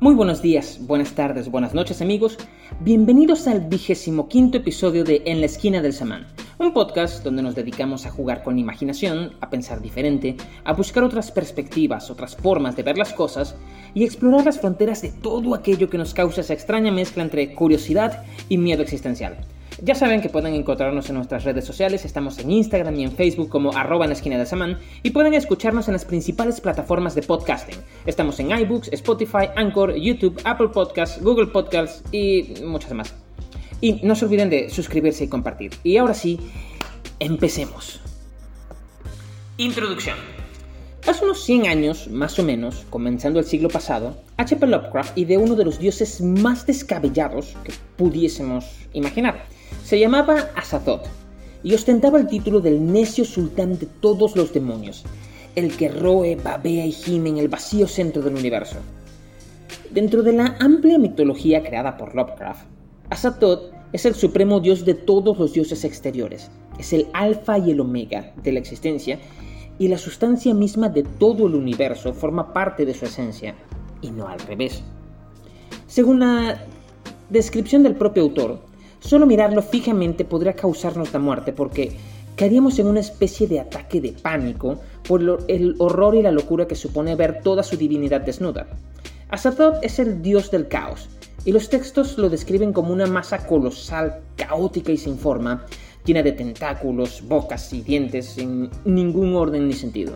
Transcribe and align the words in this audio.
Muy 0.00 0.14
buenos 0.14 0.42
días, 0.42 0.78
buenas 0.82 1.14
tardes, 1.14 1.50
buenas 1.50 1.74
noches 1.74 2.00
amigos. 2.00 2.38
Bienvenidos 2.78 3.48
al 3.48 3.62
vigésimo 3.62 4.28
quinto 4.28 4.58
episodio 4.58 5.02
de 5.02 5.22
En 5.26 5.40
la 5.40 5.46
esquina 5.46 5.82
del 5.82 5.92
samán, 5.92 6.28
un 6.60 6.72
podcast 6.72 7.24
donde 7.24 7.42
nos 7.42 7.56
dedicamos 7.56 8.06
a 8.06 8.10
jugar 8.12 8.44
con 8.44 8.60
imaginación, 8.60 9.32
a 9.40 9.50
pensar 9.50 9.82
diferente, 9.82 10.36
a 10.62 10.72
buscar 10.72 11.02
otras 11.02 11.32
perspectivas, 11.32 12.12
otras 12.12 12.36
formas 12.36 12.76
de 12.76 12.84
ver 12.84 12.96
las 12.96 13.12
cosas 13.12 13.56
y 13.92 14.04
explorar 14.04 14.44
las 14.44 14.60
fronteras 14.60 15.02
de 15.02 15.10
todo 15.10 15.52
aquello 15.52 15.90
que 15.90 15.98
nos 15.98 16.14
causa 16.14 16.42
esa 16.42 16.54
extraña 16.54 16.92
mezcla 16.92 17.24
entre 17.24 17.52
curiosidad 17.56 18.22
y 18.48 18.56
miedo 18.56 18.82
existencial. 18.82 19.36
Ya 19.80 19.94
saben 19.94 20.20
que 20.20 20.28
pueden 20.28 20.54
encontrarnos 20.54 21.08
en 21.08 21.14
nuestras 21.14 21.44
redes 21.44 21.64
sociales, 21.64 22.04
estamos 22.04 22.36
en 22.40 22.50
Instagram 22.50 22.96
y 22.96 23.04
en 23.04 23.12
Facebook 23.12 23.48
como 23.48 23.72
arroba 23.72 24.06
en 24.06 24.12
esquina 24.12 24.36
de 24.36 24.44
Samán 24.44 24.78
y 25.04 25.10
pueden 25.10 25.34
escucharnos 25.34 25.86
en 25.86 25.92
las 25.92 26.04
principales 26.04 26.60
plataformas 26.60 27.14
de 27.14 27.22
podcasting. 27.22 27.76
Estamos 28.04 28.40
en 28.40 28.50
iBooks, 28.50 28.88
Spotify, 28.92 29.50
Anchor, 29.54 29.94
YouTube, 29.94 30.40
Apple 30.42 30.68
Podcasts, 30.68 31.22
Google 31.22 31.46
Podcasts 31.46 32.02
y 32.10 32.54
muchas 32.64 32.92
más. 32.92 33.14
Y 33.80 34.00
no 34.02 34.16
se 34.16 34.24
olviden 34.24 34.50
de 34.50 34.68
suscribirse 34.68 35.24
y 35.24 35.28
compartir. 35.28 35.70
Y 35.84 35.96
ahora 35.96 36.14
sí, 36.14 36.40
empecemos. 37.20 38.00
Introducción. 39.58 40.16
Hace 41.06 41.24
unos 41.24 41.40
100 41.44 41.68
años, 41.68 42.08
más 42.08 42.36
o 42.40 42.42
menos, 42.42 42.84
comenzando 42.90 43.38
el 43.38 43.46
siglo 43.46 43.68
pasado, 43.68 44.16
H.P. 44.38 44.66
Lovecraft 44.66 45.16
ideó 45.16 45.40
uno 45.40 45.54
de 45.54 45.64
los 45.64 45.78
dioses 45.78 46.20
más 46.20 46.66
descabellados 46.66 47.54
que 47.62 47.72
pudiésemos 47.96 48.66
imaginar 48.92 49.46
se 49.84 49.98
llamaba 49.98 50.50
Azathoth 50.54 51.06
y 51.62 51.74
ostentaba 51.74 52.18
el 52.18 52.28
título 52.28 52.60
del 52.60 52.92
necio 52.92 53.24
sultán 53.24 53.78
de 53.78 53.86
todos 53.86 54.36
los 54.36 54.52
demonios, 54.52 55.04
el 55.54 55.76
que 55.76 55.88
roe, 55.88 56.36
babea 56.36 56.86
y 56.86 56.92
gime 56.92 57.30
en 57.30 57.38
el 57.38 57.48
vacío 57.48 57.88
centro 57.88 58.22
del 58.22 58.34
universo. 58.34 58.76
Dentro 59.90 60.22
de 60.22 60.32
la 60.32 60.56
amplia 60.60 60.98
mitología 60.98 61.62
creada 61.62 61.96
por 61.96 62.14
Lovecraft, 62.14 62.66
Azathoth 63.10 63.72
es 63.92 64.04
el 64.04 64.14
supremo 64.14 64.60
dios 64.60 64.84
de 64.84 64.94
todos 64.94 65.38
los 65.38 65.52
dioses 65.52 65.84
exteriores, 65.84 66.50
es 66.78 66.92
el 66.92 67.08
alfa 67.12 67.58
y 67.58 67.70
el 67.70 67.80
omega 67.80 68.32
de 68.42 68.52
la 68.52 68.58
existencia 68.58 69.18
y 69.78 69.88
la 69.88 69.98
sustancia 69.98 70.52
misma 70.54 70.88
de 70.88 71.04
todo 71.04 71.46
el 71.46 71.54
universo 71.54 72.12
forma 72.12 72.52
parte 72.52 72.84
de 72.84 72.94
su 72.94 73.06
esencia, 73.06 73.54
y 74.02 74.10
no 74.10 74.28
al 74.28 74.38
revés. 74.40 74.82
Según 75.86 76.20
la 76.20 76.64
descripción 77.30 77.82
del 77.82 77.94
propio 77.94 78.24
autor, 78.24 78.60
Solo 79.00 79.26
mirarlo 79.26 79.62
fijamente 79.62 80.24
podría 80.24 80.54
causarnos 80.54 81.12
la 81.12 81.18
muerte 81.18 81.52
porque 81.52 81.96
caeríamos 82.36 82.78
en 82.78 82.86
una 82.86 83.00
especie 83.00 83.46
de 83.46 83.60
ataque 83.60 84.00
de 84.00 84.12
pánico 84.12 84.80
por 85.06 85.44
el 85.48 85.74
horror 85.78 86.14
y 86.14 86.22
la 86.22 86.30
locura 86.30 86.66
que 86.66 86.74
supone 86.74 87.16
ver 87.16 87.42
toda 87.42 87.62
su 87.62 87.76
divinidad 87.76 88.20
desnuda. 88.20 88.66
Azathoth 89.30 89.82
es 89.82 89.98
el 89.98 90.22
dios 90.22 90.50
del 90.50 90.68
caos, 90.68 91.08
y 91.44 91.52
los 91.52 91.68
textos 91.68 92.18
lo 92.18 92.28
describen 92.28 92.72
como 92.72 92.92
una 92.92 93.06
masa 93.06 93.46
colosal, 93.46 94.20
caótica 94.36 94.92
y 94.92 94.96
sin 94.96 95.18
forma, 95.18 95.64
llena 96.04 96.22
de 96.22 96.32
tentáculos, 96.32 97.22
bocas 97.26 97.72
y 97.72 97.82
dientes 97.82 98.26
sin 98.26 98.70
ningún 98.84 99.34
orden 99.34 99.66
ni 99.66 99.74
sentido. 99.74 100.14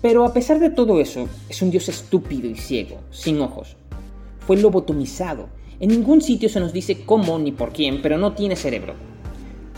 Pero 0.00 0.24
a 0.24 0.32
pesar 0.32 0.60
de 0.60 0.70
todo 0.70 1.00
eso, 1.00 1.28
es 1.48 1.60
un 1.62 1.70
dios 1.70 1.88
estúpido 1.88 2.48
y 2.48 2.54
ciego, 2.54 2.98
sin 3.10 3.40
ojos. 3.40 3.76
Fue 4.46 4.56
lobotomizado 4.56 5.48
en 5.80 5.90
ningún 5.90 6.20
sitio 6.20 6.48
se 6.48 6.60
nos 6.60 6.72
dice 6.72 7.04
cómo 7.04 7.38
ni 7.38 7.52
por 7.52 7.72
quién, 7.72 8.02
pero 8.02 8.18
no 8.18 8.32
tiene 8.32 8.56
cerebro. 8.56 8.94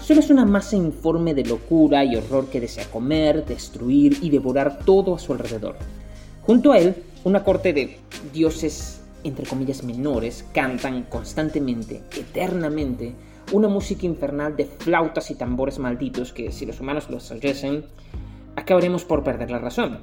Solo 0.03 0.21
es 0.21 0.31
una 0.31 0.47
masa 0.47 0.77
informe 0.77 1.35
de 1.35 1.45
locura 1.45 2.05
y 2.05 2.17
horror 2.17 2.49
que 2.49 2.61
desea 2.61 2.91
comer, 2.91 3.45
destruir 3.45 4.17
y 4.23 4.31
devorar 4.31 4.79
todo 4.85 5.15
a 5.15 5.19
su 5.19 5.33
alrededor. 5.33 5.77
Junto 6.43 6.73
a 6.73 6.79
él, 6.79 6.95
una 7.25 7.45
corte 7.45 7.75
de 7.75 7.99
dioses, 8.33 9.03
entre 9.25 9.47
comillas, 9.47 9.85
menores, 9.85 10.45
cantan 10.55 11.03
constantemente, 11.03 12.03
eternamente, 12.17 13.15
una 13.53 13.69
música 13.69 14.07
infernal 14.07 14.57
de 14.57 14.65
flautas 14.65 15.31
y 15.31 15.35
tambores 15.35 15.79
malditos 15.79 16.33
que, 16.33 16.51
si 16.51 16.65
los 16.65 16.81
humanos 16.81 17.11
los 17.11 17.31
oyesen, 17.31 17.85
acabaremos 18.57 19.05
por 19.05 19.23
perder 19.23 19.51
la 19.51 19.59
razón. 19.59 19.99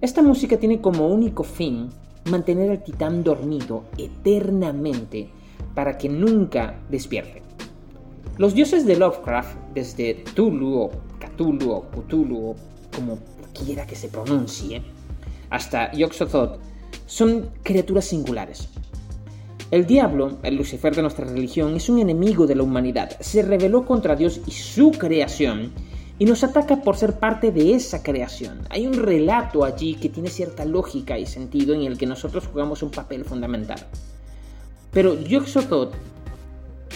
Esta 0.00 0.22
música 0.22 0.58
tiene 0.58 0.80
como 0.80 1.06
único 1.06 1.44
fin 1.44 1.90
mantener 2.26 2.70
al 2.70 2.82
titán 2.82 3.22
dormido 3.22 3.84
eternamente 3.98 5.28
para 5.74 5.98
que 5.98 6.08
nunca 6.08 6.78
despierte. 6.88 7.42
Los 8.38 8.54
dioses 8.54 8.86
de 8.86 8.96
Lovecraft, 8.96 9.56
desde 9.74 10.14
Tulu 10.34 10.80
o 10.80 10.90
Cthulhu 11.18 11.70
o 11.70 11.90
Cthulhu 11.90 12.54
como 12.94 13.18
quiera 13.52 13.86
que 13.86 13.96
se 13.96 14.08
pronuncie, 14.08 14.82
hasta 15.50 15.92
Yog-Sothoth, 15.92 16.58
son 17.06 17.50
criaturas 17.62 18.04
singulares. 18.04 18.68
El 19.70 19.86
diablo, 19.86 20.38
el 20.42 20.56
Lucifer 20.56 20.94
de 20.94 21.02
nuestra 21.02 21.26
religión, 21.26 21.74
es 21.76 21.88
un 21.88 21.98
enemigo 21.98 22.46
de 22.46 22.54
la 22.54 22.62
humanidad. 22.62 23.16
Se 23.20 23.42
rebeló 23.42 23.84
contra 23.84 24.14
Dios 24.14 24.40
y 24.46 24.50
su 24.52 24.92
creación 24.92 25.72
y 26.18 26.24
nos 26.24 26.44
ataca 26.44 26.76
por 26.76 26.96
ser 26.96 27.18
parte 27.18 27.50
de 27.50 27.74
esa 27.74 28.02
creación. 28.02 28.60
Hay 28.70 28.86
un 28.86 28.94
relato 28.94 29.64
allí 29.64 29.96
que 29.96 30.08
tiene 30.08 30.30
cierta 30.30 30.64
lógica 30.64 31.18
y 31.18 31.26
sentido 31.26 31.74
en 31.74 31.82
el 31.82 31.98
que 31.98 32.06
nosotros 32.06 32.46
jugamos 32.46 32.82
un 32.82 32.90
papel 32.90 33.24
fundamental. 33.24 33.78
Pero 34.92 35.14
Yog-Sothoth 35.14 35.92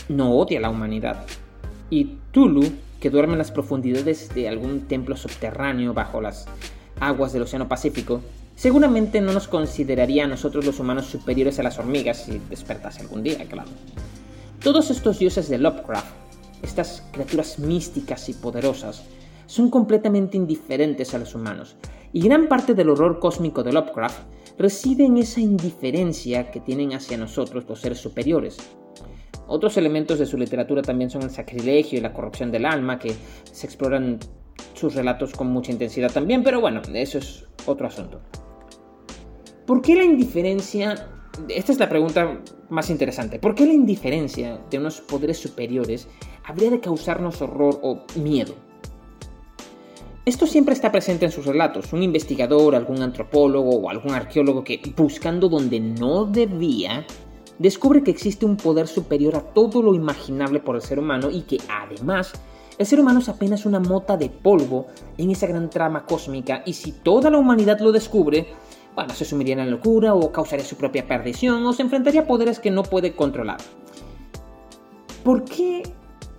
no 0.09 0.35
odia 0.35 0.59
a 0.59 0.63
la 0.63 0.71
humanidad. 0.71 1.27
Y 1.91 2.17
Tulu, 2.33 2.65
que 2.99 3.11
duerme 3.11 3.35
en 3.35 3.39
las 3.39 3.51
profundidades 3.51 4.35
de 4.35 4.49
algún 4.49 4.83
templo 4.83 5.17
subterráneo 5.17 5.93
bajo 5.93 6.21
las 6.21 6.47
aguas 6.99 7.33
del 7.33 7.43
Océano 7.43 7.69
Pacífico, 7.69 8.23
seguramente 8.57 9.21
no 9.21 9.33
nos 9.33 9.49
consideraría 9.49 10.25
a 10.25 10.29
nosotros 10.29 10.65
los 10.65 10.81
humanos 10.81 11.07
superiores 11.07 11.59
a 11.59 11.63
las 11.63 11.79
hormigas 11.79 12.25
si 12.25 12.41
despertase 12.49 13.03
algún 13.03 13.23
día, 13.23 13.45
claro. 13.47 13.69
Todos 14.63 14.91
estos 14.91 15.19
dioses 15.19 15.49
de 15.49 15.59
Lovecraft 15.59 16.30
estas 16.63 17.07
criaturas 17.13 17.59
místicas 17.59 18.29
y 18.29 18.35
poderosas, 18.35 19.05
son 19.47 19.71
completamente 19.71 20.37
indiferentes 20.37 21.15
a 21.15 21.19
los 21.19 21.35
humanos, 21.35 21.77
y 22.13 22.21
gran 22.23 22.49
parte 22.49 22.75
del 22.75 22.91
horror 22.91 23.19
cósmico 23.19 23.63
de 23.63 23.73
Lovecraft 23.73 24.21
reside 24.59 25.05
en 25.05 25.17
esa 25.17 25.41
indiferencia 25.41 26.51
que 26.51 26.61
tienen 26.61 26.93
hacia 26.93 27.17
nosotros 27.17 27.65
los 27.69 27.81
seres 27.81 27.99
superiores. 27.99 28.59
Otros 29.47 29.77
elementos 29.77 30.19
de 30.19 30.27
su 30.27 30.37
literatura 30.37 30.83
también 30.83 31.11
son 31.11 31.23
el 31.23 31.31
sacrilegio 31.31 31.99
y 31.99 32.03
la 32.03 32.13
corrupción 32.13 32.53
del 32.53 32.67
alma, 32.67 32.99
que 32.99 33.15
se 33.51 33.67
exploran 33.67 34.19
sus 34.75 34.95
relatos 34.95 35.33
con 35.33 35.49
mucha 35.49 35.73
intensidad 35.73 36.13
también, 36.13 36.45
pero 36.45 36.61
bueno, 36.61 36.83
eso 36.95 37.19
es 37.19 37.47
otro 37.67 37.87
asunto. 37.87 38.21
¿Por 39.67 39.83
qué 39.83 39.97
la 39.97 40.05
indiferencia 40.05 41.09
esta 41.49 41.73
es 41.73 41.79
la 41.79 41.89
pregunta 41.89 42.41
más 42.69 42.91
interesante. 42.91 43.39
¿Por 43.39 43.55
qué 43.55 43.67
la 43.67 43.73
indiferencia 43.73 44.61
de 44.71 44.79
unos 44.79 45.01
poderes 45.01 45.39
superiores 45.39 46.09
habría 46.45 46.71
de 46.71 46.81
causarnos 46.81 47.41
horror 47.43 47.79
o 47.83 48.05
miedo? 48.17 48.55
Esto 50.27 50.47
siempre 50.47 50.75
está 50.75 50.93
presente 50.93 51.25
en 51.25 51.33
sus 51.33 51.47
relatos. 51.47 51.93
Un 51.93 52.03
investigador, 52.03 52.75
algún 52.75 53.03
antropólogo 53.03 53.71
o 53.71 53.91
algún 53.91 54.13
arqueólogo 54.13 54.63
que, 54.63 54.81
buscando 54.97 55.49
donde 55.49 55.81
no 55.81 56.27
debía, 56.27 57.07
descubre 57.59 58.03
que 58.03 58.11
existe 58.11 58.47
un 58.47 58.57
poder 58.57 58.87
superior 58.87 59.37
a 59.37 59.41
todo 59.41 59.83
lo 59.83 59.95
imaginable 59.95 60.61
por 60.61 60.77
el 60.77 60.83
ser 60.83 60.99
humano 60.99 61.31
y 61.31 61.43
que 61.43 61.59
además 61.69 62.33
el 62.79 62.87
ser 62.87 63.01
humano 63.01 63.19
es 63.19 63.29
apenas 63.29 63.67
una 63.67 63.79
mota 63.81 64.17
de 64.17 64.31
polvo 64.31 64.87
en 65.19 65.31
esa 65.31 65.47
gran 65.47 65.69
trama 65.69 66.07
cósmica 66.07 66.63
y 66.65 66.73
si 66.73 66.93
toda 66.93 67.29
la 67.29 67.37
humanidad 67.37 67.79
lo 67.81 67.93
descubre, 67.93 68.47
bueno, 68.95 69.15
se 69.15 69.25
sumiría 69.25 69.55
en 69.55 69.61
la 69.61 69.67
locura 69.67 70.15
o 70.15 70.33
causaría 70.33 70.65
su 70.65 70.77
propia 70.77 71.07
perdición 71.07 71.65
o 71.65 71.73
se 71.73 71.83
enfrentaría 71.83 72.23
a 72.23 72.27
poderes 72.27 72.59
que 72.59 72.71
no 72.71 72.83
puede 72.83 73.15
controlar. 73.15 73.59
¿Por 75.25 75.45
qué 75.45 75.83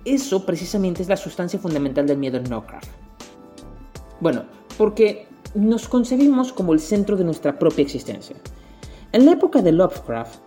eso 0.06 0.46
precisamente 0.46 1.02
es 1.02 1.10
la 1.10 1.18
sustancia 1.18 1.60
fundamental 1.60 2.08
del 2.08 2.18
miedo 2.18 2.38
en 2.38 2.50
Lovecraft? 2.50 2.90
Bueno, 4.20 4.44
porque 4.78 5.28
nos 5.56 5.88
concebimos 5.88 6.54
como 6.54 6.74
el 6.74 6.80
centro 6.80 7.16
de 7.18 7.24
nuestra 7.24 7.58
propia 7.58 7.84
existencia. 7.84 8.36
En 9.12 9.26
la 9.26 9.34
época 9.34 9.62
de 9.62 9.72
Lovecraft, 9.72 10.40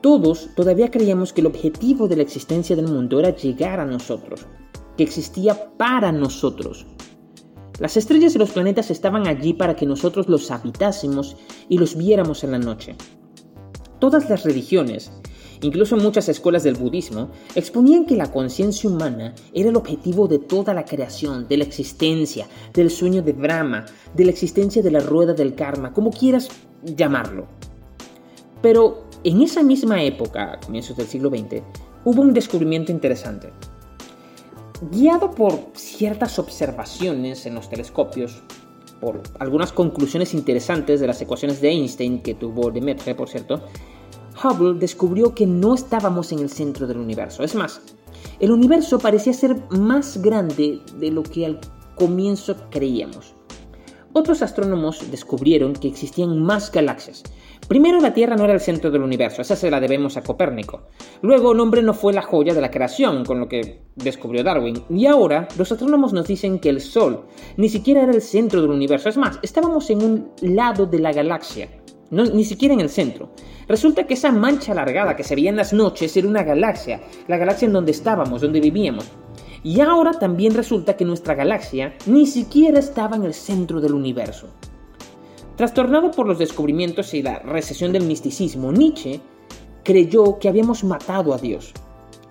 todos 0.00 0.50
todavía 0.54 0.90
creíamos 0.90 1.32
que 1.32 1.40
el 1.42 1.48
objetivo 1.48 2.08
de 2.08 2.16
la 2.16 2.22
existencia 2.22 2.74
del 2.76 2.88
mundo 2.88 3.20
era 3.20 3.36
llegar 3.36 3.80
a 3.80 3.84
nosotros, 3.84 4.46
que 4.96 5.02
existía 5.02 5.70
para 5.76 6.12
nosotros, 6.12 6.86
las 7.80 7.96
estrellas 7.96 8.34
y 8.34 8.38
los 8.38 8.50
planetas 8.50 8.90
estaban 8.90 9.26
allí 9.26 9.54
para 9.54 9.74
que 9.74 9.86
nosotros 9.86 10.28
los 10.28 10.50
habitásemos 10.50 11.36
y 11.68 11.78
los 11.78 11.96
viéramos 11.96 12.44
en 12.44 12.52
la 12.52 12.58
noche. 12.58 12.94
Todas 13.98 14.28
las 14.28 14.44
religiones, 14.44 15.10
incluso 15.62 15.96
muchas 15.96 16.28
escuelas 16.28 16.62
del 16.62 16.76
budismo, 16.76 17.30
exponían 17.54 18.04
que 18.04 18.16
la 18.16 18.30
conciencia 18.30 18.88
humana 18.88 19.34
era 19.54 19.70
el 19.70 19.76
objetivo 19.76 20.28
de 20.28 20.38
toda 20.38 20.74
la 20.74 20.84
creación, 20.84 21.48
de 21.48 21.56
la 21.56 21.64
existencia, 21.64 22.46
del 22.74 22.90
sueño 22.90 23.22
de 23.22 23.32
Brahma, 23.32 23.86
de 24.14 24.26
la 24.26 24.30
existencia 24.30 24.82
de 24.82 24.90
la 24.90 25.00
rueda 25.00 25.32
del 25.32 25.54
karma, 25.54 25.94
como 25.94 26.10
quieras 26.10 26.50
llamarlo. 26.84 27.46
Pero 28.60 29.06
en 29.24 29.40
esa 29.40 29.62
misma 29.62 30.02
época, 30.02 30.60
comienzos 30.64 30.98
del 30.98 31.06
siglo 31.06 31.30
XX, 31.30 31.62
hubo 32.04 32.20
un 32.20 32.34
descubrimiento 32.34 32.92
interesante. 32.92 33.50
Guiado 34.80 35.32
por 35.32 35.52
ciertas 35.74 36.38
observaciones 36.38 37.44
en 37.44 37.54
los 37.54 37.68
telescopios, 37.68 38.42
por 38.98 39.22
algunas 39.38 39.72
conclusiones 39.72 40.32
interesantes 40.32 41.00
de 41.00 41.06
las 41.06 41.20
ecuaciones 41.20 41.60
de 41.60 41.68
Einstein 41.68 42.22
que 42.22 42.34
tuvo 42.34 42.70
Lemaitre, 42.70 43.14
por 43.14 43.28
cierto, 43.28 43.62
Hubble 44.42 44.78
descubrió 44.78 45.34
que 45.34 45.46
no 45.46 45.74
estábamos 45.74 46.32
en 46.32 46.38
el 46.38 46.48
centro 46.48 46.86
del 46.86 46.96
universo. 46.96 47.42
Es 47.42 47.54
más, 47.54 47.82
el 48.38 48.52
universo 48.52 48.98
parecía 48.98 49.34
ser 49.34 49.56
más 49.68 50.22
grande 50.22 50.80
de 50.96 51.10
lo 51.10 51.24
que 51.24 51.44
al 51.44 51.60
comienzo 51.94 52.56
creíamos. 52.70 53.34
Otros 54.14 54.40
astrónomos 54.40 55.10
descubrieron 55.10 55.74
que 55.74 55.88
existían 55.88 56.42
más 56.42 56.72
galaxias. 56.72 57.22
Primero 57.70 58.00
la 58.00 58.12
Tierra 58.12 58.34
no 58.34 58.42
era 58.42 58.54
el 58.54 58.58
centro 58.58 58.90
del 58.90 59.04
universo, 59.04 59.42
esa 59.42 59.54
se 59.54 59.70
la 59.70 59.78
debemos 59.78 60.16
a 60.16 60.22
Copérnico. 60.22 60.88
Luego 61.22 61.52
el 61.52 61.60
hombre 61.60 61.84
no 61.84 61.94
fue 61.94 62.12
la 62.12 62.20
joya 62.20 62.52
de 62.52 62.60
la 62.60 62.72
creación, 62.72 63.24
con 63.24 63.38
lo 63.38 63.46
que 63.46 63.82
descubrió 63.94 64.42
Darwin. 64.42 64.82
Y 64.90 65.06
ahora 65.06 65.46
los 65.56 65.70
astrónomos 65.70 66.12
nos 66.12 66.26
dicen 66.26 66.58
que 66.58 66.68
el 66.68 66.80
Sol 66.80 67.26
ni 67.56 67.68
siquiera 67.68 68.02
era 68.02 68.10
el 68.10 68.22
centro 68.22 68.60
del 68.60 68.72
universo. 68.72 69.08
Es 69.08 69.16
más, 69.16 69.38
estábamos 69.42 69.88
en 69.88 70.02
un 70.02 70.32
lado 70.40 70.86
de 70.86 70.98
la 70.98 71.12
galaxia, 71.12 71.68
ni 72.10 72.42
siquiera 72.42 72.74
en 72.74 72.80
el 72.80 72.88
centro. 72.88 73.30
Resulta 73.68 74.04
que 74.04 74.14
esa 74.14 74.32
mancha 74.32 74.72
alargada 74.72 75.14
que 75.14 75.22
se 75.22 75.36
veía 75.36 75.50
en 75.50 75.56
las 75.56 75.72
noches 75.72 76.16
era 76.16 76.26
una 76.26 76.42
galaxia, 76.42 77.00
la 77.28 77.36
galaxia 77.36 77.66
en 77.66 77.72
donde 77.72 77.92
estábamos, 77.92 78.40
donde 78.40 78.58
vivíamos. 78.58 79.08
Y 79.62 79.80
ahora 79.80 80.10
también 80.10 80.54
resulta 80.54 80.96
que 80.96 81.04
nuestra 81.04 81.36
galaxia 81.36 81.94
ni 82.06 82.26
siquiera 82.26 82.80
estaba 82.80 83.14
en 83.14 83.22
el 83.22 83.34
centro 83.34 83.80
del 83.80 83.94
universo. 83.94 84.48
Trastornado 85.60 86.10
por 86.10 86.26
los 86.26 86.38
descubrimientos 86.38 87.12
y 87.12 87.20
la 87.20 87.38
recesión 87.40 87.92
del 87.92 88.04
misticismo, 88.04 88.72
Nietzsche 88.72 89.20
creyó 89.84 90.38
que 90.38 90.48
habíamos 90.48 90.84
matado 90.84 91.34
a 91.34 91.36
Dios. 91.36 91.74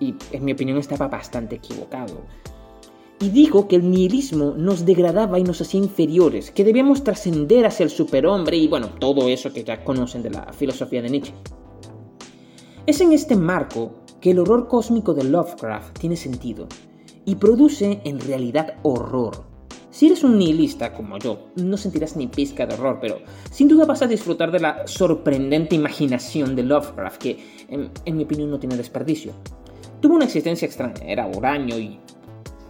Y 0.00 0.16
en 0.32 0.44
mi 0.44 0.50
opinión 0.50 0.78
estaba 0.78 1.06
bastante 1.06 1.54
equivocado. 1.54 2.22
Y 3.20 3.28
dijo 3.28 3.68
que 3.68 3.76
el 3.76 3.88
nihilismo 3.88 4.54
nos 4.56 4.84
degradaba 4.84 5.38
y 5.38 5.44
nos 5.44 5.60
hacía 5.60 5.78
inferiores, 5.78 6.50
que 6.50 6.64
debíamos 6.64 7.04
trascender 7.04 7.66
hacia 7.66 7.84
el 7.84 7.90
superhombre 7.90 8.56
y 8.56 8.66
bueno, 8.66 8.88
todo 8.98 9.28
eso 9.28 9.52
que 9.52 9.62
ya 9.62 9.84
conocen 9.84 10.24
de 10.24 10.30
la 10.30 10.52
filosofía 10.52 11.00
de 11.00 11.10
Nietzsche. 11.10 11.34
Es 12.84 13.00
en 13.00 13.12
este 13.12 13.36
marco 13.36 13.92
que 14.20 14.32
el 14.32 14.40
horror 14.40 14.66
cósmico 14.66 15.14
de 15.14 15.22
Lovecraft 15.22 16.00
tiene 16.00 16.16
sentido, 16.16 16.66
y 17.24 17.36
produce 17.36 18.00
en 18.02 18.18
realidad 18.18 18.78
horror. 18.82 19.49
Si 19.90 20.06
eres 20.06 20.22
un 20.22 20.38
nihilista 20.38 20.92
como 20.92 21.18
yo, 21.18 21.48
no 21.56 21.76
sentirás 21.76 22.16
ni 22.16 22.28
pizca 22.28 22.64
de 22.64 22.74
horror, 22.74 22.98
pero 23.00 23.18
sin 23.50 23.66
duda 23.66 23.86
vas 23.86 24.02
a 24.02 24.06
disfrutar 24.06 24.52
de 24.52 24.60
la 24.60 24.86
sorprendente 24.86 25.74
imaginación 25.74 26.54
de 26.54 26.62
Lovecraft, 26.62 27.20
que 27.20 27.38
en, 27.68 28.16
mi 28.16 28.22
opinión 28.22 28.50
no 28.50 28.60
tiene 28.60 28.76
desperdicio. 28.76 29.32
Tuvo 30.00 30.14
una 30.14 30.26
existencia 30.26 30.66
extraña, 30.66 31.02
era 31.04 31.26
huraño 31.26 31.76
y 31.76 31.98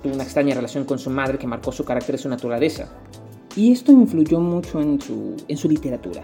tuvo 0.03 0.15
una 0.15 0.25
extraña 0.25 0.55
relación 0.55 0.85
con 0.85 0.99
su 0.99 1.11
madre 1.11 1.37
que 1.37 1.47
marcó 1.47 1.73
su 1.73 1.85
carácter 1.85 2.15
y 2.15 2.19
su 2.19 2.29
naturaleza. 2.31 2.89
Y 3.55 3.71
esto 3.71 3.93
influyó 3.93 4.41
mucho 4.41 4.81
en 4.81 4.99
su, 4.99 5.37
en 5.47 5.59
su 5.59 5.69
literatura. 5.69 6.23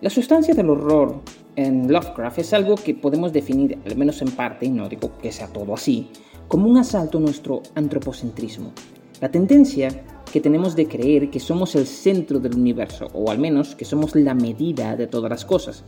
La 0.00 0.10
sustancia 0.10 0.54
del 0.54 0.70
horror 0.70 1.22
en 1.56 1.90
Lovecraft 1.92 2.38
es 2.38 2.52
algo 2.52 2.76
que 2.76 2.94
podemos 2.94 3.32
definir, 3.32 3.78
al 3.84 3.96
menos 3.96 4.22
en 4.22 4.30
parte, 4.30 4.66
y 4.66 4.70
no 4.70 4.88
digo 4.88 5.18
que 5.20 5.32
sea 5.32 5.48
todo 5.48 5.74
así, 5.74 6.08
como 6.46 6.68
un 6.68 6.76
asalto 6.76 7.18
a 7.18 7.22
nuestro 7.22 7.62
antropocentrismo. 7.74 8.72
La 9.20 9.30
tendencia 9.30 10.04
que 10.30 10.40
tenemos 10.40 10.76
de 10.76 10.86
creer 10.86 11.30
que 11.30 11.40
somos 11.40 11.74
el 11.74 11.86
centro 11.86 12.38
del 12.38 12.54
universo, 12.54 13.08
o 13.14 13.30
al 13.30 13.38
menos 13.38 13.74
que 13.74 13.86
somos 13.86 14.14
la 14.14 14.34
medida 14.34 14.94
de 14.96 15.06
todas 15.06 15.30
las 15.30 15.44
cosas. 15.44 15.84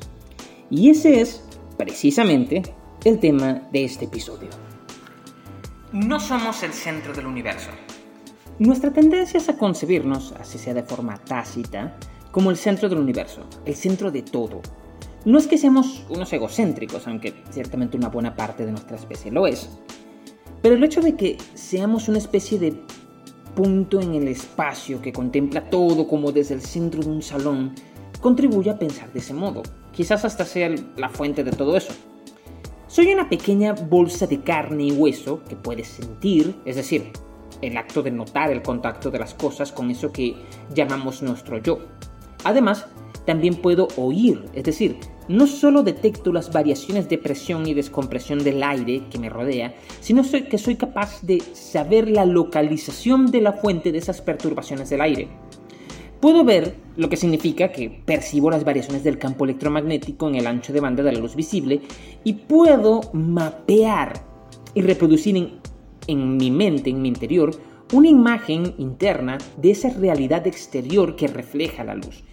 Y 0.71 0.89
ese 0.89 1.21
es, 1.21 1.45
precisamente, 1.77 2.63
el 3.05 3.19
tema 3.19 3.69
de 3.71 3.85
este 3.85 4.07
episodio. 4.07 4.49
No 5.93 6.19
somos 6.21 6.63
el 6.63 6.73
centro 6.73 7.13
del 7.13 7.27
universo. 7.27 7.71
Nuestra 8.59 8.93
tendencia 8.93 9.39
es 9.39 9.49
a 9.49 9.59
concebirnos, 9.59 10.33
así 10.41 10.59
sea 10.59 10.75
de 10.75 10.83
forma 10.83 11.19
tácita, 11.19 11.99
como 12.31 12.51
el 12.51 12.57
centro 12.57 12.89
del 12.89 12.99
universo, 12.99 13.43
el 13.67 13.75
centro 13.75 14.11
de 14.11 14.23
todo. 14.23 14.63
No 15.25 15.39
es 15.39 15.47
que 15.47 15.59
seamos 15.59 16.05
unos 16.09 16.33
egocéntricos, 16.33 17.07
aunque 17.07 17.35
ciertamente 17.51 17.97
una 17.97 18.09
buena 18.09 18.35
parte 18.35 18.65
de 18.65 18.73
nuestra 18.73 18.97
especie 18.97 19.31
lo 19.31 19.47
es. 19.47 19.69
Pero 20.63 20.75
el 20.75 20.85
hecho 20.85 21.01
de 21.01 21.17
que 21.17 21.37
seamos 21.55 22.09
una 22.09 22.19
especie 22.19 22.59
de 22.59 22.83
punto 23.59 24.01
en 24.01 24.15
el 24.15 24.29
espacio 24.29 25.03
que 25.03 25.13
contempla 25.13 25.69
todo 25.69 26.07
como 26.07 26.31
desde 26.31 26.55
el 26.55 26.63
centro 26.63 27.03
de 27.03 27.09
un 27.09 27.23
salón 27.23 27.75
contribuye 28.21 28.71
a 28.71 28.79
pensar 28.79 29.13
de 29.13 29.19
ese 29.19 29.35
modo. 29.35 29.65
Quizás 29.91 30.25
hasta 30.25 30.45
sea 30.45 30.73
la 30.97 31.09
fuente 31.09 31.43
de 31.43 31.51
todo 31.51 31.77
eso. 31.77 31.93
Soy 32.87 33.13
una 33.13 33.29
pequeña 33.29 33.73
bolsa 33.73 34.29
de 34.29 34.43
carne 34.43 34.85
y 34.85 34.93
hueso 34.93 35.43
que 35.43 35.57
puedes 35.57 35.89
sentir, 35.89 36.55
es 36.65 36.77
decir, 36.77 37.11
el 37.61 37.77
acto 37.77 38.01
de 38.01 38.13
notar 38.13 38.53
el 38.53 38.63
contacto 38.63 39.11
de 39.11 39.19
las 39.19 39.35
cosas 39.35 39.73
con 39.73 39.91
eso 39.91 40.13
que 40.13 40.37
llamamos 40.73 41.21
nuestro 41.21 41.59
yo. 41.59 41.81
Además, 42.45 42.87
también 43.25 43.57
puedo 43.57 43.89
oír, 43.97 44.45
es 44.55 44.65
decir, 44.65 44.97
no 45.29 45.47
solo 45.47 45.83
detecto 45.83 46.33
las 46.33 46.53
variaciones 46.53 47.09
de 47.09 47.19
presión 47.19 47.67
y 47.67 47.75
descompresión 47.75 48.43
del 48.43 48.63
aire 48.63 49.03
que 49.11 49.19
me 49.19 49.29
rodea, 49.29 49.75
sino 50.01 50.23
que 50.23 50.59
soy 50.59 50.77
capaz 50.77 51.23
de 51.23 51.43
saber 51.53 52.09
la 52.09 52.25
localización 52.25 53.31
de 53.31 53.43
la 53.43 53.53
fuente 53.53 53.93
de 53.93 53.99
esas 53.99 54.23
perturbaciones 54.23 54.89
del 54.89 55.03
aire. 55.03 55.29
Puedo 56.21 56.45
ver 56.45 56.75
lo 56.97 57.09
que 57.09 57.17
significa 57.17 57.71
que 57.71 58.03
percibo 58.05 58.51
las 58.51 58.65
variaciones 58.65 59.05
del 59.05 59.19
campo 59.19 59.45
electromagnético 59.45 60.29
en 60.29 60.35
el 60.35 60.49
ancho 60.49 60.73
de 60.73 60.81
banda 60.81 61.05
de 61.05 61.13
la 61.13 61.21
luz 61.21 61.37
visible 61.37 61.81
y 62.25 62.33
puedo 62.33 63.03
mapear 63.13 64.15
y 64.75 64.83
reproducir 64.83 65.37
en, 66.09 66.37
mi 66.37 66.51
mente, 66.51 66.91
en 66.91 67.01
mi 67.03 67.09
interior, 67.09 67.55
una 67.93 68.09
imagen 68.09 68.75
interna 68.79 69.39
de 69.57 69.71
esa 69.71 69.91
realidad 69.91 70.47
exterior 70.47 71.15
que 71.15 71.29
refleja 71.29 71.85
la 71.85 71.95
luz. 71.95 72.25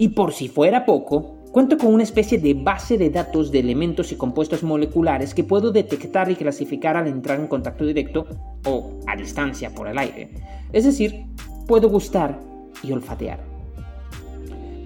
Y 0.00 0.08
por 0.08 0.32
si 0.32 0.48
fuera 0.48 0.86
poco, 0.86 1.36
cuento 1.52 1.76
con 1.76 1.92
una 1.92 2.04
especie 2.04 2.38
de 2.38 2.54
base 2.54 2.96
de 2.96 3.10
datos 3.10 3.52
de 3.52 3.58
elementos 3.58 4.10
y 4.10 4.16
compuestos 4.16 4.62
moleculares 4.62 5.34
que 5.34 5.44
puedo 5.44 5.72
detectar 5.72 6.30
y 6.30 6.36
clasificar 6.36 6.96
al 6.96 7.06
entrar 7.06 7.38
en 7.38 7.48
contacto 7.48 7.84
directo 7.84 8.26
o 8.64 8.98
a 9.06 9.14
distancia 9.14 9.74
por 9.74 9.88
el 9.88 9.98
aire. 9.98 10.30
Es 10.72 10.84
decir, 10.84 11.26
puedo 11.68 11.90
gustar 11.90 12.40
y 12.82 12.92
olfatear. 12.92 13.44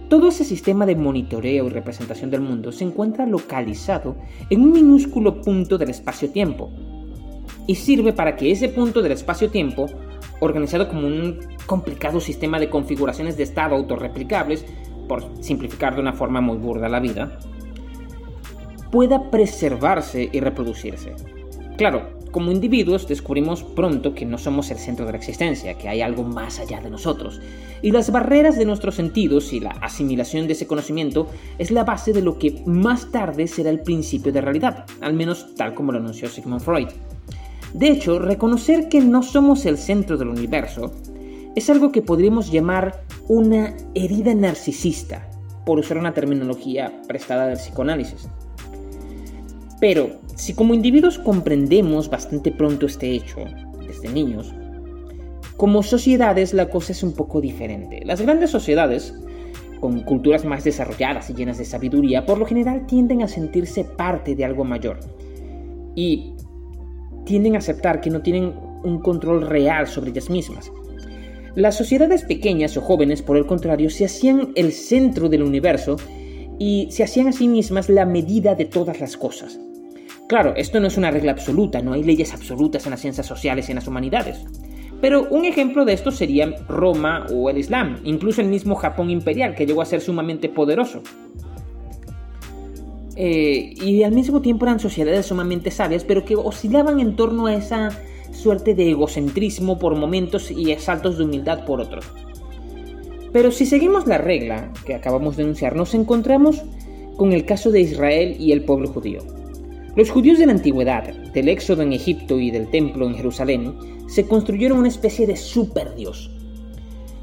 Todo 0.09 0.31
ese 0.31 0.43
sistema 0.43 0.85
de 0.85 0.97
monitoreo 0.97 1.67
y 1.67 1.71
representación 1.71 2.33
del 2.33 2.41
mundo 2.41 2.73
se 2.73 2.83
encuentra 2.83 3.25
localizado 3.25 4.17
en 4.51 4.63
un 4.63 4.73
minúsculo 4.73 5.41
punto 5.43 5.79
del 5.79 5.91
espacio-tiempo 5.91 6.73
y 7.69 7.77
sirve 7.77 8.13
para 8.13 8.35
que 8.35 8.51
ese 8.51 8.69
punto 8.69 9.01
del 9.01 9.13
espacio-tiempo, 9.13 9.87
organizado 10.41 10.89
como 10.89 11.07
un 11.07 11.39
complicado 11.67 12.19
sistema 12.19 12.59
de 12.59 12.69
configuraciones 12.69 13.37
de 13.37 13.45
estado 13.45 13.77
autorreplicables, 13.77 14.67
por 15.07 15.25
simplificar 15.41 15.95
de 15.95 16.01
una 16.01 16.13
forma 16.13 16.41
muy 16.41 16.57
burda 16.57 16.89
la 16.89 17.01
vida, 17.01 17.39
pueda 18.91 19.31
preservarse 19.31 20.29
y 20.33 20.41
reproducirse. 20.41 21.15
Claro, 21.77 22.15
como 22.31 22.51
individuos 22.51 23.07
descubrimos 23.07 23.63
pronto 23.63 24.15
que 24.15 24.27
no 24.27 24.39
somos 24.39 24.71
el 24.71 24.79
centro 24.79 25.07
de 25.07 25.13
la 25.13 25.19
existencia, 25.19 25.75
que 25.75 25.89
hay 25.89 26.01
algo 26.01 26.25
más 26.25 26.59
allá 26.59 26.81
de 26.81 26.91
nosotros, 26.91 27.41
y 27.81 27.93
las 27.93 28.11
barreras 28.11 28.57
de 28.57 28.65
nuestros 28.65 28.97
sentidos 28.97 29.53
y 29.53 29.61
la 29.61 29.71
asimilación 29.71 30.47
de 30.47 30.55
ese 30.55 30.67
conocimiento 30.67 31.29
es 31.59 31.71
la 31.71 31.85
base 31.85 32.13
de 32.13 32.23
lo 32.23 32.39
que 32.39 32.63
más 32.67 33.11
tarde 33.13 33.47
será 33.47 33.71
el 33.71 33.83
principio 33.83 34.33
de 34.33 34.41
realidad, 34.41 34.85
al 35.01 35.15
menos 35.15 35.55
tal 35.55 35.75
como 35.75 35.93
lo 35.93 35.99
anunció 35.99 36.29
Sigmund 36.29 36.61
Freud. 36.61 36.89
De 37.73 37.89
hecho, 37.89 38.19
reconocer 38.19 38.89
que 38.89 39.01
no 39.01 39.23
somos 39.23 39.67
el 39.67 39.79
centro 39.79 40.17
del 40.17 40.29
universo 40.29 40.93
es 41.55 41.71
algo 41.71 41.93
que 41.93 42.03
podríamos 42.03 42.51
llamar 42.51 43.05
una 43.29 43.75
herida 43.95 44.35
narcisista, 44.35 45.29
por 45.65 45.79
usar 45.79 45.97
una 45.99 46.13
terminología 46.13 46.93
prestada 47.09 47.47
del 47.47 47.57
psicoanálisis. 47.57 48.29
Pero, 49.81 50.11
si 50.35 50.55
como 50.55 50.75
individuos 50.75 51.19
comprendemos 51.19 52.11
bastante 52.11 52.53
pronto 52.53 52.87
este 52.87 53.13
hecho, 53.13 53.41
desde 53.87 54.09
niños, 54.09 54.55
como 55.57 55.83
sociedades 55.83 56.53
la 56.53 56.69
cosa 56.69 56.93
es 56.93 57.03
un 57.03 57.15
poco 57.15 57.41
diferente. 57.41 58.03
Las 58.05 58.21
grandes 58.21 58.51
sociedades, 58.51 59.15
con 59.81 60.01
culturas 60.01 60.45
más 60.45 60.65
desarrolladas 60.65 61.31
y 61.31 61.35
llenas 61.35 61.59
de 61.59 61.65
sabiduría, 61.65 62.27
por 62.27 62.39
lo 62.39 62.47
general 62.47 62.87
tienden 62.87 63.23
a 63.23 63.29
sentirse 63.29 63.85
parte 63.85 64.35
de 64.35 64.45
algo 64.45 64.65
mayor. 64.65 65.01
Y 65.95 66.35
tienden 67.25 67.55
a 67.55 67.59
aceptar 67.59 68.01
que 68.01 68.11
no 68.11 68.21
tienen 68.21 68.53
un 68.83 69.01
control 69.01 69.47
real 69.47 69.87
sobre 69.87 70.11
ellas 70.11 70.29
mismas. 70.29 70.71
Las 71.55 71.77
sociedades 71.77 72.25
pequeñas 72.25 72.77
o 72.77 72.81
jóvenes, 72.81 73.23
por 73.23 73.37
el 73.37 73.47
contrario, 73.47 73.89
se 73.89 74.05
hacían 74.05 74.51
el 74.57 74.73
centro 74.73 75.29
del 75.29 75.45
universo 75.45 75.97
y 76.59 76.89
se 76.91 77.05
hacían 77.05 77.29
a 77.29 77.33
sí 77.33 77.47
mismas 77.47 77.89
la 77.89 78.07
medida 78.07 78.57
de 78.57 78.65
todas 78.65 78.99
las 78.99 79.17
cosas. 79.17 79.61
Claro, 80.29 80.55
esto 80.57 80.81
no 80.81 80.89
es 80.89 80.97
una 80.97 81.13
regla 81.13 81.31
absoluta, 81.31 81.81
no 81.81 81.93
hay 81.93 82.03
leyes 82.03 82.35
absolutas 82.35 82.87
en 82.87 82.91
las 82.91 83.01
ciencias 83.01 83.27
sociales 83.27 83.69
y 83.69 83.73
en 83.73 83.77
las 83.77 83.87
humanidades. 83.87 84.45
Pero 85.01 85.29
un 85.31 85.45
ejemplo 85.45 85.85
de 85.85 85.93
esto 85.93 86.11
sería 86.11 86.57
Roma 86.69 87.27
o 87.33 87.49
el 87.49 87.59
Islam, 87.59 88.01
incluso 88.03 88.41
el 88.41 88.49
mismo 88.49 88.75
Japón 88.75 89.11
imperial, 89.11 89.55
que 89.55 89.67
llegó 89.67 89.83
a 89.83 89.87
ser 89.87 90.01
sumamente 90.01 90.49
poderoso. 90.49 91.03
Eh, 93.17 93.75
y 93.81 94.03
al 94.03 94.13
mismo 94.13 94.41
tiempo 94.43 94.67
eran 94.67 94.81
sociedades 94.81 95.27
sumamente 95.27 95.71
sabias, 95.71 96.05
pero 96.05 96.25
que 96.25 96.37
oscilaban 96.37 97.01
en 97.01 97.17
torno 97.17 97.47
a 97.47 97.55
esa 97.55 97.91
suerte 98.33 98.75
de 98.75 98.91
egocentrismo 98.91 99.79
por 99.79 99.95
momentos 99.97 100.51
y 100.51 100.75
saltos 100.77 101.19
de 101.19 101.25
humildad 101.25 101.65
por 101.65 101.81
otros. 101.81 102.05
Pero 103.33 103.51
si 103.51 103.67
seguimos 103.67 104.07
la 104.07 104.19
regla 104.19 104.73
que 104.85 104.95
acabamos 104.95 105.37
de 105.37 105.45
enunciar, 105.45 105.75
nos 105.77 105.95
encontramos 105.95 106.63
con 107.17 107.33
el 107.33 107.45
caso 107.45 107.71
de 107.71 107.81
Israel 107.81 108.37
y 108.39 108.53
el 108.53 108.65
pueblo 108.65 108.89
judío. 108.89 109.21
Los 109.97 110.11
judíos 110.11 110.39
de 110.39 110.47
la 110.47 110.53
antigüedad, 110.53 111.15
del 111.33 111.49
éxodo 111.49 111.83
en 111.83 111.93
Egipto 111.93 112.41
y 112.41 112.51
del 112.51 112.69
templo 112.69 113.07
en 113.07 113.15
Jerusalén, 113.15 113.75
se 114.09 114.27
construyeron 114.27 114.79
una 114.79 114.89
especie 114.89 115.27
de 115.27 115.37
superdios. 115.37 116.34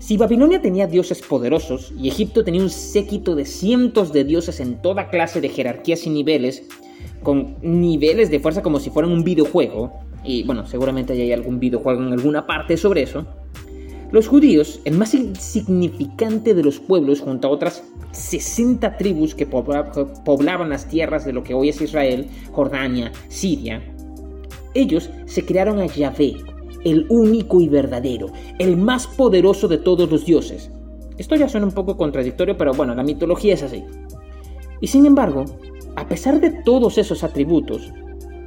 Si 0.02 0.18
Babilonia 0.18 0.64
tenía 0.64 0.88
dioses 0.88 1.22
poderosos 1.22 1.94
y 1.96 2.08
Egipto 2.08 2.44
tenía 2.44 2.64
un 2.64 2.72
séquito 2.72 3.36
de 3.36 3.46
cientos 3.46 4.12
de 4.12 4.24
dioses 4.24 4.60
en 4.60 4.82
toda 4.82 5.12
clase 5.12 5.42
de 5.42 5.50
jerarquías 5.50 6.08
y 6.08 6.10
niveles, 6.10 6.64
con 7.22 7.56
niveles 7.62 8.32
de 8.32 8.40
fuerza 8.40 8.64
como 8.64 8.80
si 8.80 8.90
fueran 8.90 9.12
un 9.12 9.24
videojuego, 9.24 9.94
y 10.24 10.42
bueno, 10.42 10.66
seguramente 10.66 11.14
hay 11.14 11.32
algún 11.32 11.60
videojuego 11.60 12.02
en 12.02 12.14
alguna 12.14 12.48
parte 12.48 12.78
sobre 12.78 13.04
eso, 13.04 13.28
los 14.12 14.28
judíos, 14.28 14.80
el 14.86 14.98
más 14.98 15.14
insignificante 15.14 16.56
de 16.56 16.64
los 16.64 16.80
pueblos 16.80 17.22
junto 17.22 17.48
a 17.48 17.52
otras 17.52 17.84
60 18.12 18.98
tribus 18.98 19.36
que 19.36 19.46
poblaban 19.46 20.72
las 20.72 20.88
tierras 20.88 21.26
de 21.26 21.34
lo 21.34 21.44
que 21.44 21.54
hoy 21.54 21.70
es 21.70 21.80
Israel, 21.80 22.28
Jordania, 22.52 23.12
Siria, 23.30 23.84
ellos 24.74 25.12
se 25.26 25.46
crearon 25.46 25.80
a 25.80 25.86
Yahvé, 25.86 26.38
el 26.84 27.06
único 27.10 27.62
y 27.62 27.68
verdadero, 27.68 28.28
el 28.60 28.78
más 28.78 29.08
poderoso 29.08 29.68
de 29.68 29.78
todos 29.78 30.10
los 30.10 30.26
dioses. 30.26 30.72
Esto 31.18 31.36
ya 31.36 31.50
suena 31.50 31.68
un 31.68 31.74
poco 31.74 31.98
contradictorio, 31.98 32.58
pero 32.58 32.74
bueno, 32.74 32.96
la 32.96 33.04
mitología 33.04 33.54
es 33.54 33.64
así. 33.64 33.84
Y 34.80 34.88
sin 34.88 35.06
embargo, 35.06 35.46
a 35.96 36.08
pesar 36.08 36.40
de 36.40 36.50
todos 36.64 36.98
esos 36.98 37.24
atributos, 37.24 37.92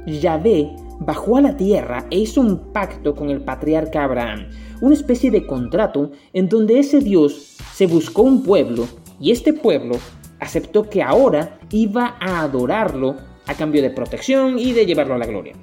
Yahvé 0.05 0.71
bajó 0.99 1.37
a 1.37 1.41
la 1.41 1.57
tierra 1.57 2.05
e 2.09 2.19
hizo 2.19 2.41
un 2.41 2.71
pacto 2.73 3.15
con 3.15 3.29
el 3.29 3.41
patriarca 3.41 4.03
Abraham, 4.03 4.47
una 4.81 4.95
especie 4.95 5.31
de 5.31 5.45
contrato 5.45 6.11
en 6.33 6.49
donde 6.49 6.79
ese 6.79 6.99
Dios 6.99 7.57
se 7.73 7.87
buscó 7.87 8.23
un 8.23 8.43
pueblo 8.43 8.87
y 9.19 9.31
este 9.31 9.53
pueblo 9.53 9.95
aceptó 10.39 10.89
que 10.89 11.01
ahora 11.01 11.59
iba 11.71 12.17
a 12.19 12.41
adorarlo 12.41 13.15
a 13.47 13.53
cambio 13.53 13.81
de 13.81 13.89
protección 13.89 14.59
y 14.59 14.73
de 14.73 14.85
llevarlo 14.85 15.15
a 15.15 15.17
la 15.19 15.25
gloria. 15.25 15.53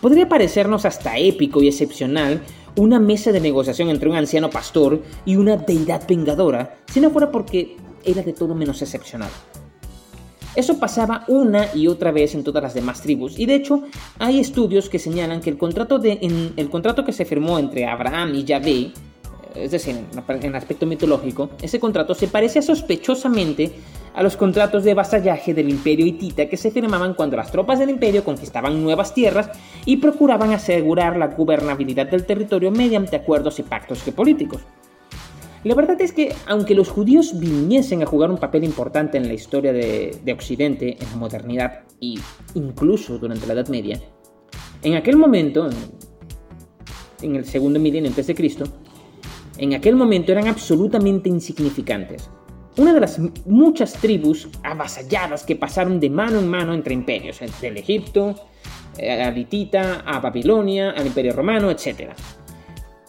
Podría 0.00 0.28
parecernos 0.28 0.84
hasta 0.84 1.18
épico 1.18 1.62
y 1.62 1.68
excepcional 1.68 2.40
una 2.76 3.00
mesa 3.00 3.32
de 3.32 3.40
negociación 3.40 3.88
entre 3.88 4.08
un 4.08 4.16
anciano 4.16 4.48
pastor 4.48 5.02
y 5.24 5.36
una 5.36 5.56
deidad 5.56 6.06
vengadora, 6.06 6.76
si 6.86 7.00
no 7.00 7.10
fuera 7.10 7.32
porque 7.32 7.76
era 8.04 8.22
de 8.22 8.32
todo 8.32 8.54
menos 8.54 8.80
excepcional. 8.80 9.30
Eso 10.54 10.78
pasaba 10.78 11.24
una 11.28 11.74
y 11.74 11.88
otra 11.88 12.12
vez 12.12 12.34
en 12.34 12.44
todas 12.44 12.62
las 12.62 12.74
demás 12.74 13.02
tribus, 13.02 13.38
y 13.38 13.46
de 13.46 13.56
hecho 13.56 13.82
hay 14.18 14.38
estudios 14.38 14.88
que 14.88 14.98
señalan 14.98 15.40
que 15.40 15.50
el 15.50 15.58
contrato, 15.58 16.00
el 16.02 16.70
contrato 16.70 17.04
que 17.04 17.12
se 17.12 17.24
firmó 17.24 17.58
entre 17.58 17.86
Abraham 17.86 18.34
y 18.36 18.44
Yahvé, 18.44 18.92
es 19.54 19.70
decir, 19.70 19.96
en 20.28 20.54
aspecto 20.54 20.86
mitológico, 20.86 21.50
ese 21.62 21.80
contrato 21.80 22.14
se 22.14 22.28
parece 22.28 22.62
sospechosamente 22.62 23.72
a 24.14 24.22
los 24.22 24.36
contratos 24.36 24.84
de 24.84 24.94
vasallaje 24.94 25.54
del 25.54 25.68
imperio 25.68 26.06
hitita 26.06 26.48
que 26.48 26.56
se 26.56 26.70
firmaban 26.70 27.14
cuando 27.14 27.36
las 27.36 27.52
tropas 27.52 27.78
del 27.78 27.90
imperio 27.90 28.24
conquistaban 28.24 28.82
nuevas 28.82 29.14
tierras 29.14 29.50
y 29.84 29.98
procuraban 29.98 30.52
asegurar 30.52 31.16
la 31.16 31.28
gobernabilidad 31.28 32.08
del 32.08 32.26
territorio 32.26 32.70
mediante 32.70 33.16
acuerdos 33.16 33.58
y 33.58 33.62
pactos 33.62 34.02
geopolíticos. 34.02 34.62
La 35.64 35.74
verdad 35.74 36.00
es 36.00 36.12
que, 36.12 36.34
aunque 36.46 36.74
los 36.74 36.88
judíos 36.88 37.38
viniesen 37.38 38.02
a 38.02 38.06
jugar 38.06 38.30
un 38.30 38.38
papel 38.38 38.64
importante 38.64 39.18
en 39.18 39.26
la 39.26 39.34
historia 39.34 39.72
de, 39.72 40.32
Occidente, 40.32 40.96
en 41.00 41.10
la 41.10 41.16
modernidad 41.16 41.80
e 42.00 42.14
incluso 42.54 43.18
durante 43.18 43.46
la 43.46 43.54
Edad 43.54 43.68
Media, 43.68 44.00
en 44.82 44.94
aquel 44.94 45.16
momento, 45.16 45.68
en 47.22 47.36
el 47.36 47.44
segundo 47.44 47.80
milenio 47.80 48.08
antes 48.08 48.28
de 48.28 48.34
Cristo, 48.36 48.64
en 49.58 49.74
aquel 49.74 49.96
momento 49.96 50.32
eran 50.32 50.48
absolutamente 50.48 51.28
insignificantes. 51.28 52.30
Una 52.76 52.94
de 52.94 53.00
las 53.00 53.20
muchas 53.44 53.94
tribus 53.94 54.48
avasalladas 54.62 55.44
que 55.44 55.56
pasaron 55.56 55.98
de 55.98 56.10
mano 56.10 56.38
en 56.38 56.48
mano 56.48 56.74
entre 56.74 56.94
imperios, 56.94 57.40
del 57.60 57.76
Egipto, 57.76 58.36
eh, 58.96 59.22
a 59.22 59.30
Litita, 59.30 60.04
a 60.06 60.20
Babilonia, 60.20 60.92
al 60.92 61.08
Imperio 61.08 61.32
Romano, 61.32 61.70
etc. 61.70 62.12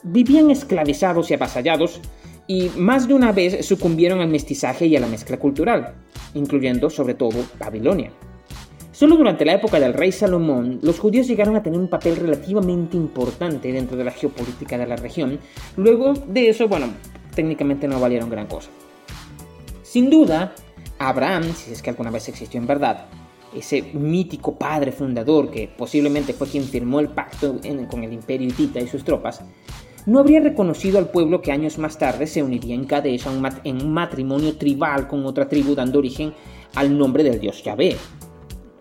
Vivían 0.04 0.50
esclavizados 0.50 1.30
y 1.30 1.36
avasallados 1.36 2.02
y 2.48 2.70
más 2.78 3.08
de 3.08 3.14
una 3.14 3.32
vez 3.32 3.64
sucumbieron 3.64 4.22
al 4.22 4.30
mestizaje 4.30 4.88
y 4.88 4.96
a 4.96 5.00
la 5.00 5.08
mezcla 5.08 5.38
cultural, 5.38 5.94
incluyendo 6.34 6.90
sobre 6.90 7.14
todo 7.14 7.46
Babilonia. 7.60 8.12
Solo 9.00 9.16
durante 9.16 9.46
la 9.46 9.54
época 9.54 9.80
del 9.80 9.94
rey 9.94 10.12
Salomón, 10.12 10.80
los 10.82 11.00
judíos 11.00 11.26
llegaron 11.26 11.56
a 11.56 11.64
tener 11.64 11.80
un 11.80 11.88
papel 11.88 12.18
relativamente 12.18 12.98
importante 12.98 13.72
dentro 13.72 13.96
de 13.96 14.04
la 14.04 14.12
geopolítica 14.12 14.78
de 14.78 14.86
la 14.86 14.98
región. 14.98 15.40
Luego 15.78 16.12
de 16.12 16.50
eso, 16.50 16.68
bueno, 16.68 16.88
técnicamente 17.34 17.88
no 17.88 18.02
valieron 18.02 18.30
gran 18.30 18.48
cosa. 18.48 18.70
Sin 19.84 20.10
duda, 20.10 20.54
Abraham, 20.98 21.44
si 21.56 21.72
es 21.72 21.82
que 21.82 21.92
alguna 21.92 22.12
vez 22.12 22.28
existió 22.28 22.60
en 22.60 22.68
verdad, 22.68 23.06
ese 23.56 23.84
mítico 23.94 24.58
padre 24.58 24.92
fundador 24.92 25.50
que 25.50 25.70
posiblemente 25.70 26.34
fue 26.34 26.50
quien 26.50 26.66
firmó 26.66 27.00
el 27.00 27.08
pacto 27.08 27.56
con 27.90 28.04
el 28.04 28.12
imperio 28.12 28.50
hitita 28.50 28.82
y 28.82 28.88
sus 28.90 29.06
tropas, 29.06 29.42
no 30.08 30.20
habría 30.20 30.42
reconocido 30.42 31.00
al 31.00 31.10
pueblo 31.10 31.42
que 31.42 31.54
años 31.54 31.78
más 31.78 31.98
tarde 31.98 32.28
se 32.28 32.44
uniría 32.44 32.76
en 32.76 32.84
Kadesh 32.84 33.28
en 33.64 33.82
un 33.82 33.94
matrimonio 33.94 34.58
tribal 34.58 35.08
con 35.08 35.26
otra 35.26 35.48
tribu 35.48 35.74
dando 35.74 36.00
origen 36.00 36.34
al 36.76 36.98
nombre 36.98 37.24
del 37.24 37.40
dios 37.40 37.64
Yahvé. 37.64 37.96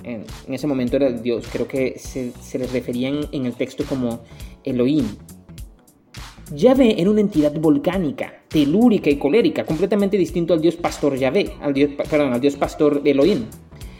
En, 0.04 0.24
ese 0.48 0.66
momento 0.66 0.96
era 0.96 1.10
dios, 1.10 1.46
creo 1.50 1.66
que 1.66 1.98
se, 1.98 2.32
le 2.58 2.66
referían 2.66 3.20
en 3.32 3.46
el 3.46 3.54
texto 3.54 3.84
como 3.88 4.20
Elohim. 4.64 5.06
Yahvé 6.52 7.00
era 7.00 7.10
una 7.10 7.20
entidad 7.20 7.52
volcánica, 7.52 8.32
telúrica 8.48 9.10
y 9.10 9.18
colérica, 9.18 9.64
completamente 9.64 10.16
distinto 10.16 10.54
al 10.54 10.60
dios 10.60 10.76
pastor 10.76 11.16
Yahvé, 11.16 11.52
al 11.60 11.74
dios, 11.74 11.90
perdón, 12.08 12.32
al 12.32 12.40
dios 12.40 12.56
pastor 12.56 13.02
Elohim. 13.04 13.44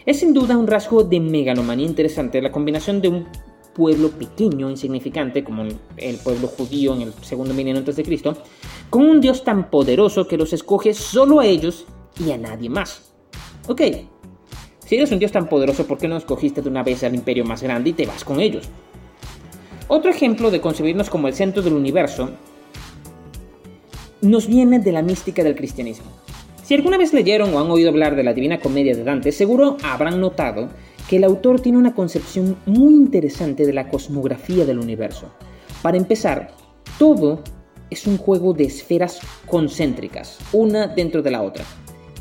Es 0.07 0.21
sin 0.21 0.33
duda 0.33 0.57
un 0.57 0.67
rasgo 0.67 1.05
de 1.05 1.21
megalomanía 1.21 1.87
interesante 1.87 2.41
la 2.41 2.51
combinación 2.51 3.03
de 3.03 3.09
un 3.09 3.27
pueblo 3.75 4.11
pequeño, 4.11 4.71
insignificante, 4.71 5.45
como 5.45 5.65
el 5.97 6.17
pueblo 6.17 6.49
judío 6.49 6.95
en 6.95 7.03
el 7.03 7.13
segundo 7.21 7.55
milenio 7.55 7.79
antes 7.79 7.97
de 7.97 8.03
Cristo, 8.03 8.37
con 8.91 9.09
un 9.09 9.21
Dios 9.21 9.45
tan 9.45 9.71
poderoso 9.71 10.27
que 10.27 10.37
los 10.37 10.53
escoge 10.53 10.95
solo 10.95 11.41
a 11.41 11.47
ellos 11.47 11.87
y 12.19 12.33
a 12.33 12.39
nadie 12.39 12.69
más. 12.69 13.13
Ok, 13.69 13.83
si 14.89 14.97
eres 14.97 15.13
un 15.13 15.19
Dios 15.19 15.33
tan 15.33 15.51
poderoso, 15.51 15.87
¿por 15.87 15.99
qué 15.99 16.09
no 16.09 16.17
escogiste 16.17 16.63
de 16.63 16.69
una 16.71 16.83
vez 16.83 17.05
al 17.05 17.15
imperio 17.15 17.45
más 17.45 17.63
grande 17.63 17.91
y 17.91 17.93
te 17.93 18.07
vas 18.07 18.25
con 18.25 18.41
ellos? 18.41 18.71
Otro 19.87 20.11
ejemplo 20.11 20.51
de 20.51 20.63
concebirnos 20.63 21.11
como 21.11 21.29
el 21.29 21.35
centro 21.35 21.63
del 21.63 21.75
universo 21.75 22.31
nos 24.23 24.47
viene 24.47 24.79
de 24.79 24.93
la 24.93 25.03
mística 25.03 25.45
del 25.45 25.57
cristianismo. 25.57 26.07
Si 26.63 26.75
alguna 26.75 26.97
vez 26.97 27.13
leyeron 27.13 27.53
o 27.53 27.61
han 27.61 27.71
oído 27.71 27.91
hablar 27.91 28.17
de 28.17 28.23
la 28.23 28.33
Divina 28.33 28.61
Comedia 28.61 28.97
de 28.97 29.05
Dante, 29.05 29.31
seguro 29.31 29.77
habrán 29.83 30.23
notado 30.23 30.71
que 31.07 31.17
el 31.17 31.25
autor 31.25 31.61
tiene 31.61 31.77
una 31.77 31.95
concepción 31.95 32.57
muy 32.65 32.95
interesante 32.95 33.67
de 33.67 33.75
la 33.75 33.91
cosmografía 33.91 34.65
del 34.65 34.79
universo. 34.79 35.31
Para 35.83 35.99
empezar, 35.99 36.53
todo 36.99 37.43
es 37.91 38.07
un 38.07 38.17
juego 38.17 38.55
de 38.55 38.65
esferas 38.65 39.21
concéntricas, 39.47 40.39
una 40.53 40.87
dentro 40.87 41.21
de 41.21 41.31
la 41.31 41.43
otra. 41.43 41.65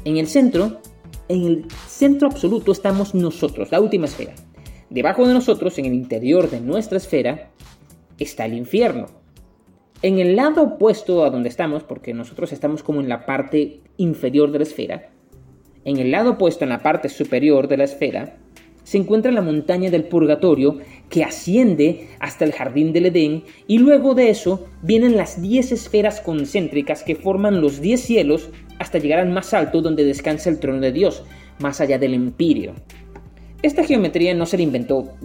En 0.04 0.18
el 0.18 0.28
centro, 0.28 0.82
en 1.30 1.44
el 1.44 1.66
centro 1.88 2.28
absoluto 2.28 2.72
estamos 2.72 3.14
nosotros, 3.14 3.72
la 3.72 3.82
última 3.82 4.06
esfera. 4.06 4.34
Debajo 4.90 5.28
de 5.28 5.34
nosotros, 5.34 5.78
en 5.78 5.86
el 5.86 5.94
interior 5.94 6.50
de 6.50 6.62
nuestra 6.62 6.98
esfera, 6.98 7.52
está 8.18 8.46
el 8.46 8.54
infierno. 8.54 9.08
En 10.02 10.20
el 10.20 10.36
lado 10.36 10.64
opuesto 10.64 11.26
a 11.26 11.30
donde 11.30 11.50
estamos, 11.50 11.84
porque 11.84 12.14
nosotros 12.14 12.54
estamos 12.54 12.84
como 12.84 13.02
en 13.02 13.10
la 13.10 13.26
parte 13.26 13.82
inferior 13.98 14.52
de 14.52 14.60
la 14.60 14.64
esfera, 14.64 15.10
en 15.84 15.98
el 15.98 16.12
lado 16.12 16.32
opuesto, 16.32 16.64
en 16.66 16.70
la 16.70 16.84
parte 16.84 17.10
superior 17.10 17.68
de 17.68 17.78
la 17.78 17.86
esfera, 17.86 18.38
se 18.84 18.98
encuentra 18.98 19.34
la 19.34 19.42
montaña 19.42 19.90
del 19.90 20.06
purgatorio 20.06 20.80
que 21.10 21.24
asciende 21.24 22.08
hasta 22.20 22.46
el 22.46 22.54
jardín 22.54 22.94
del 22.94 23.08
Edén 23.08 23.44
y 23.68 23.80
luego 23.80 24.16
de 24.16 24.30
eso 24.30 24.66
vienen 24.82 25.18
las 25.18 25.42
10 25.42 25.74
esferas 25.74 26.22
concéntricas 26.22 27.04
que 27.04 27.16
forman 27.16 27.60
los 27.60 27.82
10 27.82 28.00
cielos 28.00 28.50
hasta 28.80 29.00
llegar 29.00 29.20
al 29.20 29.30
más 29.30 29.54
alto 29.54 29.82
donde 29.82 30.06
descansa 30.06 30.50
el 30.50 30.60
trono 30.60 30.80
de 30.80 30.92
Dios, 30.92 31.24
más 31.60 31.82
allá 31.82 31.98
del 31.98 32.14
empirio. 32.14 32.74
Esta 33.62 33.84
geometría 33.84 34.34
no 34.34 34.46
se 34.46 34.58
la 34.58 34.64
inventó 34.64 35.16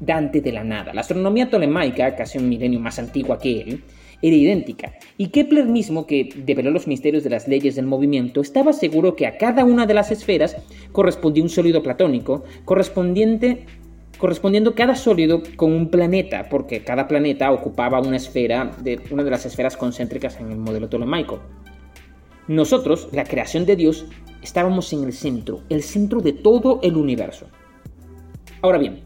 Dante 0.00 0.40
de 0.40 0.52
la 0.52 0.64
nada. 0.64 0.94
La 0.94 1.02
astronomía 1.02 1.50
tolemaica, 1.50 2.16
casi 2.16 2.38
un 2.38 2.48
milenio 2.48 2.80
más 2.80 2.98
antigua 2.98 3.38
que 3.38 3.60
él, 3.60 3.84
era 4.22 4.36
idéntica, 4.36 4.94
y 5.18 5.28
Kepler 5.28 5.66
mismo, 5.66 6.06
que 6.06 6.30
develó 6.34 6.70
los 6.70 6.86
misterios 6.86 7.24
de 7.24 7.30
las 7.30 7.46
leyes 7.46 7.76
del 7.76 7.84
movimiento, 7.84 8.40
estaba 8.40 8.72
seguro 8.72 9.16
que 9.16 9.26
a 9.26 9.36
cada 9.36 9.66
una 9.66 9.84
de 9.84 9.92
las 9.92 10.10
esferas 10.10 10.56
correspondía 10.92 11.42
un 11.42 11.50
sólido 11.50 11.82
platónico, 11.82 12.44
correspondiente 12.64 13.66
correspondiendo 14.18 14.74
cada 14.74 14.94
sólido 14.94 15.42
con 15.56 15.72
un 15.72 15.90
planeta, 15.90 16.48
porque 16.48 16.82
cada 16.82 17.08
planeta 17.08 17.50
ocupaba 17.50 18.00
una 18.00 18.16
esfera 18.16 18.70
de 18.82 19.00
una 19.10 19.24
de 19.24 19.30
las 19.30 19.44
esferas 19.44 19.76
concéntricas 19.76 20.40
en 20.40 20.52
el 20.52 20.58
modelo 20.58 20.88
tolemaico. 20.88 21.40
Nosotros, 22.48 23.08
la 23.12 23.24
creación 23.24 23.64
de 23.64 23.76
Dios, 23.76 24.06
estábamos 24.42 24.92
en 24.92 25.04
el 25.04 25.12
centro, 25.12 25.62
el 25.70 25.82
centro 25.82 26.20
de 26.20 26.32
todo 26.32 26.80
el 26.82 26.96
universo. 26.96 27.46
Ahora 28.60 28.78
bien, 28.78 29.00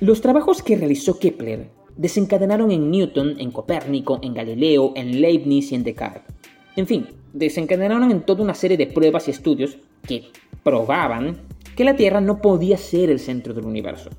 los 0.00 0.20
trabajos 0.20 0.62
que 0.62 0.76
realizó 0.76 1.18
Kepler 1.18 1.70
desencadenaron 1.96 2.70
en 2.70 2.90
Newton, 2.90 3.36
en 3.38 3.50
Copérnico, 3.50 4.18
en 4.22 4.34
Galileo, 4.34 4.92
en 4.96 5.20
Leibniz 5.20 5.72
y 5.72 5.74
en 5.74 5.84
Descartes. 5.84 6.34
En 6.76 6.86
fin, 6.86 7.06
desencadenaron 7.32 8.10
en 8.10 8.22
toda 8.22 8.42
una 8.42 8.54
serie 8.54 8.76
de 8.76 8.86
pruebas 8.86 9.28
y 9.28 9.30
estudios 9.30 9.78
que 10.06 10.24
probaban 10.62 11.38
que 11.74 11.84
la 11.84 11.96
Tierra 11.96 12.20
no 12.20 12.40
podía 12.40 12.76
ser 12.76 13.10
el 13.10 13.18
centro 13.18 13.54
del 13.54 13.66
universo. 13.66 14.10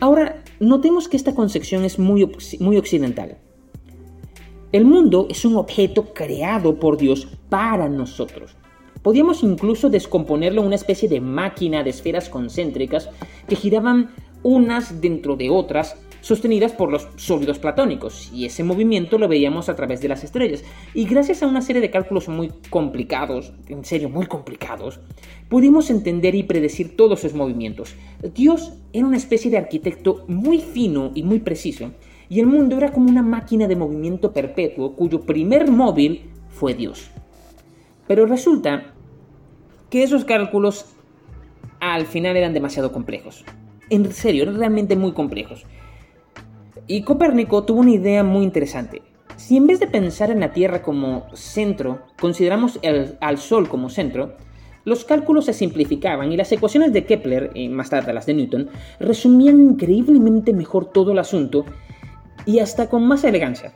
Ahora, 0.00 0.42
notemos 0.60 1.08
que 1.08 1.16
esta 1.16 1.34
concepción 1.34 1.84
es 1.84 1.98
muy, 1.98 2.28
muy 2.60 2.76
occidental. 2.76 3.38
El 4.72 4.84
mundo 4.84 5.28
es 5.30 5.44
un 5.44 5.56
objeto 5.56 6.12
creado 6.12 6.80
por 6.80 6.96
Dios 6.96 7.28
para 7.48 7.88
nosotros. 7.88 8.56
Podíamos 9.00 9.44
incluso 9.44 9.90
descomponerlo 9.90 10.60
en 10.60 10.66
una 10.66 10.74
especie 10.74 11.08
de 11.08 11.20
máquina 11.20 11.84
de 11.84 11.90
esferas 11.90 12.28
concéntricas 12.28 13.08
que 13.48 13.54
giraban 13.54 14.10
unas 14.42 15.00
dentro 15.00 15.36
de 15.36 15.50
otras 15.50 15.96
sostenidas 16.20 16.72
por 16.72 16.90
los 16.90 17.06
sólidos 17.14 17.60
platónicos, 17.60 18.32
y 18.34 18.46
ese 18.46 18.64
movimiento 18.64 19.16
lo 19.16 19.28
veíamos 19.28 19.68
a 19.68 19.76
través 19.76 20.00
de 20.00 20.08
las 20.08 20.24
estrellas. 20.24 20.64
Y 20.92 21.04
gracias 21.04 21.44
a 21.44 21.46
una 21.46 21.62
serie 21.62 21.80
de 21.80 21.92
cálculos 21.92 22.28
muy 22.28 22.50
complicados, 22.68 23.52
en 23.68 23.84
serio 23.84 24.08
muy 24.08 24.26
complicados, 24.26 24.98
pudimos 25.48 25.88
entender 25.90 26.34
y 26.34 26.42
predecir 26.42 26.96
todos 26.96 27.20
esos 27.20 27.36
movimientos. 27.36 27.94
Dios 28.34 28.72
era 28.92 29.06
una 29.06 29.16
especie 29.16 29.52
de 29.52 29.58
arquitecto 29.58 30.24
muy 30.26 30.58
fino 30.58 31.12
y 31.14 31.22
muy 31.22 31.38
preciso, 31.38 31.92
y 32.28 32.40
el 32.40 32.46
mundo 32.46 32.76
era 32.76 32.92
como 32.92 33.08
una 33.08 33.22
máquina 33.22 33.68
de 33.68 33.76
movimiento 33.76 34.32
perpetuo 34.32 34.94
cuyo 34.94 35.20
primer 35.22 35.70
móvil 35.70 36.30
fue 36.48 36.74
Dios. 36.74 37.10
Pero 38.06 38.26
resulta 38.26 38.94
que 39.90 40.02
esos 40.02 40.24
cálculos 40.24 40.86
al 41.80 42.06
final 42.06 42.36
eran 42.36 42.54
demasiado 42.54 42.92
complejos. 42.92 43.44
En 43.90 44.12
serio, 44.12 44.42
eran 44.42 44.58
realmente 44.58 44.96
muy 44.96 45.12
complejos. 45.12 45.64
Y 46.86 47.02
Copérnico 47.02 47.64
tuvo 47.64 47.80
una 47.80 47.92
idea 47.92 48.24
muy 48.24 48.44
interesante. 48.44 49.02
Si 49.36 49.56
en 49.56 49.66
vez 49.66 49.80
de 49.80 49.86
pensar 49.86 50.30
en 50.30 50.40
la 50.40 50.52
Tierra 50.52 50.82
como 50.82 51.26
centro, 51.34 52.00
consideramos 52.18 52.80
al 53.20 53.38
Sol 53.38 53.68
como 53.68 53.90
centro, 53.90 54.34
los 54.84 55.04
cálculos 55.04 55.46
se 55.46 55.52
simplificaban 55.52 56.32
y 56.32 56.36
las 56.36 56.50
ecuaciones 56.52 56.92
de 56.92 57.04
Kepler, 57.04 57.50
y 57.54 57.68
más 57.68 57.90
tarde 57.90 58.12
las 58.12 58.26
de 58.26 58.34
Newton, 58.34 58.70
resumían 59.00 59.60
increíblemente 59.60 60.52
mejor 60.52 60.86
todo 60.86 61.12
el 61.12 61.18
asunto 61.18 61.64
y 62.46 62.60
hasta 62.60 62.88
con 62.88 63.06
más 63.06 63.24
elegancia. 63.24 63.74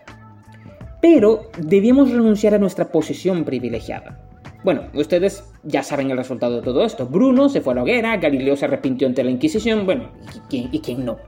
Pero 1.02 1.50
debíamos 1.58 2.10
renunciar 2.10 2.54
a 2.54 2.58
nuestra 2.58 2.90
posición 2.90 3.44
privilegiada. 3.44 4.18
Bueno, 4.64 4.84
ustedes 4.94 5.44
ya 5.62 5.82
saben 5.82 6.10
el 6.10 6.16
resultado 6.16 6.56
de 6.56 6.62
todo 6.62 6.84
esto. 6.84 7.06
Bruno 7.06 7.48
se 7.48 7.60
fue 7.60 7.72
a 7.72 7.76
la 7.76 7.82
hoguera, 7.82 8.16
Galileo 8.16 8.56
se 8.56 8.66
arrepintió 8.66 9.08
ante 9.08 9.24
la 9.24 9.30
Inquisición, 9.30 9.84
bueno, 9.84 10.10
y 10.50 10.78
quién 10.80 11.04
no? 11.04 11.18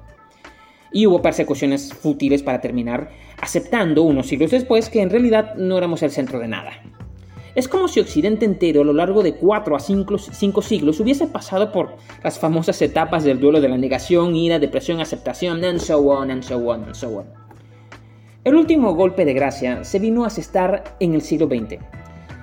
y 0.92 1.06
hubo 1.06 1.22
persecuciones 1.22 1.92
fútiles 1.92 2.42
para 2.42 2.61
terminar, 2.61 3.11
aceptando 3.40 4.02
unos 4.02 4.26
siglos 4.26 4.50
después 4.50 4.90
que 4.90 5.00
en 5.00 5.11
realidad 5.11 5.54
no 5.56 5.78
éramos 5.78 6.02
el 6.02 6.11
centro 6.11 6.38
de 6.38 6.49
nada. 6.49 6.72
Es 7.54 7.68
como 7.68 7.87
si 7.87 8.00
Occidente 8.00 8.47
entero 8.47 8.80
a 8.80 8.85
lo 8.85 8.94
largo 8.94 9.23
de 9.23 9.35
4 9.35 9.76
a 9.76 9.78
5, 9.78 10.62
siglos 10.62 11.00
hubiese 11.00 11.26
pasado 11.26 11.71
por 11.71 11.97
las 12.25 12.38
famosas 12.38 12.80
etapas 12.80 13.25
del 13.25 13.40
duelo 13.40 13.61
de 13.61 13.68
la 13.68 13.76
negación, 13.76 14.35
ira, 14.35 14.59
depresión, 14.59 15.00
aceptación, 15.00 15.62
and 15.62 15.78
so 15.78 15.99
on, 15.99 16.30
and 16.30 16.42
so 16.42 16.56
on, 16.56 16.85
and 16.85 16.94
so 16.94 17.18
on. 17.18 17.26
El 18.44 18.54
último 18.54 18.94
golpe 18.94 19.25
de 19.25 19.35
gracia 19.35 19.85
se 19.85 19.99
vino 19.99 20.25
a 20.25 20.28
asestar 20.28 20.97
en 20.99 21.14
el 21.14 21.21
siglo 21.21 21.47
XX. 21.47 21.78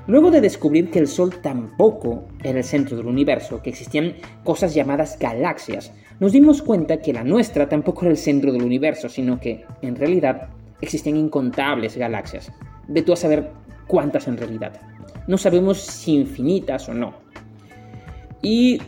Luego 0.06 0.32
de 0.32 0.42
descubrir 0.42 0.92
que 0.92 1.00
el 1.00 1.08
Sol 1.08 1.42
tampoco 1.42 2.25
era 2.44 2.60
el 2.60 2.63
centro 2.63 2.96
del 2.96 3.08
universo, 3.08 3.62
que 3.62 3.72
existían 3.72 4.16
cosas 4.44 4.74
llamadas 4.74 5.18
galaxias, 5.20 5.92
nos 6.20 6.34
dimos 6.34 6.62
cuenta 6.62 6.98
que 6.98 7.13
la 7.13 7.24
nuestra 7.24 7.70
tampoco 7.70 8.01
era 8.01 8.12
el 8.12 8.18
centro 8.18 8.51
del 8.51 8.63
universo, 8.63 9.08
sino 9.08 9.39
que, 9.39 9.66
en 9.82 9.96
realidad, 9.96 10.50
existen 10.82 11.16
incontables 11.16 11.96
galaxias. 11.96 12.51
De 12.88 13.01
tú 13.01 13.13
a 13.13 13.16
saber 13.16 13.51
cuántas 13.88 14.28
en 14.28 14.38
realidad. 14.38 14.74
No 15.28 15.38
sabemos 15.38 15.80
si 15.80 16.16
infinitas 16.16 16.90
o 16.90 16.94
no. 16.94 17.13
Y 18.41 18.82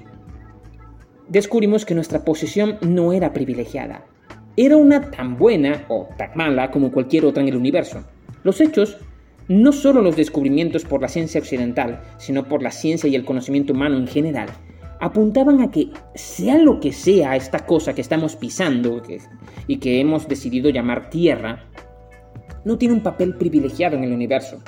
descubrimos 1.30 1.86
que 1.86 1.96
nuestra 1.96 2.24
posición 2.26 2.78
no 2.82 3.14
era 3.14 3.34
privilegiada. 3.34 4.06
Era 4.58 4.78
una 4.78 5.12
tan 5.12 5.38
buena 5.38 5.86
o 5.88 6.10
tan 6.18 6.32
mala 6.36 6.72
como 6.72 6.92
cualquier 6.92 7.26
otra 7.26 7.42
en 7.42 7.50
el 7.50 7.56
universo. 7.56 8.04
Los 8.44 8.60
hechos, 8.60 8.98
no 9.48 9.72
solo 9.72 10.02
los 10.02 10.16
descubrimientos 10.16 10.84
por 10.84 11.02
la 11.02 11.08
ciencia 11.08 11.40
occidental, 11.40 12.02
sino 12.18 12.48
por 12.48 12.62
la 12.62 12.72
ciencia 12.72 13.10
y 13.10 13.16
el 13.16 13.26
conocimiento 13.26 13.74
humano 13.74 13.98
en 13.98 14.08
general, 14.08 14.50
apuntaban 15.00 15.62
a 15.62 15.72
que 15.72 15.90
sea 16.16 16.58
lo 16.58 16.80
que 16.80 16.92
sea 16.92 17.36
esta 17.36 17.66
cosa 17.66 17.94
que 17.94 18.02
estamos 18.02 18.36
pisando 18.36 19.02
y 19.68 19.78
que 19.78 20.00
hemos 20.00 20.28
decidido 20.28 20.70
llamar 20.70 21.10
Tierra, 21.10 21.66
no 22.66 22.78
tiene 22.78 22.94
un 22.94 23.02
papel 23.02 23.36
privilegiado 23.36 23.98
en 23.98 24.04
el 24.04 24.14
universo. 24.14 24.62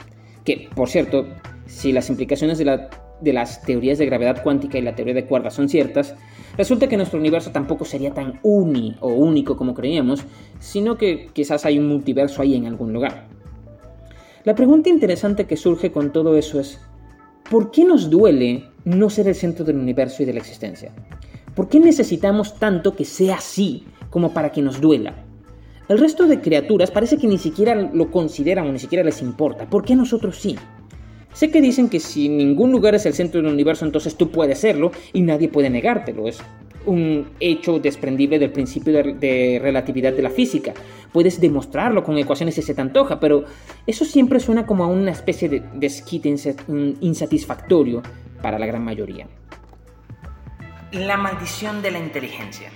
Que, 0.44 0.70
por 0.76 0.90
cierto, 0.90 1.28
si 1.66 1.92
las 1.92 2.10
implicaciones 2.10 2.58
de, 2.58 3.34
las 3.34 3.62
teorías 3.64 3.98
de 3.98 4.06
gravedad 4.06 4.44
cuántica 4.44 4.78
y 4.78 4.82
la 4.82 4.96
teoría 4.96 5.14
de 5.14 5.26
cuerdas 5.26 5.54
son 5.54 5.70
ciertas, 5.70 6.16
resulta 6.58 6.88
que 6.88 6.98
nuestro 6.98 7.20
universo 7.20 7.52
tampoco 7.52 7.86
sería 7.86 8.14
tan 8.14 8.40
uni 8.44 8.96
o 9.00 9.10
único 9.10 9.58
como 9.58 9.74
creíamos, 9.74 10.24
sino 10.60 10.98
que 10.98 11.28
quizás 11.34 11.66
hay 11.66 11.80
un 11.80 11.88
multiverso 11.88 12.42
ahí 12.42 12.56
en 12.56 12.68
algún 12.68 12.94
lugar. 12.94 13.28
La 14.44 14.56
pregunta 14.56 14.90
interesante 14.90 15.46
que 15.46 15.56
surge 15.56 15.92
con 15.92 16.12
todo 16.12 16.38
eso 16.38 16.60
es, 16.60 16.80
¿por 17.50 17.72
qué 17.72 17.86
nos 17.86 18.10
duele 18.10 18.66
no 18.84 19.10
ser 19.10 19.28
el 19.28 19.36
centro 19.36 19.64
del 19.64 19.78
universo 19.78 20.22
y 20.22 20.26
de 20.26 20.34
la 20.34 20.40
existencia? 20.40 20.92
¿Por 21.56 21.70
qué 21.70 21.80
necesitamos 21.80 22.60
tanto 22.60 22.96
que 22.96 23.06
sea 23.06 23.36
así 23.36 23.86
como 24.10 24.34
para 24.34 24.52
que 24.52 24.62
nos 24.62 24.82
duela? 24.82 25.16
El 25.88 26.00
resto 26.00 26.28
de 26.28 26.42
criaturas 26.42 26.92
parece 26.92 27.18
que 27.18 27.28
ni 27.28 27.38
siquiera 27.38 27.76
lo 27.76 28.10
consideran 28.10 28.68
o 28.68 28.72
ni 28.72 28.80
siquiera 28.80 29.04
les 29.04 29.22
importa. 29.22 29.70
¿Por 29.70 29.84
qué 29.84 29.96
nosotros 29.96 30.38
sí? 30.38 30.56
Sé 31.34 31.50
que 31.52 31.62
dicen 31.62 31.90
que 31.90 32.00
si 32.00 32.30
ningún 32.30 32.72
lugar 32.72 32.96
es 32.96 33.06
el 33.06 33.14
centro 33.14 33.42
del 33.42 33.52
universo, 33.52 33.86
entonces 33.86 34.16
tú 34.16 34.30
puedes 34.30 34.60
serlo 34.60 34.92
y 35.12 35.22
nadie 35.22 35.50
puede 35.50 35.70
negártelo. 35.70 36.28
Es 36.28 36.40
un 36.86 37.30
hecho 37.40 37.80
desprendible 37.80 38.40
del 38.40 38.52
principio 38.52 38.94
de, 38.94 39.60
relatividad 39.62 40.14
de 40.14 40.22
la 40.22 40.30
física. 40.30 40.74
Puedes 41.12 41.40
demostrarlo 41.40 42.04
con 42.04 42.18
ecuaciones 42.18 42.56
si 42.56 42.62
se 42.62 42.74
te 42.74 42.82
antoja, 42.82 43.20
pero 43.20 43.46
eso 43.88 44.06
siempre 44.06 44.40
suena 44.40 44.66
como 44.66 44.84
a 44.84 44.88
una 44.88 45.12
especie 45.12 45.50
de 45.50 45.64
desquite 45.74 46.34
insatisfactorio 47.02 48.02
para 48.42 48.60
la 48.60 48.66
gran 48.66 48.84
mayoría. 48.84 49.28
La 50.92 51.18
maldición 51.18 51.82
de 51.82 51.92
la 51.92 52.00
inteligencia. 52.00 52.70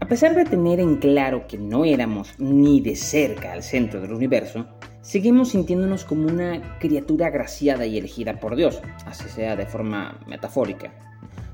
A 0.00 0.08
pesar 0.08 0.34
de 0.34 0.44
tener 0.44 0.80
en 0.80 0.96
claro 0.96 1.46
que 1.46 1.58
no 1.58 1.84
éramos 1.84 2.34
ni 2.38 2.80
de 2.80 2.96
cerca 2.96 3.52
al 3.52 3.62
centro 3.62 4.00
del 4.00 4.12
universo, 4.12 4.66
seguimos 5.02 5.50
sintiéndonos 5.50 6.04
como 6.04 6.26
una 6.26 6.78
criatura 6.78 7.26
agraciada 7.26 7.84
y 7.84 7.98
elegida 7.98 8.40
por 8.40 8.56
Dios, 8.56 8.80
así 9.04 9.28
sea 9.28 9.56
de 9.56 9.66
forma 9.66 10.20
metafórica. 10.26 10.94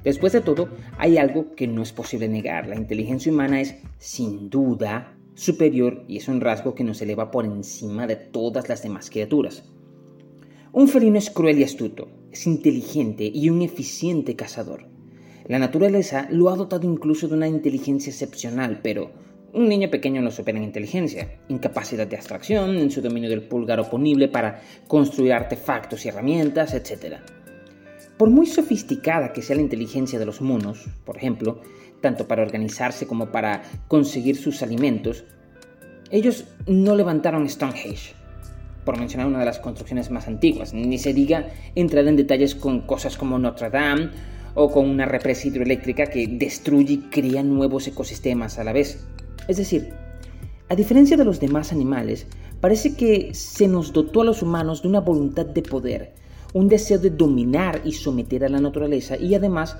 Después 0.05 0.33
de 0.33 0.41
todo, 0.41 0.69
hay 0.97 1.19
algo 1.19 1.55
que 1.55 1.67
no 1.67 1.83
es 1.83 1.93
posible 1.93 2.29
negar. 2.29 2.69
La 2.69 2.77
inteligencia 2.77 3.33
humana 3.33 3.61
es, 3.61 3.75
sin 3.99 4.49
duda, 4.49 5.19
superior 5.35 6.05
y 6.09 6.19
es 6.19 6.29
un 6.29 6.41
rasgo 6.41 6.75
que 6.75 6.85
nos 6.85 7.03
eleva 7.03 7.31
por 7.31 7.45
encima 7.45 8.07
de 8.07 8.17
todas 8.17 8.69
las 8.69 8.83
demás 8.83 9.11
criaturas. 9.11 9.65
Un 10.73 10.89
felino 10.89 11.19
es 11.19 11.31
cruel 11.31 11.59
y 11.59 11.65
astuto, 11.65 12.09
es 12.31 12.47
inteligente 12.47 13.31
y 13.33 13.49
un 13.51 13.63
eficiente 13.63 14.37
cazador. 14.37 14.87
La 15.47 15.59
naturaleza 15.59 16.29
lo 16.31 16.51
ha 16.51 16.57
dotado 16.57 16.87
incluso 16.87 17.27
de 17.27 17.35
una 17.35 17.49
inteligencia 17.49 18.11
excepcional, 18.11 18.81
pero 18.83 19.11
un 19.53 19.69
niño 19.69 19.91
pequeño 19.91 20.21
lo 20.21 20.31
supera 20.31 20.59
en 20.59 20.65
inteligencia, 20.65 21.39
incapacidad 21.49 22.07
de 22.07 22.17
abstracción, 22.17 22.77
en 22.77 22.91
su 22.91 23.01
dominio 23.01 23.31
del 23.31 23.43
pulgar 23.43 23.81
oponible 23.81 24.29
para 24.29 24.61
construir 24.87 25.33
artefactos 25.33 26.05
y 26.05 26.09
herramientas, 26.09 26.75
etc. 26.75 27.17
Por 28.17 28.31
muy 28.31 28.47
sofisticada 28.47 29.33
que 29.33 29.43
sea 29.43 29.57
la 29.57 29.63
inteligencia 29.63 30.19
de 30.19 30.27
los 30.27 30.41
monos, 30.41 30.87
por 31.05 31.17
ejemplo, 31.17 31.61
tanto 32.01 32.29
para 32.29 32.43
organizarse 32.43 33.07
como 33.07 33.33
para 33.33 33.63
conseguir 33.89 34.37
sus 34.37 34.63
alimentos, 34.63 35.25
ellos 36.11 36.45
no 36.67 36.95
levantaron 36.95 37.49
Stonehenge, 37.49 38.15
por 38.85 38.99
mencionar 38.99 39.27
una 39.27 39.41
de 39.41 39.45
las 39.45 39.59
construcciones 39.59 40.11
más 40.11 40.29
antiguas, 40.29 40.73
ni 40.73 40.99
se 40.99 41.13
diga 41.13 41.49
entrar 41.75 42.07
en 42.07 42.17
detalles 42.17 42.55
con 42.55 42.83
cosas 42.83 43.17
como 43.17 43.39
Notre 43.39 43.71
Dame 43.71 44.11
o 44.55 44.71
con 44.71 44.89
una 44.89 45.05
represa 45.05 45.49
hidroeléctrica 45.49 46.07
que 46.07 46.27
destruye 46.27 46.95
y 46.95 46.99
crea 47.11 47.43
nuevos 47.43 47.87
ecosistemas 47.87 48.59
a 48.59 48.65
la 48.65 48.73
vez. 48.73 49.07
Es 49.47 49.57
decir, 49.57 49.93
a 50.69 50.75
diferencia 50.75 51.17
de 51.17 51.25
los 51.25 51.41
demás 51.41 51.73
animales, 51.73 52.27
parece 52.61 52.95
que 52.95 53.33
se 53.35 53.69
nos 53.69 53.93
dotó 53.93 54.23
a 54.23 54.25
los 54.25 54.43
humanos 54.43 54.83
de 54.83 54.89
una 54.89 55.01
voluntad 55.01 55.47
de 55.47 55.63
poder, 55.63 56.15
un 56.53 56.69
deseo 56.69 56.99
de 56.99 57.11
dominar 57.11 57.81
y 57.85 57.93
someter 57.93 58.45
a 58.45 58.49
la 58.49 58.61
naturaleza 58.61 59.17
y 59.17 59.35
además 59.35 59.77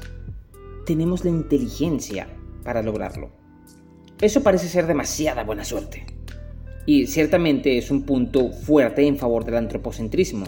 tenemos 0.87 1.25
la 1.25 1.31
inteligencia 1.31 2.29
para 2.65 2.83
lograrlo. 2.83 3.31
Eso 4.21 4.43
parece 4.43 4.69
ser 4.69 4.87
demasiada 4.87 5.45
buena 5.45 5.65
suerte. 5.65 6.07
Y 6.87 7.07
ciertamente 7.07 7.77
es 7.77 7.91
un 7.91 8.03
punto 8.03 8.51
fuerte 8.51 9.07
en 9.07 9.19
favor 9.19 9.45
del 9.45 9.57
antropocentrismo. 9.57 10.47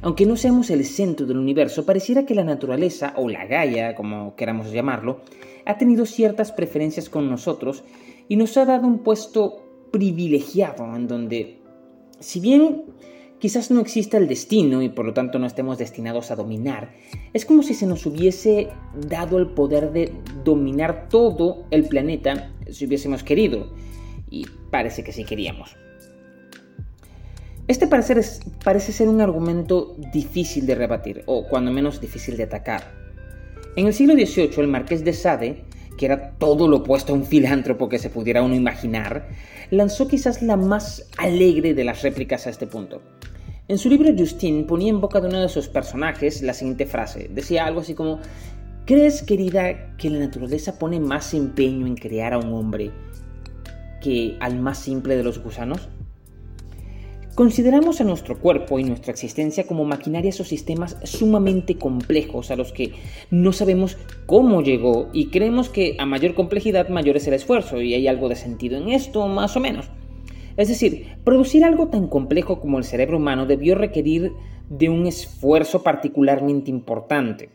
Aunque 0.00 0.26
no 0.26 0.36
seamos 0.36 0.70
el 0.70 0.84
centro 0.84 1.26
del 1.26 1.38
universo, 1.38 1.84
pareciera 1.84 2.24
que 2.24 2.34
la 2.34 2.44
naturaleza, 2.44 3.14
o 3.16 3.28
la 3.28 3.46
Gaia, 3.46 3.94
como 3.94 4.34
queramos 4.36 4.72
llamarlo, 4.72 5.20
ha 5.66 5.78
tenido 5.78 6.06
ciertas 6.06 6.52
preferencias 6.52 7.08
con 7.08 7.28
nosotros 7.28 7.84
y 8.32 8.36
nos 8.36 8.56
ha 8.56 8.64
dado 8.64 8.86
un 8.86 9.00
puesto 9.00 9.62
privilegiado 9.90 10.96
en 10.96 11.06
donde, 11.06 11.58
si 12.18 12.40
bien 12.40 12.84
quizás 13.38 13.70
no 13.70 13.78
exista 13.78 14.16
el 14.16 14.26
destino 14.26 14.80
y 14.80 14.88
por 14.88 15.04
lo 15.04 15.12
tanto 15.12 15.38
no 15.38 15.46
estemos 15.46 15.76
destinados 15.76 16.30
a 16.30 16.36
dominar, 16.36 16.94
es 17.34 17.44
como 17.44 17.62
si 17.62 17.74
se 17.74 17.86
nos 17.86 18.06
hubiese 18.06 18.68
dado 19.06 19.36
el 19.36 19.48
poder 19.48 19.92
de 19.92 20.14
dominar 20.44 21.10
todo 21.10 21.66
el 21.70 21.84
planeta 21.84 22.50
si 22.70 22.86
hubiésemos 22.86 23.22
querido. 23.22 23.70
Y 24.30 24.46
parece 24.70 25.04
que 25.04 25.12
sí 25.12 25.24
queríamos. 25.24 25.76
Este 27.68 27.86
parecer 27.86 28.24
parece 28.64 28.92
ser 28.92 29.10
un 29.10 29.20
argumento 29.20 29.94
difícil 30.10 30.64
de 30.64 30.74
rebatir, 30.74 31.22
o 31.26 31.46
cuando 31.48 31.70
menos 31.70 32.00
difícil 32.00 32.38
de 32.38 32.44
atacar. 32.44 32.94
En 33.76 33.88
el 33.88 33.92
siglo 33.92 34.14
XVIII, 34.14 34.52
el 34.56 34.68
marqués 34.68 35.04
de 35.04 35.12
Sade, 35.12 35.64
que 35.96 36.06
era 36.06 36.32
todo 36.38 36.68
lo 36.68 36.78
opuesto 36.78 37.12
a 37.12 37.16
un 37.16 37.24
filántropo 37.24 37.88
que 37.88 37.98
se 37.98 38.10
pudiera 38.10 38.42
uno 38.42 38.54
imaginar, 38.54 39.28
lanzó 39.70 40.08
quizás 40.08 40.42
la 40.42 40.56
más 40.56 41.08
alegre 41.18 41.74
de 41.74 41.84
las 41.84 42.02
réplicas 42.02 42.46
a 42.46 42.50
este 42.50 42.66
punto. 42.66 43.02
En 43.68 43.78
su 43.78 43.88
libro 43.88 44.10
Justine 44.16 44.64
ponía 44.64 44.90
en 44.90 45.00
boca 45.00 45.20
de 45.20 45.28
uno 45.28 45.40
de 45.40 45.48
sus 45.48 45.68
personajes 45.68 46.42
la 46.42 46.52
siguiente 46.52 46.84
frase. 46.84 47.30
Decía 47.32 47.64
algo 47.64 47.80
así 47.80 47.94
como, 47.94 48.18
¿crees 48.84 49.22
querida 49.22 49.96
que 49.96 50.10
la 50.10 50.18
naturaleza 50.18 50.78
pone 50.78 51.00
más 51.00 51.32
empeño 51.32 51.86
en 51.86 51.94
crear 51.94 52.32
a 52.32 52.38
un 52.38 52.52
hombre 52.52 52.90
que 54.02 54.36
al 54.40 54.58
más 54.58 54.78
simple 54.78 55.16
de 55.16 55.22
los 55.22 55.42
gusanos? 55.42 55.88
Consideramos 57.42 58.00
a 58.00 58.04
nuestro 58.04 58.38
cuerpo 58.38 58.78
y 58.78 58.84
nuestra 58.84 59.10
existencia 59.10 59.66
como 59.66 59.84
maquinarias 59.84 60.38
o 60.38 60.44
sistemas 60.44 60.96
sumamente 61.02 61.76
complejos 61.76 62.52
a 62.52 62.56
los 62.56 62.70
que 62.70 62.92
no 63.32 63.52
sabemos 63.52 63.98
cómo 64.26 64.62
llegó 64.62 65.08
y 65.12 65.26
creemos 65.26 65.68
que 65.68 65.96
a 65.98 66.06
mayor 66.06 66.34
complejidad 66.34 66.88
mayor 66.88 67.16
es 67.16 67.26
el 67.26 67.34
esfuerzo 67.34 67.82
y 67.82 67.94
hay 67.94 68.06
algo 68.06 68.28
de 68.28 68.36
sentido 68.36 68.78
en 68.78 68.90
esto 68.90 69.26
más 69.26 69.56
o 69.56 69.60
menos. 69.60 69.90
Es 70.56 70.68
decir, 70.68 71.16
producir 71.24 71.64
algo 71.64 71.88
tan 71.88 72.06
complejo 72.06 72.60
como 72.60 72.78
el 72.78 72.84
cerebro 72.84 73.16
humano 73.16 73.44
debió 73.44 73.74
requerir 73.74 74.30
de 74.70 74.88
un 74.88 75.08
esfuerzo 75.08 75.82
particularmente 75.82 76.70
importante. 76.70 77.50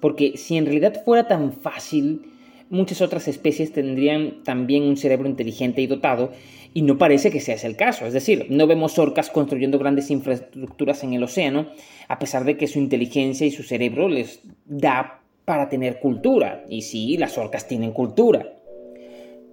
Porque 0.00 0.36
si 0.36 0.56
en 0.56 0.66
realidad 0.66 1.02
fuera 1.04 1.26
tan 1.26 1.52
fácil, 1.52 2.30
muchas 2.70 3.02
otras 3.02 3.26
especies 3.26 3.72
tendrían 3.72 4.44
también 4.44 4.84
un 4.84 4.96
cerebro 4.96 5.28
inteligente 5.28 5.82
y 5.82 5.88
dotado 5.88 6.30
y 6.78 6.82
no 6.82 6.96
parece 6.96 7.32
que 7.32 7.40
sea 7.40 7.56
ese 7.56 7.66
el 7.66 7.74
caso. 7.74 8.06
Es 8.06 8.12
decir, 8.12 8.46
no 8.50 8.68
vemos 8.68 9.00
orcas 9.00 9.30
construyendo 9.30 9.80
grandes 9.80 10.12
infraestructuras 10.12 11.02
en 11.02 11.12
el 11.12 11.24
océano, 11.24 11.66
a 12.06 12.20
pesar 12.20 12.44
de 12.44 12.56
que 12.56 12.68
su 12.68 12.78
inteligencia 12.78 13.44
y 13.48 13.50
su 13.50 13.64
cerebro 13.64 14.08
les 14.08 14.42
da 14.64 15.24
para 15.44 15.68
tener 15.68 15.98
cultura. 15.98 16.64
Y 16.68 16.82
sí, 16.82 17.16
las 17.16 17.36
orcas 17.36 17.66
tienen 17.66 17.90
cultura. 17.90 18.54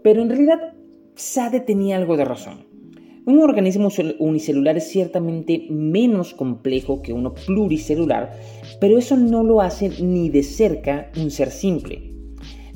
Pero 0.03 0.21
en 0.21 0.29
realidad, 0.29 0.75
Sade 1.15 1.61
tenía 1.61 1.97
algo 1.97 2.15
de 2.15 2.25
razón. 2.25 2.67
Un 3.25 3.39
organismo 3.39 3.89
unicelular 4.19 4.77
es 4.77 4.87
ciertamente 4.87 5.65
menos 5.71 6.35
complejo 6.35 7.01
que 7.01 7.11
uno 7.11 7.33
pluricelular, 7.33 8.33
pero 8.79 8.99
eso 8.99 9.17
no 9.17 9.43
lo 9.43 9.61
hace 9.61 9.89
ni 9.99 10.29
de 10.29 10.43
cerca 10.43 11.09
un 11.17 11.31
ser 11.31 11.49
simple. 11.49 12.14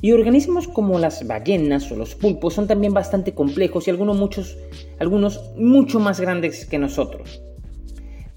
Y 0.02 0.12
organismos 0.12 0.66
como 0.66 0.98
las 0.98 1.26
ballenas 1.26 1.90
o 1.92 1.96
los 1.96 2.14
pulpos 2.14 2.54
son 2.54 2.66
también 2.66 2.94
bastante 2.94 3.34
complejos 3.34 3.86
y 3.86 3.90
algunos, 3.90 4.16
muchos, 4.16 4.56
algunos 4.98 5.52
mucho 5.56 6.00
más 6.00 6.20
grandes 6.20 6.64
que 6.64 6.78
nosotros. 6.78 7.42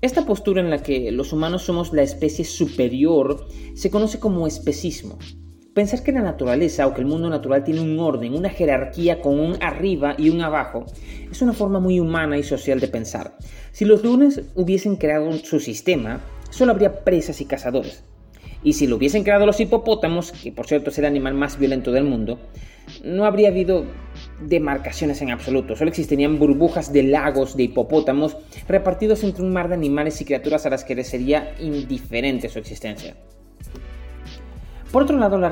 Esta 0.02 0.26
postura 0.26 0.60
en 0.60 0.69
la 0.69 0.84
que 0.84 1.12
los 1.12 1.32
humanos 1.32 1.62
somos 1.62 1.93
la 1.93 2.02
especie 2.02 2.43
superior 2.43 3.47
se 3.73 3.89
conoce 3.89 4.19
como 4.19 4.47
especismo. 4.47 5.17
Pensar 5.73 6.04
que 6.04 6.12
la 6.12 6.21
naturaleza 6.21 6.86
o 6.86 6.93
que 6.93 6.99
el 6.99 7.08
mundo 7.08 7.30
natural 7.30 7.63
tiene 7.63 7.80
un 7.80 7.97
orden, 7.97 8.34
una 8.34 8.49
jerarquía 8.49 9.21
con 9.21 9.39
un 9.39 9.58
arriba 9.63 10.15
y 10.17 10.30
un 10.30 10.41
abajo, 10.41 10.86
es 11.32 11.41
una 11.41 11.54
forma 11.54 11.80
muy 11.80 12.02
humana 12.02 12.38
y 12.38 12.43
social 12.43 12.82
de 12.82 12.89
pensar. 12.89 13.38
Si 13.71 13.86
los 13.86 14.04
lunes 14.04 14.41
hubiesen 14.56 14.97
creado 14.97 15.32
su 15.38 15.62
sistema, 15.62 16.19
solo 16.49 16.73
habría 16.73 17.04
presas 17.04 17.39
y 17.39 17.45
cazadores. 17.45 18.04
Y 18.63 18.73
si 18.73 18.88
lo 18.88 18.95
hubiesen 18.95 19.23
creado 19.23 19.45
los 19.45 19.60
hipopótamos, 19.60 20.32
que 20.32 20.52
por 20.52 20.67
cierto 20.67 20.89
es 20.89 20.97
el 20.97 21.06
animal 21.06 21.34
más 21.34 21.60
violento 21.60 21.91
del 21.91 22.06
mundo, 22.06 22.39
no 23.04 23.26
habría 23.26 23.49
habido 23.49 23.86
demarcaciones 24.41 25.21
en 25.21 25.32
absoluto, 25.32 25.76
solo 25.76 25.89
existirían 25.89 26.39
burbujas 26.39 26.91
de 26.91 27.04
lagos 27.04 27.56
de 27.56 27.63
hipopótamos 27.63 28.38
repartidos 28.67 29.23
entre 29.23 29.43
un 29.43 29.54
mar 29.54 29.67
de 29.67 29.76
animales 29.76 30.19
y 30.21 30.26
criaturas 30.26 30.65
a 30.65 30.69
las 30.69 30.84
que 30.84 30.95
les 30.95 31.08
sería 31.08 31.56
indiferente 31.60 32.49
su 32.49 32.60
existencia. 32.60 33.15
Por 34.93 35.04
otro 35.04 35.17
lado, 35.17 35.39
la, 35.39 35.49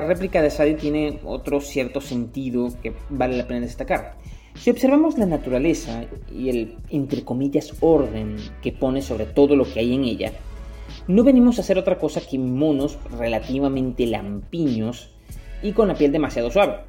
réplica 0.00 0.40
de 0.40 0.50
Sadi 0.50 0.74
tiene 0.74 1.18
otro 1.24 1.60
cierto 1.60 2.00
sentido 2.00 2.68
que 2.80 2.92
vale 3.10 3.36
la 3.36 3.48
pena 3.48 3.60
destacar. 3.60 4.14
Si 4.54 4.70
observamos 4.70 5.18
la 5.18 5.26
naturaleza 5.26 6.04
y 6.32 6.48
el, 6.48 6.76
entre 6.90 7.24
orden 7.80 8.36
que 8.62 8.70
pone 8.70 9.02
sobre 9.02 9.26
todo 9.26 9.56
lo 9.56 9.64
que 9.64 9.80
hay 9.80 9.94
en 9.94 10.04
ella, 10.04 10.32
no 11.06 11.24
venimos 11.24 11.58
a 11.58 11.62
hacer 11.62 11.78
otra 11.78 11.98
cosa 11.98 12.20
que 12.20 12.38
monos 12.38 12.98
relativamente 13.18 14.06
lampiños 14.06 15.10
y 15.62 15.72
con 15.72 15.88
la 15.88 15.94
piel 15.94 16.12
demasiado 16.12 16.50
suave. 16.50 16.80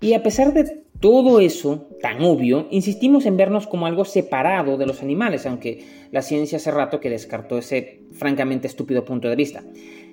Y 0.00 0.14
a 0.14 0.22
pesar 0.22 0.52
de 0.52 0.84
todo 1.00 1.40
eso 1.40 1.88
tan 2.00 2.22
obvio, 2.22 2.66
insistimos 2.70 3.26
en 3.26 3.36
vernos 3.36 3.66
como 3.66 3.86
algo 3.86 4.04
separado 4.04 4.76
de 4.76 4.86
los 4.86 5.02
animales, 5.02 5.46
aunque 5.46 5.84
la 6.10 6.22
ciencia 6.22 6.56
hace 6.56 6.70
rato 6.70 7.00
que 7.00 7.10
descartó 7.10 7.58
ese 7.58 8.02
francamente 8.12 8.66
estúpido 8.66 9.04
punto 9.04 9.28
de 9.28 9.36
vista. 9.36 9.62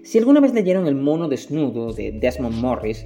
Si 0.03 0.17
alguna 0.17 0.39
vez 0.39 0.53
leyeron 0.53 0.87
El 0.87 0.95
mono 0.95 1.27
desnudo 1.27 1.93
de 1.93 2.11
Desmond 2.11 2.55
Morris, 2.55 3.05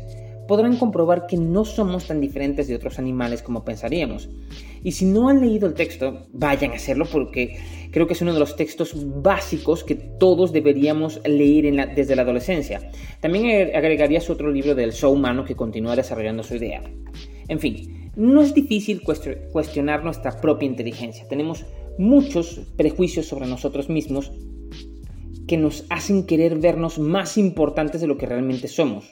podrán 0.49 0.77
comprobar 0.77 1.27
que 1.27 1.37
no 1.37 1.63
somos 1.63 2.07
tan 2.07 2.19
diferentes 2.19 2.67
de 2.67 2.73
otros 2.73 2.97
animales 2.97 3.43
como 3.43 3.63
pensaríamos. 3.63 4.29
Y 4.83 4.93
si 4.93 5.05
no 5.05 5.29
han 5.29 5.41
leído 5.41 5.67
el 5.67 5.75
texto, 5.75 6.25
vayan 6.33 6.71
a 6.71 6.77
hacerlo 6.77 7.05
porque 7.05 7.59
creo 7.91 8.07
que 8.07 8.13
es 8.13 8.21
uno 8.23 8.33
de 8.33 8.39
los 8.39 8.55
textos 8.55 8.95
básicos 9.21 9.83
que 9.83 9.93
todos 9.93 10.51
deberíamos 10.51 11.21
leer 11.23 11.93
desde 11.93 12.15
la 12.15 12.23
adolescencia. 12.23 12.89
También 13.21 13.75
agregaría 13.75 14.21
su 14.21 14.33
otro 14.33 14.49
libro 14.49 14.73
del 14.73 14.91
show 14.91 15.13
humano 15.13 15.45
que 15.45 15.55
continúa 15.55 15.95
desarrollando 15.95 16.41
su 16.41 16.55
idea. 16.55 16.81
En 17.47 17.59
fin, 17.59 18.09
no 18.15 18.41
es 18.41 18.55
difícil 18.55 19.03
cuestionar 19.03 20.03
nuestra 20.03 20.41
propia 20.41 20.65
inteligencia. 20.65 21.27
Tenemos 21.27 21.63
muchos 21.99 22.61
prejuicios 22.75 23.27
sobre 23.27 23.45
nosotros 23.45 23.87
mismos 23.87 24.31
que 25.47 25.57
nos 25.57 25.85
hacen 25.91 26.25
querer 26.25 26.57
vernos 26.57 26.97
más 26.97 27.37
importantes 27.37 28.01
de 28.01 28.07
lo 28.07 28.17
que 28.17 28.25
realmente 28.25 28.67
somos. 28.67 29.11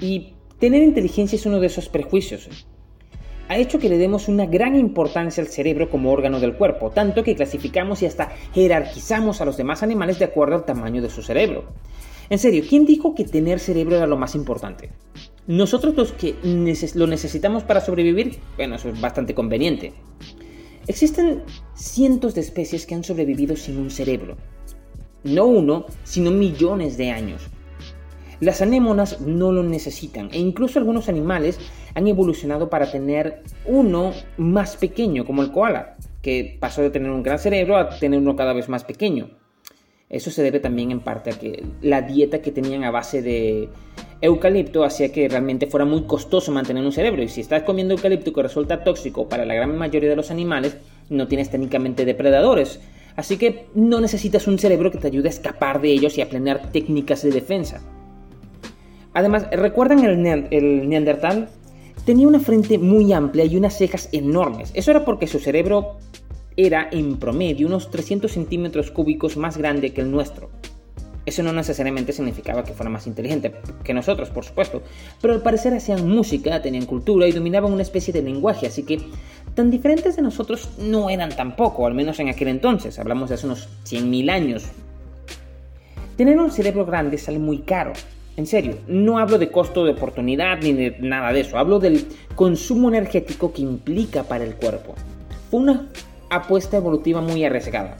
Y 0.00 0.34
tener 0.58 0.82
inteligencia 0.82 1.36
es 1.36 1.46
uno 1.46 1.60
de 1.60 1.68
esos 1.68 1.88
prejuicios. 1.88 2.48
Ha 3.48 3.58
hecho 3.58 3.78
que 3.78 3.88
le 3.88 3.98
demos 3.98 4.28
una 4.28 4.46
gran 4.46 4.74
importancia 4.74 5.40
al 5.40 5.48
cerebro 5.48 5.88
como 5.88 6.10
órgano 6.10 6.40
del 6.40 6.56
cuerpo, 6.56 6.90
tanto 6.90 7.22
que 7.22 7.36
clasificamos 7.36 8.02
y 8.02 8.06
hasta 8.06 8.30
jerarquizamos 8.52 9.40
a 9.40 9.44
los 9.44 9.56
demás 9.56 9.82
animales 9.84 10.18
de 10.18 10.24
acuerdo 10.24 10.56
al 10.56 10.64
tamaño 10.64 11.00
de 11.00 11.10
su 11.10 11.22
cerebro. 11.22 11.64
En 12.28 12.40
serio, 12.40 12.64
¿quién 12.68 12.86
dijo 12.86 13.14
que 13.14 13.24
tener 13.24 13.60
cerebro 13.60 13.96
era 13.96 14.08
lo 14.08 14.16
más 14.16 14.34
importante? 14.34 14.90
Nosotros 15.46 15.94
los 15.94 16.12
que 16.12 16.34
lo 16.94 17.06
necesitamos 17.06 17.62
para 17.62 17.80
sobrevivir, 17.80 18.40
bueno, 18.56 18.74
eso 18.74 18.88
es 18.88 19.00
bastante 19.00 19.32
conveniente. 19.32 19.92
Existen 20.88 21.44
cientos 21.74 22.34
de 22.34 22.40
especies 22.40 22.84
que 22.84 22.96
han 22.96 23.04
sobrevivido 23.04 23.54
sin 23.54 23.78
un 23.78 23.90
cerebro. 23.90 24.36
No 25.22 25.46
uno, 25.46 25.86
sino 26.02 26.32
millones 26.32 26.96
de 26.96 27.10
años. 27.10 27.42
Las 28.40 28.60
anémonas 28.60 29.20
no 29.20 29.50
lo 29.50 29.62
necesitan 29.62 30.28
e 30.32 30.38
incluso 30.38 30.78
algunos 30.78 31.08
animales 31.08 31.58
han 31.94 32.06
evolucionado 32.06 32.68
para 32.68 32.90
tener 32.90 33.42
uno 33.64 34.12
más 34.36 34.76
pequeño, 34.76 35.24
como 35.24 35.42
el 35.42 35.52
koala, 35.52 35.96
que 36.20 36.58
pasó 36.60 36.82
de 36.82 36.90
tener 36.90 37.10
un 37.10 37.22
gran 37.22 37.38
cerebro 37.38 37.76
a 37.76 37.98
tener 37.98 38.20
uno 38.20 38.36
cada 38.36 38.52
vez 38.52 38.68
más 38.68 38.84
pequeño. 38.84 39.30
Eso 40.08 40.30
se 40.30 40.42
debe 40.42 40.60
también 40.60 40.90
en 40.90 41.00
parte 41.00 41.30
a 41.30 41.38
que 41.38 41.64
la 41.82 42.02
dieta 42.02 42.42
que 42.42 42.52
tenían 42.52 42.84
a 42.84 42.90
base 42.90 43.22
de 43.22 43.68
eucalipto 44.20 44.84
hacía 44.84 45.10
que 45.10 45.28
realmente 45.28 45.66
fuera 45.66 45.84
muy 45.84 46.02
costoso 46.02 46.52
mantener 46.52 46.84
un 46.84 46.92
cerebro 46.92 47.22
y 47.22 47.28
si 47.28 47.40
estás 47.40 47.64
comiendo 47.64 47.94
eucalipto 47.94 48.32
que 48.32 48.42
resulta 48.42 48.84
tóxico 48.84 49.28
para 49.28 49.44
la 49.44 49.54
gran 49.54 49.76
mayoría 49.76 50.10
de 50.10 50.16
los 50.16 50.30
animales, 50.30 50.76
no 51.08 51.26
tienes 51.26 51.50
técnicamente 51.50 52.04
depredadores. 52.04 52.80
Así 53.16 53.38
que 53.38 53.66
no 53.74 54.00
necesitas 54.00 54.46
un 54.46 54.58
cerebro 54.58 54.90
que 54.90 54.98
te 54.98 55.06
ayude 55.06 55.28
a 55.28 55.30
escapar 55.30 55.80
de 55.80 55.90
ellos 55.90 56.18
y 56.18 56.20
a 56.20 56.28
planear 56.28 56.70
técnicas 56.70 57.22
de 57.22 57.30
defensa. 57.30 57.95
Además, 59.16 59.46
¿recuerdan 59.50 60.04
el, 60.04 60.88
neandertal? 60.90 61.48
Tenía 62.04 62.28
una 62.28 62.38
frente 62.38 62.76
muy 62.76 63.14
amplia 63.14 63.46
y 63.46 63.56
unas 63.56 63.78
cejas 63.78 64.10
enormes. 64.12 64.72
Eso 64.74 64.90
era 64.90 65.06
porque 65.06 65.26
su 65.26 65.38
cerebro 65.38 65.96
era 66.54 66.86
en 66.92 67.16
promedio 67.16 67.66
unos 67.66 67.90
300 67.90 68.30
centímetros 68.30 68.90
cúbicos 68.90 69.38
más 69.38 69.56
grande 69.56 69.94
que 69.94 70.02
el 70.02 70.10
nuestro. 70.10 70.50
Eso 71.24 71.42
no 71.42 71.54
necesariamente 71.54 72.12
significaba 72.12 72.62
que 72.62 72.74
fuera 72.74 72.90
más 72.90 73.06
inteligente 73.06 73.54
que 73.82 73.94
nosotros, 73.94 74.28
por 74.28 74.44
supuesto, 74.44 74.82
pero 75.22 75.32
al 75.32 75.40
parecer 75.40 75.72
hacían 75.72 76.06
música, 76.06 76.60
tenían 76.60 76.84
cultura 76.84 77.26
y 77.26 77.32
dominaban 77.32 77.72
una 77.72 77.82
especie 77.82 78.12
de 78.12 78.20
lenguaje, 78.20 78.66
así 78.66 78.82
que 78.82 79.00
tan 79.54 79.70
diferentes 79.70 80.16
de 80.16 80.20
nosotros 80.20 80.72
no 80.78 81.08
eran 81.08 81.30
tampoco, 81.30 81.86
al 81.86 81.94
menos 81.94 82.20
en 82.20 82.28
aquel 82.28 82.48
entonces, 82.48 82.98
hablamos 82.98 83.30
de 83.30 83.36
hace 83.36 83.46
unos 83.46 83.66
100.000 83.86 84.30
años. 84.30 84.64
Tener 86.18 86.38
un 86.38 86.50
cerebro 86.50 86.84
grande 86.84 87.16
sale 87.16 87.38
muy 87.38 87.60
caro, 87.60 87.94
en 88.36 88.46
serio, 88.46 88.78
no 88.86 89.18
hablo 89.18 89.38
de 89.38 89.50
costo 89.50 89.84
de 89.84 89.92
oportunidad 89.92 90.58
ni 90.60 90.72
de 90.74 90.96
nada 91.00 91.32
de 91.32 91.40
eso, 91.40 91.58
hablo 91.58 91.78
del 91.78 92.06
consumo 92.34 92.88
energético 92.88 93.52
que 93.52 93.62
implica 93.62 94.24
para 94.24 94.44
el 94.44 94.54
cuerpo. 94.54 94.94
una 95.50 95.88
apuesta 96.28 96.76
evolutiva 96.76 97.20
muy 97.20 97.44
arriesgada. 97.44 97.96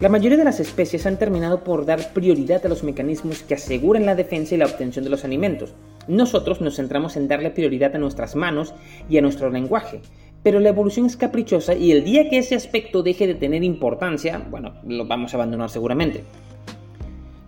La 0.00 0.08
mayoría 0.08 0.38
de 0.38 0.44
las 0.44 0.60
especies 0.60 1.06
han 1.06 1.18
terminado 1.18 1.62
por 1.62 1.86
dar 1.86 2.12
prioridad 2.12 2.64
a 2.64 2.68
los 2.68 2.82
mecanismos 2.82 3.42
que 3.42 3.54
aseguran 3.54 4.06
la 4.06 4.14
defensa 4.14 4.54
y 4.54 4.58
la 4.58 4.66
obtención 4.66 5.04
de 5.04 5.10
los 5.10 5.24
alimentos. 5.24 5.74
Nosotros 6.08 6.60
nos 6.60 6.76
centramos 6.76 7.16
en 7.16 7.28
darle 7.28 7.50
prioridad 7.50 7.94
a 7.94 7.98
nuestras 7.98 8.34
manos 8.34 8.74
y 9.08 9.18
a 9.18 9.22
nuestro 9.22 9.50
lenguaje, 9.50 10.00
pero 10.42 10.60
la 10.60 10.68
evolución 10.70 11.06
es 11.06 11.16
caprichosa 11.16 11.74
y 11.74 11.92
el 11.92 12.04
día 12.04 12.28
que 12.28 12.38
ese 12.38 12.54
aspecto 12.54 13.02
deje 13.02 13.26
de 13.26 13.34
tener 13.34 13.62
importancia, 13.64 14.46
bueno, 14.50 14.74
lo 14.86 15.06
vamos 15.06 15.32
a 15.32 15.36
abandonar 15.36 15.70
seguramente. 15.70 16.24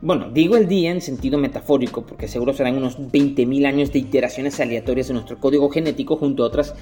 Bueno, 0.01 0.31
digo 0.31 0.57
el 0.57 0.69
día 0.69 0.93
en 0.93 1.01
sentido 1.01 1.39
metafórico, 1.39 2.07
porque 2.07 2.29
seguro 2.29 2.55
serán 2.55 2.77
unos 2.77 2.99
20.000 2.99 3.67
años 3.67 3.93
de 3.93 3.99
iteraciones 3.99 4.61
aleatorias 4.61 5.09
de 5.09 5.15
nuestro 5.15 5.39
código 5.39 5.69
genético 5.71 6.17
junto 6.17 6.45
a 6.45 6.47
otras 6.47 6.75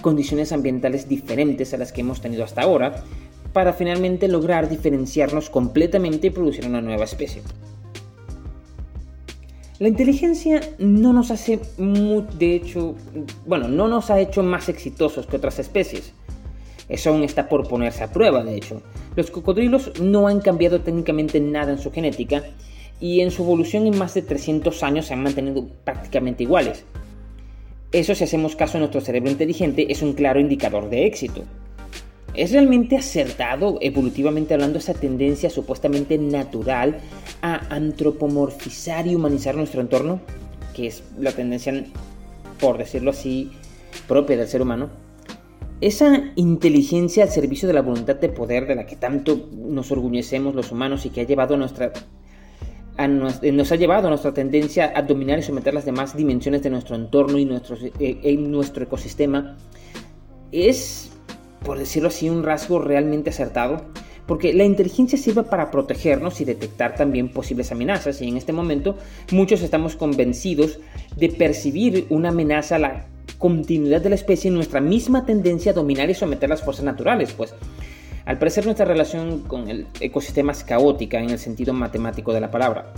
condiciones 0.00 0.50
ambientales 0.50 1.08
diferentes 1.08 1.72
a 1.72 1.76
las 1.76 1.92
que 1.92 2.00
hemos 2.00 2.20
tenido 2.20 2.42
hasta 2.42 2.62
ahora, 2.62 3.04
para 3.52 3.74
finalmente 3.74 4.26
lograr 4.26 4.68
diferenciarnos 4.68 5.50
completamente 5.50 6.26
y 6.26 6.30
producir 6.30 6.66
una 6.66 6.80
nueva 6.80 7.04
especie. 7.04 7.42
La 9.78 9.86
inteligencia 9.86 10.60
no 10.78 11.12
nos 11.12 11.30
hace, 11.30 11.60
de 11.78 12.56
hecho, 12.56 12.96
bueno, 13.46 13.68
no 13.68 13.86
nos 13.86 14.10
ha 14.10 14.18
hecho 14.18 14.42
más 14.42 14.68
exitosos 14.68 15.26
que 15.26 15.36
otras 15.36 15.60
especies. 15.60 16.12
Eso 16.88 17.10
aún 17.10 17.22
está 17.22 17.48
por 17.48 17.66
ponerse 17.68 18.04
a 18.04 18.12
prueba, 18.12 18.44
de 18.44 18.56
hecho. 18.56 18.82
Los 19.16 19.30
cocodrilos 19.30 19.92
no 20.00 20.28
han 20.28 20.40
cambiado 20.40 20.80
técnicamente 20.80 21.40
nada 21.40 21.72
en 21.72 21.78
su 21.78 21.90
genética 21.90 22.44
y 23.00 23.20
en 23.20 23.30
su 23.30 23.42
evolución 23.42 23.86
en 23.86 23.98
más 23.98 24.14
de 24.14 24.22
300 24.22 24.82
años 24.82 25.06
se 25.06 25.14
han 25.14 25.22
mantenido 25.22 25.66
prácticamente 25.84 26.42
iguales. 26.42 26.84
Eso 27.92 28.14
si 28.14 28.24
hacemos 28.24 28.56
caso 28.56 28.76
a 28.76 28.80
nuestro 28.80 29.00
cerebro 29.00 29.30
inteligente 29.30 29.86
es 29.90 30.02
un 30.02 30.14
claro 30.14 30.40
indicador 30.40 30.90
de 30.90 31.06
éxito. 31.06 31.42
¿Es 32.34 32.50
realmente 32.50 32.96
acertado, 32.96 33.78
evolutivamente 33.80 34.54
hablando, 34.54 34.78
esa 34.78 34.94
tendencia 34.94 35.48
supuestamente 35.48 36.18
natural 36.18 36.98
a 37.40 37.72
antropomorfizar 37.72 39.06
y 39.06 39.14
humanizar 39.14 39.54
nuestro 39.54 39.80
entorno? 39.80 40.20
Que 40.74 40.88
es 40.88 41.04
la 41.16 41.30
tendencia, 41.30 41.84
por 42.58 42.76
decirlo 42.76 43.10
así, 43.10 43.52
propia 44.08 44.36
del 44.36 44.48
ser 44.48 44.62
humano. 44.62 45.03
Esa 45.80 46.32
inteligencia 46.36 47.24
al 47.24 47.30
servicio 47.30 47.68
de 47.68 47.74
la 47.74 47.82
voluntad 47.82 48.16
de 48.16 48.28
poder 48.28 48.66
de 48.66 48.74
la 48.74 48.86
que 48.86 48.96
tanto 48.96 49.48
nos 49.52 49.90
orgullecemos 49.90 50.54
los 50.54 50.72
humanos 50.72 51.04
y 51.04 51.10
que 51.10 51.20
ha 51.20 51.24
llevado 51.24 51.54
a 51.54 51.58
nuestra 51.58 51.92
nos 52.96 53.72
ha 53.72 53.74
llevado 53.76 54.06
a 54.06 54.10
nuestra 54.10 54.32
tendencia 54.32 54.92
a 54.94 55.02
dominar 55.02 55.40
y 55.40 55.42
someter 55.42 55.74
las 55.74 55.84
demás 55.84 56.16
dimensiones 56.16 56.62
de 56.62 56.70
nuestro 56.70 56.94
entorno 56.94 57.38
y 57.38 57.44
nuestro, 57.44 57.76
eh, 57.76 58.20
en 58.22 58.52
nuestro 58.52 58.84
ecosistema 58.84 59.56
es 60.52 61.10
por 61.64 61.78
decirlo 61.78 62.08
así, 62.08 62.28
un 62.28 62.44
rasgo 62.44 62.78
realmente 62.78 63.30
acertado, 63.30 63.86
porque 64.26 64.54
la 64.54 64.64
inteligencia 64.64 65.18
sirve 65.18 65.42
para 65.42 65.70
protegernos 65.70 66.40
y 66.40 66.44
detectar 66.44 66.94
también 66.94 67.28
posibles 67.28 67.72
amenazas, 67.72 68.20
y 68.22 68.28
en 68.28 68.36
este 68.36 68.52
momento 68.52 68.96
muchos 69.32 69.62
estamos 69.62 69.96
convencidos 69.96 70.78
de 71.16 71.28
percibir 71.28 72.06
una 72.10 72.30
amenaza 72.30 72.76
a 72.76 72.78
la 72.78 73.06
continuidad 73.38 74.00
de 74.00 74.10
la 74.10 74.14
especie 74.14 74.48
en 74.48 74.54
nuestra 74.54 74.80
misma 74.80 75.26
tendencia 75.26 75.72
a 75.72 75.74
dominar 75.74 76.08
y 76.08 76.14
someter 76.14 76.48
las 76.48 76.62
fuerzas 76.62 76.84
naturales, 76.84 77.32
pues 77.32 77.54
al 78.24 78.38
parecer 78.38 78.64
nuestra 78.64 78.86
relación 78.86 79.40
con 79.40 79.68
el 79.68 79.86
ecosistema 80.00 80.52
es 80.52 80.64
caótica 80.64 81.20
en 81.20 81.30
el 81.30 81.38
sentido 81.38 81.74
matemático 81.74 82.32
de 82.32 82.40
la 82.40 82.50
palabra. 82.50 82.92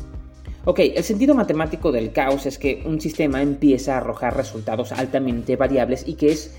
Ok, 0.64 0.80
el 0.80 1.04
sentido 1.04 1.34
matemático 1.34 1.92
del 1.92 2.12
caos 2.12 2.46
es 2.46 2.58
que 2.58 2.82
un 2.86 3.00
sistema 3.00 3.40
empieza 3.40 3.94
a 3.94 3.98
arrojar 3.98 4.36
resultados 4.36 4.92
altamente 4.92 5.56
variables 5.56 6.02
y 6.06 6.14
que 6.14 6.32
es 6.32 6.56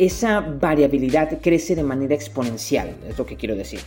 esa 0.00 0.40
variabilidad 0.40 1.40
crece 1.42 1.74
de 1.74 1.82
manera 1.82 2.14
exponencial, 2.14 2.96
es 3.06 3.18
lo 3.18 3.26
que 3.26 3.36
quiero 3.36 3.54
decir. 3.54 3.80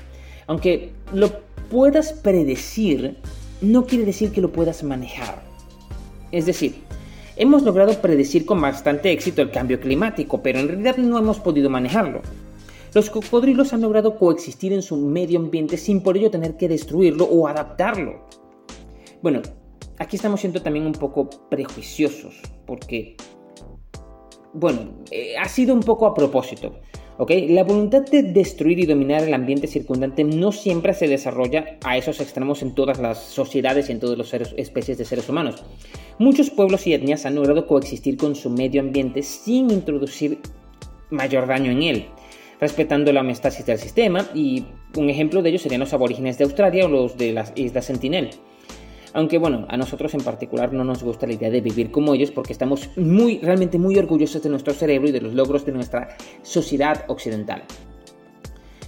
Aunque 0.46 0.92
lo 1.12 1.32
puedas 1.72 2.14
predecir, 2.14 3.18
no 3.62 3.88
quiere 3.88 4.06
decir 4.06 4.32
que 4.32 4.40
lo 4.40 4.52
puedas 4.52 4.84
manejar. 4.84 5.42
Es 6.32 6.46
decir, 6.46 6.76
hemos 7.36 7.64
logrado 7.64 8.00
predecir 8.00 8.46
con 8.46 8.62
bastante 8.62 9.12
éxito 9.12 9.42
el 9.42 9.50
cambio 9.50 9.80
climático, 9.80 10.44
pero 10.44 10.60
en 10.60 10.68
realidad 10.68 10.98
no 10.98 11.18
hemos 11.18 11.40
podido 11.40 11.72
manejarlo. 11.72 12.22
Los 12.94 13.10
cocodrilos 13.10 13.74
han 13.74 13.82
logrado 13.82 14.20
coexistir 14.20 14.72
en 14.72 14.84
su 14.84 14.98
medio 14.98 15.40
ambiente 15.40 15.78
sin 15.78 16.02
por 16.02 16.16
ello 16.16 16.30
tener 16.30 16.58
que 16.58 16.70
destruirlo 16.70 17.26
o 17.26 17.48
adaptarlo. 17.48 18.28
Bueno, 19.24 19.42
aquí 19.98 20.16
estamos 20.16 20.42
siendo 20.42 20.62
también 20.62 20.86
un 20.86 20.92
poco 20.92 21.28
prejuiciosos, 21.50 22.40
porque 22.68 23.16
bueno, 24.54 24.94
eh, 25.12 25.36
ha 25.38 25.50
sido 25.50 25.74
un 25.74 25.82
poco 25.82 26.06
a 26.06 26.14
propósito. 26.14 26.74
La 27.20 27.64
voluntad 27.64 28.02
de 28.02 28.24
destruir 28.24 28.80
y 28.80 28.86
dominar 28.86 29.24
el 29.24 29.34
ambiente 29.34 29.68
circundante 29.68 30.24
no 30.24 30.52
siempre 30.52 30.94
se 30.94 31.08
desarrolla 31.08 31.78
a 31.84 31.96
esos 31.96 32.20
extremos 32.20 32.64
en 32.64 32.74
todas 32.74 33.00
las 33.00 33.20
sociedades 33.20 33.88
y 33.88 33.92
en 33.94 34.00
todas 34.00 34.18
las 34.18 34.34
especies 34.58 34.98
de 34.98 35.06
seres 35.06 35.30
humanos. 35.30 35.64
Muchos 36.18 36.50
pueblos 36.50 36.86
y 36.88 36.94
etnias 36.94 37.26
han 37.26 37.36
logrado 37.36 37.68
coexistir 37.68 38.18
con 38.18 38.36
su 38.36 38.50
medio 38.50 38.82
ambiente 38.82 39.22
sin 39.22 39.70
introducir 39.70 40.40
mayor 41.12 41.48
daño 41.48 41.72
en 41.72 41.84
él, 41.84 42.06
respetando 42.60 43.14
la 43.14 43.22
homeostasis 43.22 43.66
del 43.66 43.78
sistema, 43.78 44.28
y 44.34 44.66
un 44.98 45.10
ejemplo 45.10 45.44
de 45.44 45.50
ello 45.50 45.60
serían 45.60 45.82
los 45.82 45.94
aborígenes 45.94 46.40
de 46.40 46.46
Australia 46.46 46.86
o 46.86 46.90
los 46.90 47.16
de 47.16 47.32
las 47.32 47.54
Islas 47.56 47.86
Sentinel. 47.86 48.32
Aunque 49.14 49.38
bueno, 49.38 49.66
a 49.70 49.78
nosotros 49.78 50.14
en 50.16 50.22
particular 50.22 50.74
no 50.74 50.84
nos 50.84 51.04
gusta 51.04 51.28
la 51.28 51.34
idea 51.34 51.52
de 51.52 51.62
vivir 51.62 51.92
como 51.92 52.16
ellos 52.16 52.32
porque 52.32 52.52
estamos 52.52 52.90
muy, 52.98 53.38
realmente 53.40 53.78
muy 53.78 53.96
orgullosos 53.98 54.42
de 54.42 54.50
nuestro 54.50 54.74
cerebro 54.74 55.10
y 55.10 55.12
de 55.12 55.22
los 55.22 55.34
logros 55.34 55.66
de 55.66 55.72
nuestra 55.72 56.18
sociedad 56.42 57.06
occidental. 57.08 57.64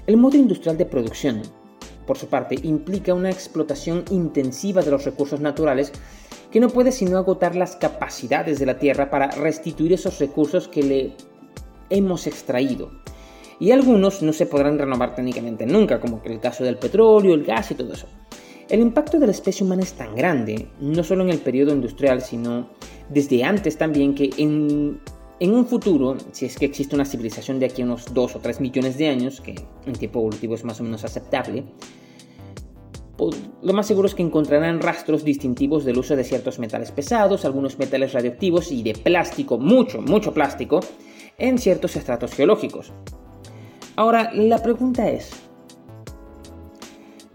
El 0.08 0.18
modo 0.18 0.36
industrial 0.38 0.78
de 0.78 0.86
producción, 0.86 1.44
por 2.08 2.18
su 2.18 2.28
parte, 2.28 2.56
implica 2.64 3.14
una 3.14 3.30
explotación 3.30 4.04
intensiva 4.10 4.82
de 4.82 4.92
los 4.92 5.06
recursos 5.06 5.40
naturales 5.42 5.92
que 6.52 6.60
no 6.60 6.70
puede 6.70 6.92
sino 6.92 7.18
agotar 7.18 7.56
las 7.56 7.76
capacidades 7.76 8.60
de 8.60 8.66
la 8.66 8.80
Tierra 8.80 9.12
para 9.12 9.30
restituir 9.30 9.94
esos 9.94 10.20
recursos 10.20 10.68
que 10.68 10.84
le 10.84 11.14
hemos 11.90 12.26
extraído. 12.26 12.92
Y 13.60 13.72
algunos 13.72 14.22
no 14.22 14.34
se 14.34 14.46
podrán 14.48 14.80
renovar 14.80 15.16
técnicamente 15.16 15.66
nunca, 15.66 16.00
como 16.00 16.22
el 16.26 16.40
caso 16.40 16.64
del 16.64 16.78
petróleo, 16.78 17.34
el 17.34 17.46
gas 17.46 17.72
y 17.72 17.76
todo 17.76 17.94
eso. 17.94 18.08
El 18.68 18.80
impacto 18.80 19.20
de 19.20 19.28
la 19.28 19.32
especie 19.32 19.64
humana 19.64 19.84
es 19.84 19.94
tan 19.94 20.16
grande, 20.16 20.68
no 20.80 21.04
solo 21.04 21.24
en 21.24 21.30
el 21.30 21.38
periodo 21.38 21.72
industrial, 21.72 22.22
sino 22.22 22.68
desde 23.10 23.44
antes 23.44 23.78
también, 23.78 24.16
que 24.16 24.32
en, 24.38 25.00
un 25.40 25.66
futuro, 25.68 26.18
si 26.32 26.48
es 26.48 26.58
que 26.58 26.66
existe 26.66 26.96
una 26.96 27.06
civilización 27.06 27.60
de 27.60 27.68
aquí 27.68 27.84
a 27.84 27.86
unos 27.86 28.12
2 28.12 28.36
o 28.36 28.40
3 28.40 28.62
millones 28.62 28.98
de 28.98 29.08
años, 29.08 29.40
que 29.40 29.54
en 29.86 29.94
tiempo 29.94 30.20
evolutivo 30.20 30.56
es 30.56 30.64
más 30.64 30.80
o 30.80 30.84
menos 30.84 31.04
aceptable, 31.04 31.64
lo 33.62 33.74
más 33.74 33.86
seguro 33.86 34.08
es 34.08 34.16
que 34.16 34.24
encontrarán 34.24 34.82
rastros 34.82 35.24
distintivos 35.24 35.86
del 35.86 36.00
uso 36.00 36.16
de 36.16 36.24
ciertos 36.24 36.58
metales 36.58 36.92
pesados, 36.92 37.46
algunos 37.46 37.78
metales 37.78 38.14
radioactivos 38.14 38.72
y 38.72 38.82
de 38.82 38.94
plástico, 38.94 39.60
mucho, 39.60 40.02
mucho 40.02 40.34
plástico, 40.34 40.80
en 41.38 41.60
ciertos 41.60 41.96
estratos 41.96 42.34
geológicos. 42.34 42.92
Ahora, 43.96 44.34
la 44.34 44.62
pregunta 44.62 45.10
es, 45.10 45.45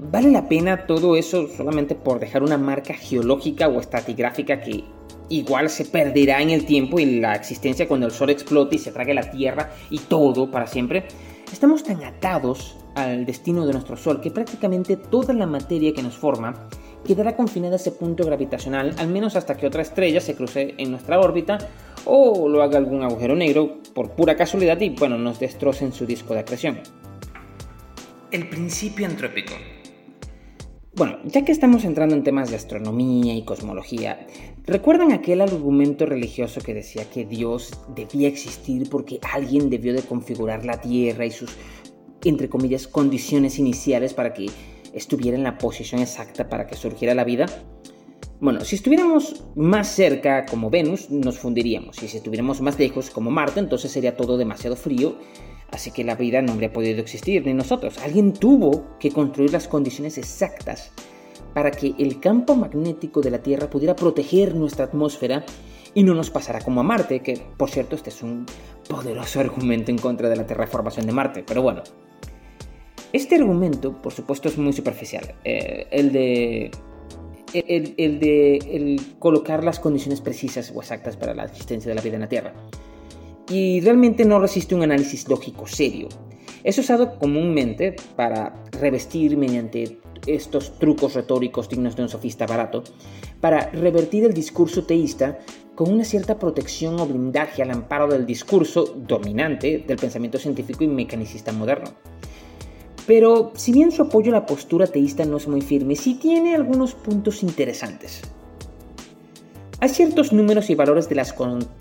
¿Vale 0.02 0.30
la 0.30 0.48
pena 0.48 0.86
todo 0.86 1.14
eso 1.14 1.46
solamente 1.46 1.94
por 1.94 2.20
dejar 2.20 2.42
una 2.42 2.56
marca 2.56 2.94
geológica 2.94 3.68
o 3.68 3.80
estratigráfica 3.80 4.62
que 4.62 4.82
igual 5.28 5.68
se 5.68 5.84
perderá 5.84 6.40
en 6.40 6.48
el 6.48 6.64
tiempo 6.64 6.98
y 6.98 7.20
la 7.20 7.34
existencia 7.34 7.86
cuando 7.86 8.06
el 8.06 8.12
sol 8.12 8.30
explote 8.30 8.76
y 8.76 8.78
se 8.78 8.92
trague 8.92 9.12
la 9.12 9.30
Tierra 9.30 9.74
y 9.90 9.98
todo 9.98 10.50
para 10.50 10.66
siempre? 10.66 11.04
Estamos 11.52 11.84
tan 11.84 12.02
atados 12.02 12.78
al 12.94 13.26
destino 13.26 13.66
de 13.66 13.74
nuestro 13.74 13.98
Sol 13.98 14.22
que 14.22 14.30
prácticamente 14.30 14.96
toda 14.96 15.34
la 15.34 15.44
materia 15.44 15.92
que 15.92 16.02
nos 16.02 16.16
forma 16.16 16.66
quedará 17.04 17.36
confinada 17.36 17.74
a 17.74 17.76
ese 17.76 17.92
punto 17.92 18.24
gravitacional, 18.24 18.94
al 18.96 19.08
menos 19.08 19.36
hasta 19.36 19.54
que 19.54 19.66
otra 19.66 19.82
estrella 19.82 20.22
se 20.22 20.34
cruce 20.34 20.76
en 20.78 20.92
nuestra 20.92 21.20
órbita 21.20 21.58
o 22.06 22.48
lo 22.48 22.62
haga 22.62 22.78
algún 22.78 23.02
agujero 23.02 23.36
negro 23.36 23.76
por 23.94 24.12
pura 24.12 24.34
casualidad 24.34 24.80
y 24.80 24.88
bueno, 24.90 25.18
nos 25.18 25.38
destroce 25.38 25.84
en 25.84 25.92
su 25.92 26.06
disco 26.06 26.32
de 26.32 26.40
acreción. 26.40 26.80
El 28.30 28.48
principio 28.48 29.06
antrópico. 29.06 29.52
Bueno, 31.00 31.16
ya 31.24 31.46
que 31.46 31.52
estamos 31.52 31.84
entrando 31.84 32.14
en 32.14 32.22
temas 32.22 32.50
de 32.50 32.56
astronomía 32.56 33.34
y 33.34 33.42
cosmología, 33.42 34.26
¿recuerdan 34.66 35.12
aquel 35.12 35.40
argumento 35.40 36.04
religioso 36.04 36.60
que 36.60 36.74
decía 36.74 37.08
que 37.08 37.24
Dios 37.24 37.70
debía 37.96 38.28
existir 38.28 38.86
porque 38.90 39.18
alguien 39.32 39.70
debió 39.70 39.94
de 39.94 40.02
configurar 40.02 40.66
la 40.66 40.78
Tierra 40.78 41.24
y 41.24 41.30
sus, 41.30 41.56
entre 42.22 42.50
comillas, 42.50 42.86
condiciones 42.86 43.58
iniciales 43.58 44.12
para 44.12 44.34
que 44.34 44.50
estuviera 44.92 45.38
en 45.38 45.42
la 45.42 45.56
posición 45.56 46.02
exacta 46.02 46.50
para 46.50 46.66
que 46.66 46.76
surgiera 46.76 47.14
la 47.14 47.24
vida? 47.24 47.46
Bueno, 48.38 48.62
si 48.66 48.76
estuviéramos 48.76 49.42
más 49.54 49.88
cerca 49.88 50.44
como 50.44 50.68
Venus, 50.68 51.08
nos 51.08 51.38
fundiríamos, 51.38 52.02
y 52.02 52.08
si 52.08 52.18
estuviéramos 52.18 52.60
más 52.60 52.78
lejos 52.78 53.08
como 53.08 53.30
Marte, 53.30 53.60
entonces 53.60 53.90
sería 53.90 54.18
todo 54.18 54.36
demasiado 54.36 54.76
frío 54.76 55.16
Así 55.72 55.90
que 55.92 56.04
la 56.04 56.16
vida 56.16 56.42
no 56.42 56.52
habría 56.52 56.72
podido 56.72 57.00
existir, 57.00 57.46
ni 57.46 57.54
nosotros. 57.54 57.98
Alguien 57.98 58.32
tuvo 58.32 58.98
que 58.98 59.10
construir 59.10 59.52
las 59.52 59.68
condiciones 59.68 60.18
exactas 60.18 60.92
para 61.54 61.70
que 61.70 61.94
el 61.98 62.20
campo 62.20 62.56
magnético 62.56 63.20
de 63.20 63.30
la 63.30 63.42
Tierra 63.42 63.68
pudiera 63.70 63.96
proteger 63.96 64.54
nuestra 64.54 64.86
atmósfera 64.86 65.44
y 65.94 66.04
no 66.04 66.14
nos 66.14 66.30
pasara 66.30 66.60
como 66.60 66.80
a 66.80 66.84
Marte, 66.84 67.20
que 67.20 67.40
por 67.56 67.70
cierto 67.70 67.96
este 67.96 68.10
es 68.10 68.22
un 68.22 68.46
poderoso 68.88 69.40
argumento 69.40 69.90
en 69.90 69.98
contra 69.98 70.28
de 70.28 70.36
la 70.36 70.46
terraformación 70.46 71.06
de 71.06 71.12
Marte, 71.12 71.44
pero 71.46 71.62
bueno. 71.62 71.82
Este 73.12 73.34
argumento, 73.34 74.00
por 74.00 74.12
supuesto, 74.12 74.48
es 74.48 74.56
muy 74.56 74.72
superficial. 74.72 75.34
Eh, 75.42 75.88
el 75.90 76.12
de 76.12 76.70
el, 77.52 78.20
de 78.20 79.00
colocar 79.18 79.64
las 79.64 79.80
condiciones 79.80 80.20
precisas 80.20 80.72
o 80.74 80.80
exactas 80.80 81.16
para 81.16 81.34
la 81.34 81.44
existencia 81.44 81.88
de 81.88 81.94
la 81.94 82.02
vida 82.02 82.14
en 82.14 82.20
la 82.20 82.28
Tierra. 82.28 82.54
Y 83.50 83.80
realmente 83.80 84.24
no 84.24 84.38
resiste 84.38 84.74
un 84.74 84.82
análisis 84.82 85.28
lógico 85.28 85.66
serio. 85.66 86.08
Es 86.62 86.78
usado 86.78 87.18
comúnmente 87.18 87.96
para 88.14 88.54
revestir 88.80 89.36
mediante 89.36 89.98
estos 90.26 90.78
trucos 90.78 91.14
retóricos 91.14 91.68
dignos 91.68 91.96
de 91.96 92.02
un 92.02 92.08
sofista 92.08 92.46
barato, 92.46 92.84
para 93.40 93.70
revertir 93.70 94.24
el 94.24 94.34
discurso 94.34 94.84
teísta 94.84 95.38
con 95.74 95.92
una 95.92 96.04
cierta 96.04 96.38
protección 96.38 97.00
o 97.00 97.06
blindaje 97.06 97.62
al 97.62 97.70
amparo 97.70 98.06
del 98.06 98.26
discurso 98.26 98.84
dominante 98.84 99.84
del 99.86 99.96
pensamiento 99.96 100.38
científico 100.38 100.84
y 100.84 100.88
mecanicista 100.88 101.52
moderno. 101.52 101.90
Pero 103.06 103.52
si 103.56 103.72
bien 103.72 103.90
su 103.90 104.02
apoyo 104.02 104.30
a 104.30 104.40
la 104.40 104.46
postura 104.46 104.86
teísta 104.86 105.24
no 105.24 105.38
es 105.38 105.48
muy 105.48 105.62
firme, 105.62 105.96
sí 105.96 106.14
tiene 106.14 106.54
algunos 106.54 106.94
puntos 106.94 107.42
interesantes. 107.42 108.22
Hay 109.82 109.88
ciertos 109.88 110.30
números 110.32 110.68
y 110.68 110.74
valores 110.74 111.08
de 111.08 111.14
las, 111.14 111.34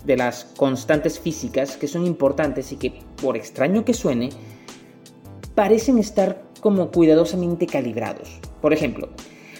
de 0.04 0.16
las 0.16 0.44
constantes 0.56 1.20
físicas 1.20 1.76
que 1.76 1.86
son 1.86 2.06
importantes 2.06 2.72
y 2.72 2.76
que, 2.76 2.94
por 3.20 3.36
extraño 3.36 3.84
que 3.84 3.92
suene, 3.92 4.30
parecen 5.54 5.98
estar 5.98 6.42
como 6.60 6.90
cuidadosamente 6.90 7.66
calibrados. 7.66 8.40
Por 8.62 8.72
ejemplo, 8.72 9.10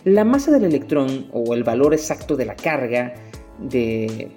la 0.05 0.25
masa 0.25 0.51
del 0.53 0.65
electrón 0.65 1.29
o 1.33 1.53
el 1.53 1.65
valor 1.65 1.93
exacto 1.93 2.35
de 2.37 2.47
la 2.47 2.57
carga 2.57 3.15
de, 3.59 4.31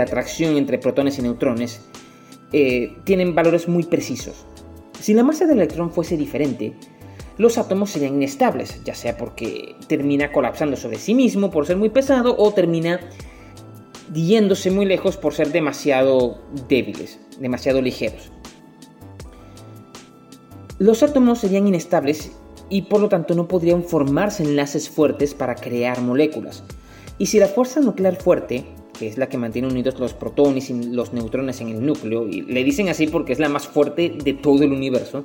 atracción 0.00 0.56
entre 0.56 0.78
protones 0.78 1.18
y 1.18 1.22
neutrones 1.22 1.80
eh, 2.52 2.92
tienen 3.02 3.34
valores 3.34 3.66
muy 3.66 3.82
precisos. 3.82 4.46
Si 5.00 5.14
la 5.14 5.24
masa 5.24 5.46
del 5.46 5.58
electrón 5.58 5.90
fuese 5.90 6.16
diferente, 6.16 6.74
los 7.38 7.58
átomos 7.58 7.90
serían 7.90 8.14
inestables, 8.14 8.82
ya 8.84 8.94
sea 8.94 9.16
porque 9.16 9.76
termina 9.88 10.32
colapsando 10.32 10.76
sobre 10.76 10.98
sí 10.98 11.14
mismo 11.14 11.50
por 11.50 11.66
ser 11.66 11.76
muy 11.76 11.90
pesado 11.90 12.34
o 12.38 12.52
termina 12.52 13.00
yéndose 14.12 14.70
muy 14.70 14.86
lejos 14.86 15.16
por 15.16 15.34
ser 15.34 15.52
demasiado 15.52 16.38
débiles, 16.68 17.18
demasiado 17.38 17.82
ligeros. 17.82 18.30
Los 20.78 21.02
átomos 21.02 21.40
serían 21.40 21.66
inestables 21.66 22.32
y 22.68 22.82
por 22.82 23.00
lo 23.00 23.08
tanto 23.08 23.34
no 23.34 23.48
podrían 23.48 23.82
formarse 23.82 24.42
enlaces 24.42 24.88
fuertes 24.88 25.34
para 25.34 25.54
crear 25.54 26.00
moléculas. 26.00 26.64
Y 27.18 27.26
si 27.26 27.38
la 27.38 27.48
fuerza 27.48 27.80
nuclear 27.80 28.16
fuerte, 28.16 28.64
que 28.98 29.08
es 29.08 29.18
la 29.18 29.28
que 29.28 29.38
mantiene 29.38 29.68
unidos 29.68 29.98
los 29.98 30.14
protones 30.14 30.70
y 30.70 30.74
los 30.92 31.12
neutrones 31.12 31.60
en 31.60 31.68
el 31.68 31.84
núcleo, 31.84 32.26
y 32.28 32.42
le 32.42 32.64
dicen 32.64 32.88
así 32.88 33.06
porque 33.06 33.32
es 33.32 33.38
la 33.38 33.48
más 33.48 33.66
fuerte 33.66 34.10
de 34.22 34.32
todo 34.34 34.62
el 34.62 34.72
universo, 34.72 35.24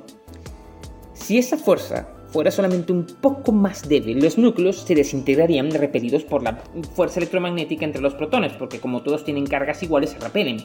si 1.22 1.38
esa 1.38 1.56
fuerza 1.56 2.08
fuera 2.32 2.50
solamente 2.50 2.92
un 2.92 3.06
poco 3.06 3.52
más 3.52 3.88
débil, 3.88 4.18
los 4.18 4.38
núcleos 4.38 4.78
se 4.78 4.94
desintegrarían 4.94 5.70
repelidos 5.70 6.24
por 6.24 6.42
la 6.42 6.56
fuerza 6.94 7.20
electromagnética 7.20 7.84
entre 7.84 8.02
los 8.02 8.14
protones, 8.14 8.52
porque 8.54 8.80
como 8.80 9.02
todos 9.02 9.24
tienen 9.24 9.46
cargas 9.46 9.82
iguales 9.82 10.10
se 10.10 10.18
repelen. 10.18 10.58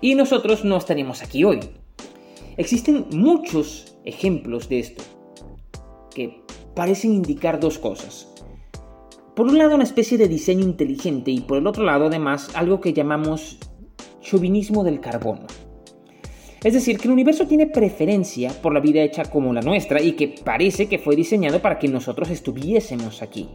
Y 0.00 0.14
nosotros 0.14 0.64
no 0.64 0.78
estaríamos 0.78 1.22
aquí 1.22 1.44
hoy. 1.44 1.60
Existen 2.56 3.06
muchos 3.12 3.98
ejemplos 4.04 4.68
de 4.70 4.78
esto 4.80 5.04
que 6.14 6.42
parecen 6.74 7.12
indicar 7.12 7.60
dos 7.60 7.78
cosas. 7.78 8.28
Por 9.36 9.46
un 9.46 9.58
lado, 9.58 9.74
una 9.74 9.84
especie 9.84 10.16
de 10.16 10.28
diseño 10.28 10.64
inteligente 10.64 11.30
y 11.30 11.40
por 11.40 11.58
el 11.58 11.66
otro 11.66 11.84
lado, 11.84 12.06
además, 12.06 12.50
algo 12.54 12.80
que 12.80 12.92
llamamos 12.92 13.58
chauvinismo 14.22 14.82
del 14.82 15.00
carbono. 15.00 15.46
Es 16.62 16.74
decir, 16.74 16.98
que 16.98 17.08
el 17.08 17.12
universo 17.12 17.46
tiene 17.46 17.66
preferencia 17.66 18.50
por 18.60 18.74
la 18.74 18.80
vida 18.80 19.02
hecha 19.02 19.24
como 19.24 19.52
la 19.52 19.62
nuestra 19.62 20.02
y 20.02 20.12
que 20.12 20.34
parece 20.44 20.88
que 20.88 20.98
fue 20.98 21.16
diseñado 21.16 21.62
para 21.62 21.78
que 21.78 21.88
nosotros 21.88 22.28
estuviésemos 22.30 23.22
aquí. 23.22 23.48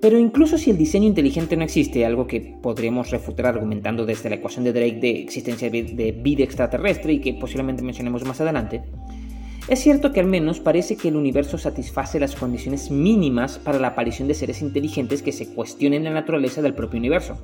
Pero 0.00 0.18
incluso 0.18 0.56
si 0.56 0.70
el 0.70 0.78
diseño 0.78 1.06
inteligente 1.06 1.56
no 1.56 1.64
existe, 1.64 2.06
algo 2.06 2.26
que 2.26 2.40
podríamos 2.62 3.10
refutar 3.10 3.46
argumentando 3.46 4.06
desde 4.06 4.30
la 4.30 4.36
ecuación 4.36 4.64
de 4.64 4.72
Drake 4.72 5.00
de 5.00 5.10
existencia 5.22 5.68
de 5.68 6.18
vida 6.22 6.44
extraterrestre 6.44 7.14
y 7.14 7.20
que 7.20 7.34
posiblemente 7.34 7.82
mencionemos 7.82 8.24
más 8.24 8.40
adelante, 8.40 8.82
es 9.68 9.80
cierto 9.80 10.12
que 10.12 10.20
al 10.20 10.26
menos 10.26 10.60
parece 10.60 10.96
que 10.96 11.08
el 11.08 11.16
universo 11.16 11.58
satisface 11.58 12.20
las 12.20 12.36
condiciones 12.36 12.92
mínimas 12.92 13.58
para 13.58 13.80
la 13.80 13.88
aparición 13.88 14.28
de 14.28 14.34
seres 14.34 14.62
inteligentes 14.62 15.22
que 15.22 15.32
se 15.32 15.52
cuestionen 15.52 16.04
la 16.04 16.12
naturaleza 16.12 16.62
del 16.62 16.74
propio 16.74 17.00
universo. 17.00 17.36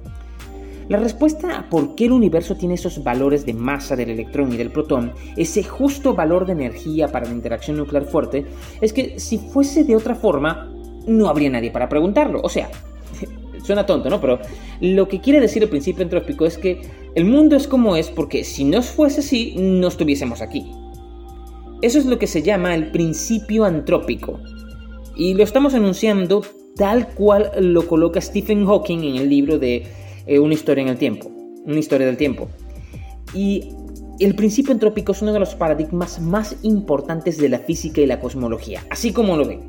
La 0.92 0.98
respuesta 0.98 1.59
a 1.59 1.70
por 1.70 1.94
qué 1.94 2.05
el 2.05 2.12
universo 2.12 2.55
tiene 2.55 2.74
esos 2.74 3.02
valores 3.02 3.46
de 3.46 3.55
masa 3.55 3.96
del 3.96 4.11
electrón 4.11 4.52
y 4.52 4.59
del 4.59 4.70
protón, 4.70 5.14
ese 5.38 5.62
justo 5.62 6.12
valor 6.12 6.44
de 6.44 6.52
energía 6.52 7.09
para 7.09 7.24
la 7.24 7.33
interacción 7.33 7.78
nuclear 7.78 8.05
fuerte, 8.05 8.44
es 8.83 8.92
que 8.92 9.18
si 9.18 9.38
fuese 9.38 9.85
de 9.85 9.96
otra 9.96 10.14
forma, 10.14 10.70
no 11.07 11.31
habría 11.31 11.48
nadie 11.48 11.70
para 11.70 11.88
preguntarlo. 11.88 12.42
O 12.42 12.50
sea, 12.50 12.68
suena 13.64 13.87
tonto, 13.87 14.11
¿no? 14.11 14.20
Pero 14.20 14.38
lo 14.83 15.09
que 15.09 15.22
quiere 15.22 15.40
decir 15.40 15.62
el 15.62 15.70
principio 15.70 16.02
entrópico 16.02 16.44
es 16.44 16.59
que 16.59 16.83
el 17.14 17.24
mundo 17.24 17.57
es 17.57 17.66
como 17.66 17.96
es 17.96 18.11
porque 18.11 18.44
si 18.44 18.62
no 18.64 18.83
fuese 18.83 19.20
así, 19.20 19.55
no 19.57 19.88
estuviésemos 19.88 20.42
aquí. 20.42 20.70
Eso 21.81 21.98
es 21.98 22.05
lo 22.05 22.18
que 22.18 22.26
se 22.26 22.42
llama 22.42 22.74
el 22.74 22.90
principio 22.90 23.64
antrópico. 23.64 24.40
Y 25.16 25.33
lo 25.33 25.42
estamos 25.42 25.72
anunciando 25.72 26.42
tal 26.76 27.09
cual 27.14 27.50
lo 27.59 27.87
coloca 27.87 28.20
Stephen 28.20 28.66
Hawking 28.66 29.05
en 29.05 29.16
el 29.16 29.31
libro 29.31 29.59
de 29.59 30.02
eh, 30.26 30.38
Una 30.38 30.54
historia 30.54 30.82
en 30.82 30.88
el 30.88 30.98
tiempo. 30.98 31.30
Una 31.64 31.78
historia 31.78 32.06
del 32.06 32.16
tiempo. 32.16 32.48
Y 33.35 33.68
el 34.20 34.35
principio 34.35 34.72
antrópico 34.72 35.12
es 35.12 35.22
uno 35.22 35.32
de 35.32 35.40
los 35.40 35.54
paradigmas 35.54 36.20
más 36.20 36.56
importantes 36.62 37.38
de 37.38 37.48
la 37.48 37.58
física 37.58 38.00
y 38.00 38.06
la 38.06 38.20
cosmología, 38.20 38.85
así 38.90 39.12
como 39.12 39.37
lo 39.37 39.46
ven. 39.46 39.61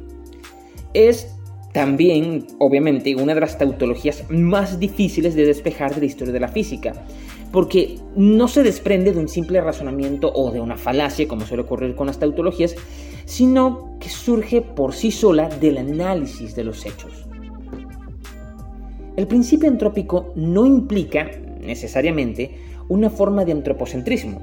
Es 0.93 1.35
también, 1.73 2.45
obviamente, 2.59 3.15
una 3.15 3.33
de 3.33 3.41
las 3.41 3.57
tautologías 3.57 4.25
más 4.29 4.79
difíciles 4.79 5.33
de 5.33 5.45
despejar 5.45 5.95
de 5.95 6.01
la 6.01 6.05
historia 6.05 6.33
de 6.33 6.39
la 6.39 6.47
física, 6.47 6.93
porque 7.51 7.97
no 8.15 8.47
se 8.47 8.63
desprende 8.63 9.11
de 9.11 9.19
un 9.19 9.27
simple 9.27 9.59
razonamiento 9.59 10.31
o 10.33 10.51
de 10.51 10.59
una 10.59 10.77
falacia, 10.77 11.27
como 11.27 11.45
suele 11.45 11.63
ocurrir 11.63 11.95
con 11.95 12.07
las 12.07 12.19
tautologías, 12.19 12.75
sino 13.25 13.97
que 13.99 14.09
surge 14.09 14.61
por 14.61 14.93
sí 14.93 15.11
sola 15.11 15.49
del 15.49 15.79
análisis 15.79 16.55
de 16.55 16.63
los 16.63 16.85
hechos. 16.85 17.25
El 19.15 19.27
principio 19.27 19.69
antrópico 19.69 20.33
no 20.35 20.65
implica, 20.65 21.29
necesariamente, 21.61 22.57
una 22.89 23.09
forma 23.09 23.45
de 23.45 23.51
antropocentrismo, 23.51 24.41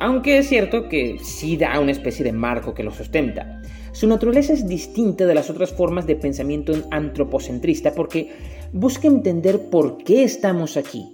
aunque 0.00 0.38
es 0.38 0.48
cierto 0.48 0.88
que 0.88 1.18
sí 1.22 1.56
da 1.56 1.78
una 1.78 1.92
especie 1.92 2.24
de 2.24 2.32
marco 2.32 2.74
que 2.74 2.82
lo 2.82 2.90
sustenta. 2.90 3.60
Su 3.92 4.06
naturaleza 4.08 4.54
es 4.54 4.66
distinta 4.66 5.26
de 5.26 5.34
las 5.34 5.50
otras 5.50 5.72
formas 5.72 6.06
de 6.06 6.16
pensamiento 6.16 6.72
antropocentrista 6.90 7.92
porque 7.92 8.30
busca 8.72 9.06
entender 9.06 9.68
por 9.70 9.98
qué 9.98 10.24
estamos 10.24 10.76
aquí, 10.76 11.12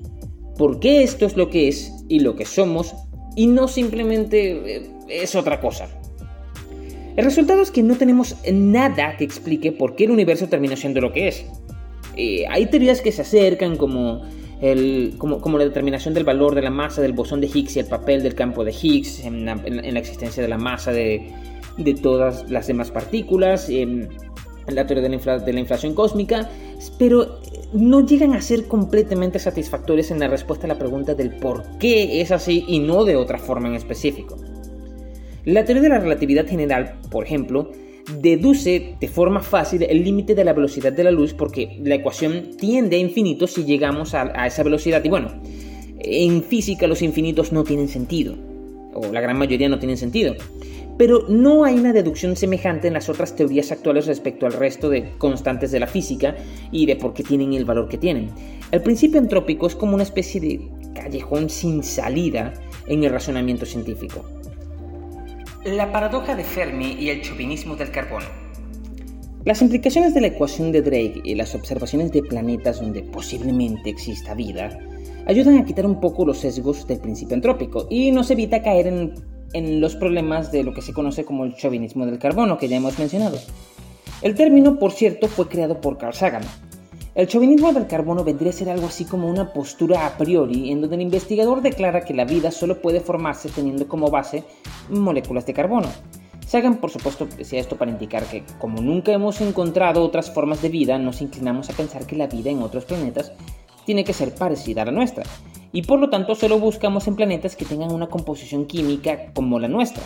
por 0.57 0.79
qué 0.79 1.03
esto 1.03 1.27
es 1.27 1.37
lo 1.37 1.51
que 1.51 1.69
es 1.69 1.93
y 2.09 2.21
lo 2.21 2.37
que 2.37 2.45
somos 2.45 2.95
y 3.35 3.49
no 3.49 3.69
simplemente 3.69 4.77
eh, 4.77 4.91
es 5.09 5.35
otra 5.35 5.61
cosa. 5.61 5.88
El 7.17 7.25
resultado 7.25 7.62
es 7.62 7.73
que 7.73 7.83
no 7.83 7.97
tenemos 7.97 8.37
nada 8.53 9.17
que 9.17 9.25
explique 9.25 9.73
por 9.73 9.97
qué 9.97 10.05
el 10.05 10.12
universo 10.12 10.49
terminó 10.49 10.77
siendo 10.77 11.01
lo 11.01 11.12
que 11.12 11.29
es. 11.29 11.45
Eh, 12.18 12.44
hay 12.50 12.66
teorías 12.66 13.00
que 13.00 13.12
se 13.12 13.22
acercan 13.22 13.76
como, 13.76 14.22
como, 15.18 15.59
la 15.59 15.64
determinación 15.64 16.12
del 16.12 16.24
valor 16.24 16.54
de 16.54 16.62
la 16.62 16.70
masa 16.70 17.00
del 17.00 17.12
bosón 17.12 17.40
de 17.40 17.46
Higgs 17.46 17.76
y 17.76 17.81
el 17.81 17.87
papel 17.87 18.22
del 18.22 18.35
campo 18.35 18.64
de 18.64 18.72
Higgs 18.72 19.24
en 19.24 19.46
la 19.46 20.00
existencia 20.00 20.42
de 20.42 20.48
la 20.48 20.59
masa 20.59 20.92
de, 20.92 21.33
de 21.78 21.94
todas 21.94 22.50
las 22.50 22.66
demás 22.66 22.90
partículas, 22.90 23.70
en 23.70 24.09
la 24.66 24.87
teoría 24.87 25.09
de 25.09 25.18
la, 25.24 25.38
de 25.38 25.52
la 25.52 25.61
inflación 25.61 25.94
cósmica, 25.94 26.50
pero 26.98 27.40
no 27.73 28.04
llegan 28.04 28.35
a 28.35 28.42
ser 28.42 28.66
completamente 28.66 29.38
satisfactorias 29.38 30.10
en 30.10 30.19
la 30.19 30.29
respuesta 30.29 30.66
a 30.66 30.69
la 30.69 30.79
pregunta 30.79 31.14
del 31.14 31.31
por 31.31 31.79
qué 31.79 32.21
es 32.21 32.31
así 32.33 32.64
y 32.69 32.81
no 32.81 33.04
de 33.04 33.16
otra 33.16 33.38
forma 33.38 33.69
en 33.69 33.75
específico. 33.75 34.37
La 35.44 35.64
teoría 35.64 35.83
de 35.83 35.88
la 35.88 36.00
relatividad 36.00 36.46
general, 36.46 36.98
por 37.10 37.25
ejemplo, 37.25 37.71
deduce 38.21 38.96
de 39.00 39.09
forma 39.09 39.40
fácil 39.40 39.83
el 39.83 40.02
límite 40.02 40.35
de 40.35 40.44
la 40.44 40.52
velocidad 40.52 40.92
de 40.92 41.04
la 41.04 41.11
luz 41.11 41.35
porque 41.35 41.79
la 41.83 41.96
ecuación 41.96 42.50
tiende 42.59 42.96
a 42.96 43.00
infinito 43.00 43.46
si 43.46 43.65
llegamos 43.65 44.15
a, 44.15 44.46
esa 44.46 44.63
velocidad 44.63 45.04
y 45.04 45.09
bueno, 45.09 45.33
en 45.98 46.42
física 46.42 46.87
los 46.87 47.02
infinitos 47.02 47.52
no 47.52 47.65
tienen 47.65 47.88
sentido, 47.88 48.35
o 48.94 49.13
la 49.13 49.21
gran 49.21 49.38
mayoría 49.38 49.69
no 49.69 49.79
tienen 49.79 49.96
sentido 49.96 50.35
pero 50.98 51.25
no 51.29 51.65
hay 51.65 51.77
una 51.77 51.92
deducción 51.92 52.35
semejante 52.35 52.88
en 52.88 52.94
las 52.94 53.09
otras 53.09 53.37
teorías 53.37 53.71
actuales 53.71 54.06
respecto 54.06 54.46
al 54.46 54.52
resto 54.52 54.90
de 54.90 55.13
constantes 55.17 55.71
de 55.71 55.79
la 55.79 55.87
física 55.87 56.35
y 56.73 56.87
de 56.87 56.96
por 56.96 57.15
qué 57.15 57.23
tienen 57.23 57.54
el 57.54 57.65
valor 57.65 57.88
que 57.88 57.98
tienen. 57.98 58.31
El 58.73 58.83
principio 58.83 59.21
entrópico 59.21 59.69
es 59.69 59.77
como 59.77 59.94
una 59.94 60.02
especie 60.02 60.40
de 60.40 60.69
callejón 60.94 61.48
sin 61.48 61.85
salida 61.85 62.52
en 62.88 63.04
el 63.04 63.13
razonamiento 63.13 63.65
científico. 63.65 64.25
La 65.77 65.92
paradoja 65.92 66.35
de 66.35 66.44
Fermi 66.44 66.96
y 66.98 67.10
el 67.10 67.21
chauvinismo 67.21 67.77
del 67.77 67.90
carbono. 67.90 68.25
Las 69.44 69.60
implicaciones 69.60 70.14
de 70.14 70.23
la 70.23 70.29
ecuación 70.29 70.73
de 70.73 70.81
Drake 70.81 71.21
y 71.25 71.35
las 71.35 71.54
observaciones 71.54 72.10
de 72.10 72.23
planetas 72.23 72.81
donde 72.81 73.02
posiblemente 73.02 73.90
exista 73.90 74.33
vida 74.33 74.79
ayudan 75.27 75.58
a 75.58 75.66
quitar 75.66 75.85
un 75.85 76.00
poco 76.00 76.25
los 76.25 76.38
sesgos 76.38 76.87
del 76.87 77.00
principio 77.00 77.35
antrópico 77.35 77.87
y 77.90 78.10
nos 78.12 78.31
evita 78.31 78.62
caer 78.62 78.87
en, 78.87 79.14
en 79.52 79.83
los 79.83 79.94
problemas 79.94 80.50
de 80.52 80.62
lo 80.62 80.73
que 80.73 80.81
se 80.81 80.94
conoce 80.94 81.27
como 81.27 81.44
el 81.44 81.54
chauvinismo 81.54 82.06
del 82.06 82.19
carbono, 82.19 82.56
que 82.56 82.69
ya 82.69 82.79
hemos 82.79 82.98
mencionado. 82.98 83.38
El 84.23 84.35
término, 84.35 84.79
por 84.79 84.92
cierto, 84.92 85.29
fue 85.29 85.48
creado 85.48 85.83
por 85.83 85.98
Carl 85.98 86.14
Sagan. 86.14 86.44
El 87.19 87.27
chauvinismo 87.27 87.73
del 87.73 87.88
carbono 87.88 88.23
vendría 88.23 88.50
a 88.50 88.52
ser 88.52 88.71
algo 88.71 88.87
así 88.87 89.04
como 89.04 89.27
una 89.27 89.52
postura 89.52 90.06
a 90.06 90.16
priori, 90.16 90.71
en 90.71 90.81
donde 90.81 90.94
el 90.94 91.02
investigador 91.02 91.62
declara 91.62 92.04
que 92.04 92.14
la 92.14 92.25
vida 92.25 92.52
solo 92.52 92.81
puede 92.81 93.00
formarse 93.00 93.48
teniendo 93.48 93.88
como 93.88 94.08
base 94.08 94.44
moléculas 94.88 95.44
de 95.44 95.52
carbono. 95.52 95.88
Sagan, 96.46 96.77
por 96.77 96.90
supuesto, 96.90 97.27
decía 97.37 97.58
esto 97.58 97.75
para 97.75 97.90
indicar 97.90 98.23
que, 98.27 98.44
como 98.60 98.81
nunca 98.81 99.10
hemos 99.10 99.40
encontrado 99.40 100.04
otras 100.04 100.31
formas 100.33 100.62
de 100.62 100.69
vida, 100.69 100.96
nos 101.00 101.21
inclinamos 101.21 101.69
a 101.69 101.73
pensar 101.73 102.06
que 102.06 102.14
la 102.14 102.29
vida 102.29 102.50
en 102.50 102.62
otros 102.62 102.85
planetas 102.85 103.33
tiene 103.85 104.04
que 104.04 104.12
ser 104.12 104.33
parecida 104.37 104.83
a 104.83 104.85
la 104.85 104.92
nuestra, 104.92 105.25
y 105.73 105.83
por 105.83 105.98
lo 105.98 106.10
tanto 106.10 106.37
solo 106.37 106.60
buscamos 106.60 107.08
en 107.08 107.16
planetas 107.16 107.56
que 107.56 107.64
tengan 107.64 107.90
una 107.90 108.06
composición 108.06 108.66
química 108.66 109.33
como 109.35 109.58
la 109.58 109.66
nuestra. 109.66 110.04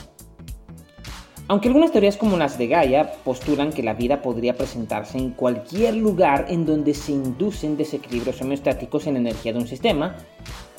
Aunque 1.48 1.68
algunas 1.68 1.92
teorías 1.92 2.16
como 2.16 2.36
las 2.36 2.56
de 2.56 2.68
Gaia 2.68 3.12
postulan 3.24 3.72
que 3.72 3.82
la 3.82 3.94
vida 3.94 4.22
podría 4.22 4.56
presentarse 4.56 5.18
en 5.18 5.30
cualquier 5.30 5.96
lugar 5.96 6.46
en 6.48 6.64
donde 6.64 6.94
se 6.94 7.12
inducen 7.12 7.76
desequilibrios 7.76 8.40
homeostáticos 8.40 9.06
en 9.06 9.14
la 9.14 9.20
energía 9.20 9.52
de 9.52 9.58
un 9.58 9.66
sistema, 9.66 10.16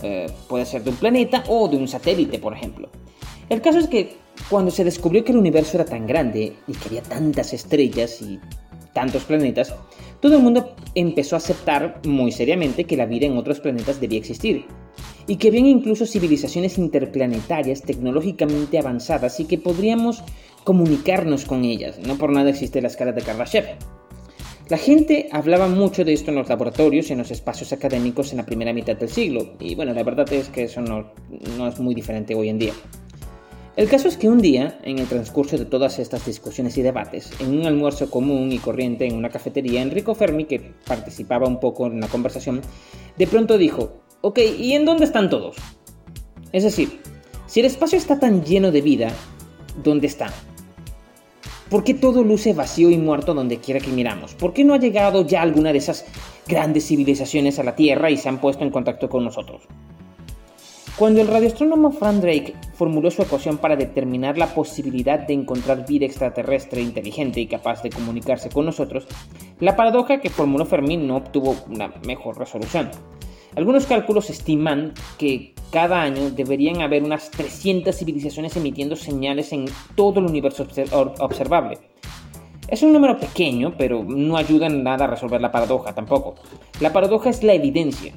eh, 0.01 0.27
puede 0.47 0.65
ser 0.65 0.83
de 0.83 0.89
un 0.91 0.95
planeta 0.95 1.43
o 1.47 1.67
de 1.67 1.77
un 1.77 1.87
satélite, 1.87 2.39
por 2.39 2.53
ejemplo. 2.53 2.89
El 3.49 3.61
caso 3.61 3.79
es 3.79 3.87
que 3.87 4.17
cuando 4.49 4.71
se 4.71 4.83
descubrió 4.83 5.23
que 5.23 5.31
el 5.31 5.37
universo 5.37 5.77
era 5.77 5.85
tan 5.85 6.07
grande 6.07 6.53
y 6.67 6.73
que 6.73 6.87
había 6.87 7.03
tantas 7.03 7.53
estrellas 7.53 8.21
y 8.21 8.39
tantos 8.93 9.23
planetas, 9.25 9.75
todo 10.21 10.37
el 10.37 10.43
mundo 10.43 10.75
empezó 10.95 11.35
a 11.35 11.37
aceptar 11.37 11.99
muy 12.05 12.31
seriamente 12.31 12.85
que 12.85 12.95
la 12.95 13.05
vida 13.05 13.25
en 13.25 13.37
otros 13.37 13.59
planetas 13.59 13.99
debía 13.99 14.19
existir, 14.19 14.65
y 15.27 15.37
que 15.37 15.49
habían 15.49 15.65
incluso 15.65 16.05
civilizaciones 16.05 16.77
interplanetarias 16.77 17.81
tecnológicamente 17.81 18.77
avanzadas 18.77 19.39
y 19.39 19.45
que 19.45 19.57
podríamos 19.57 20.23
comunicarnos 20.63 21.45
con 21.45 21.63
ellas. 21.63 21.99
No 21.99 22.17
por 22.17 22.31
nada 22.31 22.49
existe 22.49 22.81
la 22.81 22.87
escala 22.87 23.11
de 23.11 23.21
Kardashev. 23.21 23.77
La 24.69 24.77
gente 24.77 25.27
hablaba 25.31 25.67
mucho 25.67 26.05
de 26.05 26.13
esto 26.13 26.31
en 26.31 26.37
los 26.37 26.47
laboratorios 26.47 27.09
y 27.09 27.13
en 27.13 27.19
los 27.19 27.31
espacios 27.31 27.73
académicos 27.73 28.31
en 28.31 28.37
la 28.37 28.45
primera 28.45 28.71
mitad 28.71 28.95
del 28.95 29.09
siglo, 29.09 29.55
y 29.59 29.75
bueno, 29.75 29.93
la 29.93 30.03
verdad 30.03 30.31
es 30.31 30.47
que 30.47 30.63
eso 30.63 30.79
no, 30.79 31.11
no 31.57 31.67
es 31.67 31.79
muy 31.79 31.93
diferente 31.93 32.33
hoy 32.33 32.47
en 32.47 32.59
día. 32.59 32.73
El 33.75 33.89
caso 33.89 34.07
es 34.07 34.17
que 34.17 34.29
un 34.29 34.39
día, 34.39 34.79
en 34.83 34.99
el 34.99 35.07
transcurso 35.07 35.57
de 35.57 35.65
todas 35.65 35.99
estas 35.99 36.25
discusiones 36.25 36.77
y 36.77 36.81
debates, 36.81 37.31
en 37.41 37.57
un 37.57 37.65
almuerzo 37.65 38.09
común 38.09 38.51
y 38.51 38.59
corriente 38.59 39.05
en 39.05 39.15
una 39.15 39.29
cafetería, 39.29 39.81
Enrico 39.81 40.15
Fermi, 40.15 40.45
que 40.45 40.73
participaba 40.87 41.47
un 41.47 41.59
poco 41.59 41.87
en 41.87 41.99
la 41.99 42.07
conversación, 42.07 42.61
de 43.17 43.27
pronto 43.27 43.57
dijo, 43.57 44.03
ok, 44.21 44.39
¿y 44.59 44.73
en 44.73 44.85
dónde 44.85 45.05
están 45.05 45.29
todos? 45.29 45.57
Es 46.51 46.63
decir, 46.63 46.99
si 47.47 47.59
el 47.59 47.65
espacio 47.65 47.97
está 47.97 48.19
tan 48.19 48.43
lleno 48.43 48.71
de 48.71 48.81
vida, 48.81 49.11
¿dónde 49.83 50.07
está? 50.07 50.31
¿Por 51.73 51.83
qué 51.83 51.95
todo 51.95 52.23
luce 52.23 52.53
vacío 52.53 52.91
y 52.91 52.99
muerto 52.99 53.33
donde 53.33 53.57
quiera 53.57 53.79
que 53.79 53.89
miramos? 53.89 54.35
¿Por 54.35 54.53
qué 54.53 54.63
no 54.63 54.75
ha 54.75 54.77
llegado 54.77 55.25
ya 55.25 55.41
alguna 55.41 55.71
de 55.71 55.79
esas 55.79 56.05
grandes 56.47 56.85
civilizaciones 56.85 57.57
a 57.57 57.63
la 57.63 57.75
Tierra 57.75 58.11
y 58.11 58.17
se 58.17 58.29
han 58.29 58.39
puesto 58.39 58.63
en 58.63 58.69
contacto 58.69 59.09
con 59.09 59.23
nosotros? 59.23 59.63
Cuando 60.99 61.21
el 61.21 61.27
radioastrónomo 61.27 61.89
Frank 61.89 62.17
Drake 62.17 62.53
formuló 62.75 63.09
su 63.09 63.23
ecuación 63.23 63.57
para 63.57 63.75
determinar 63.75 64.37
la 64.37 64.53
posibilidad 64.53 65.17
de 65.17 65.33
encontrar 65.33 65.87
vida 65.87 66.05
extraterrestre 66.05 66.79
inteligente 66.79 67.39
y 67.39 67.47
capaz 67.47 67.81
de 67.81 67.89
comunicarse 67.89 68.49
con 68.49 68.67
nosotros, 68.67 69.07
la 69.59 69.75
paradoja 69.75 70.21
que 70.21 70.29
formuló 70.29 70.67
Fermín 70.67 71.07
no 71.07 71.15
obtuvo 71.15 71.55
una 71.71 71.91
mejor 72.05 72.37
resolución. 72.37 72.91
Algunos 73.55 73.85
cálculos 73.85 74.29
estiman 74.29 74.93
que 75.17 75.53
cada 75.71 76.01
año 76.01 76.31
deberían 76.31 76.81
haber 76.81 77.03
unas 77.03 77.29
300 77.31 77.95
civilizaciones 77.95 78.55
emitiendo 78.55 78.95
señales 78.95 79.53
en 79.53 79.65
todo 79.95 80.19
el 80.19 80.25
universo 80.25 80.67
observable. 81.19 81.79
Es 82.67 82.81
un 82.81 82.93
número 82.93 83.19
pequeño, 83.19 83.75
pero 83.77 84.03
no 84.03 84.37
ayuda 84.37 84.67
en 84.67 84.83
nada 84.83 85.05
a 85.05 85.07
resolver 85.07 85.41
la 85.41 85.51
paradoja 85.51 85.93
tampoco. 85.93 86.35
La 86.79 86.91
paradoja 86.91 87.29
es 87.29 87.43
la 87.43 87.53
evidencia, 87.53 88.13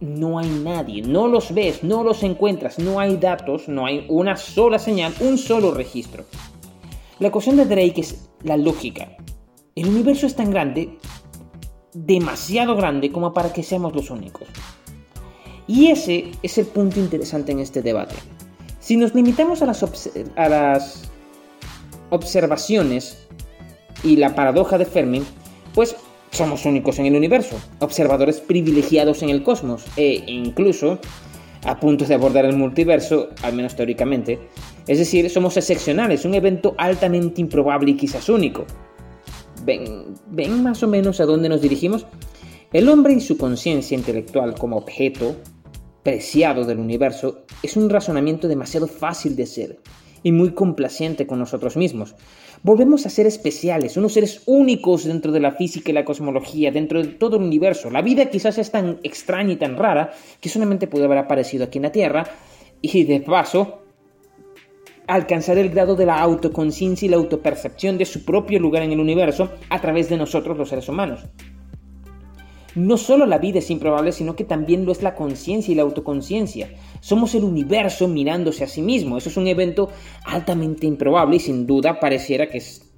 no 0.00 0.38
hay 0.38 0.48
nadie, 0.48 1.02
no 1.02 1.26
los 1.26 1.52
ves, 1.52 1.82
no 1.82 2.04
los 2.04 2.22
encuentras, 2.22 2.78
no 2.78 3.00
hay 3.00 3.16
datos, 3.16 3.68
no 3.68 3.86
hay 3.86 4.06
una 4.08 4.36
sola 4.36 4.78
señal, 4.78 5.12
un 5.20 5.38
solo 5.38 5.72
registro. 5.72 6.24
La 7.18 7.28
ecuación 7.28 7.56
de 7.56 7.66
Drake 7.66 8.00
es 8.00 8.30
la 8.44 8.56
lógica. 8.56 9.16
El 9.74 9.88
universo 9.88 10.26
es 10.26 10.36
tan 10.36 10.50
grande, 10.50 10.98
demasiado 11.92 12.76
grande 12.76 13.10
como 13.10 13.34
para 13.34 13.52
que 13.52 13.62
seamos 13.62 13.94
los 13.94 14.10
únicos. 14.10 14.46
Y 15.68 15.90
ese 15.90 16.32
es 16.42 16.56
el 16.58 16.66
punto 16.66 16.98
interesante 16.98 17.52
en 17.52 17.60
este 17.60 17.82
debate. 17.82 18.16
Si 18.80 18.96
nos 18.96 19.14
limitamos 19.14 19.60
a 19.60 19.66
las, 19.66 21.02
observaciones 22.10 23.18
y 24.02 24.16
la 24.16 24.34
paradoja 24.34 24.78
de 24.78 24.86
Fermi, 24.86 25.22
pues 25.74 25.94
somos 26.30 26.64
únicos 26.64 26.98
en 26.98 27.04
el 27.04 27.16
universo, 27.16 27.56
observadores 27.80 28.40
privilegiados 28.40 29.22
en 29.22 29.28
el 29.28 29.42
cosmos 29.42 29.84
e 29.96 30.24
incluso 30.26 30.98
a 31.64 31.78
punto 31.78 32.06
de 32.06 32.14
abordar 32.14 32.46
el 32.46 32.56
multiverso, 32.56 33.28
al 33.42 33.52
menos 33.52 33.76
teóricamente. 33.76 34.38
Es 34.86 34.98
decir, 34.98 35.28
somos 35.28 35.58
excepcionales, 35.58 36.24
un 36.24 36.34
evento 36.34 36.74
altamente 36.78 37.42
improbable 37.42 37.90
y 37.90 37.96
quizás 37.96 38.30
único. 38.30 38.64
¿Ven, 39.64 40.14
¿Ven 40.28 40.62
más 40.62 40.82
o 40.82 40.88
menos 40.88 41.20
a 41.20 41.26
dónde 41.26 41.50
nos 41.50 41.60
dirigimos? 41.60 42.06
El 42.72 42.88
hombre 42.88 43.12
y 43.12 43.20
su 43.20 43.36
conciencia 43.36 43.96
intelectual 43.96 44.54
como 44.54 44.78
objeto 44.78 45.36
preciado 46.02 46.64
del 46.64 46.78
universo 46.78 47.42
es 47.62 47.76
un 47.76 47.90
razonamiento 47.90 48.48
demasiado 48.48 48.86
fácil 48.86 49.36
de 49.36 49.42
hacer 49.42 49.78
y 50.22 50.32
muy 50.32 50.52
complaciente 50.52 51.26
con 51.26 51.38
nosotros 51.38 51.76
mismos. 51.76 52.14
Volvemos 52.62 53.06
a 53.06 53.10
ser 53.10 53.26
especiales, 53.26 53.96
unos 53.96 54.14
seres 54.14 54.42
únicos 54.46 55.04
dentro 55.04 55.30
de 55.30 55.40
la 55.40 55.52
física 55.52 55.90
y 55.90 55.94
la 55.94 56.04
cosmología, 56.04 56.72
dentro 56.72 57.00
de 57.00 57.08
todo 57.08 57.36
el 57.36 57.44
universo. 57.44 57.90
La 57.90 58.02
vida 58.02 58.30
quizás 58.30 58.58
es 58.58 58.70
tan 58.70 58.98
extraña 59.04 59.52
y 59.52 59.56
tan 59.56 59.76
rara 59.76 60.12
que 60.40 60.48
solamente 60.48 60.88
puede 60.88 61.04
haber 61.04 61.18
aparecido 61.18 61.64
aquí 61.64 61.78
en 61.78 61.84
la 61.84 61.92
Tierra 61.92 62.24
y 62.82 63.04
de 63.04 63.20
paso 63.20 63.82
alcanzar 65.06 65.56
el 65.56 65.70
grado 65.70 65.96
de 65.96 66.06
la 66.06 66.20
autoconciencia 66.20 67.06
y 67.06 67.08
la 67.08 67.16
autopercepción 67.16 67.96
de 67.96 68.04
su 68.04 68.24
propio 68.24 68.60
lugar 68.60 68.82
en 68.82 68.92
el 68.92 69.00
universo 69.00 69.50
a 69.70 69.80
través 69.80 70.08
de 70.08 70.18
nosotros 70.18 70.58
los 70.58 70.68
seres 70.68 70.88
humanos. 70.88 71.24
No 72.78 72.96
solo 72.96 73.26
la 73.26 73.38
vida 73.38 73.58
es 73.58 73.72
improbable, 73.72 74.12
sino 74.12 74.36
que 74.36 74.44
también 74.44 74.86
lo 74.86 74.92
es 74.92 75.02
la 75.02 75.16
conciencia 75.16 75.72
y 75.72 75.74
la 75.74 75.82
autoconciencia. 75.82 76.70
Somos 77.00 77.34
el 77.34 77.42
universo 77.42 78.06
mirándose 78.06 78.62
a 78.62 78.68
sí 78.68 78.82
mismo. 78.82 79.18
Eso 79.18 79.30
es 79.30 79.36
un 79.36 79.48
evento 79.48 79.90
altamente 80.24 80.86
improbable 80.86 81.36
y 81.36 81.40
sin 81.40 81.66
duda 81.66 81.98
pareciera 81.98 82.48
que 82.48 82.58
es 82.58 82.88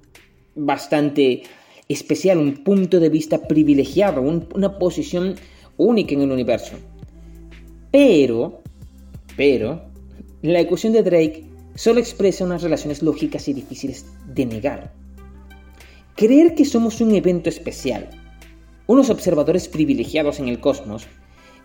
bastante 0.53 1.41
especial, 1.87 2.37
un 2.37 2.63
punto 2.63 2.99
de 2.99 3.09
vista 3.09 3.47
privilegiado, 3.47 4.21
una 4.21 4.77
posición 4.77 5.33
única 5.77 6.13
en 6.13 6.21
el 6.21 6.31
universo. 6.31 6.73
Pero, 7.91 8.61
pero, 9.35 9.81
la 10.43 10.59
ecuación 10.59 10.93
de 10.93 11.01
Drake 11.01 11.45
solo 11.73 11.99
expresa 11.99 12.45
unas 12.45 12.61
relaciones 12.61 13.01
lógicas 13.01 13.47
y 13.47 13.53
difíciles 13.53 14.05
de 14.27 14.45
negar. 14.45 14.93
Creer 16.15 16.53
que 16.53 16.65
somos 16.65 17.01
un 17.01 17.15
evento 17.15 17.49
especial, 17.49 18.20
unos 18.91 19.09
observadores 19.09 19.67
privilegiados 19.67 20.39
en 20.39 20.47
el 20.47 20.59
cosmos, 20.59 21.07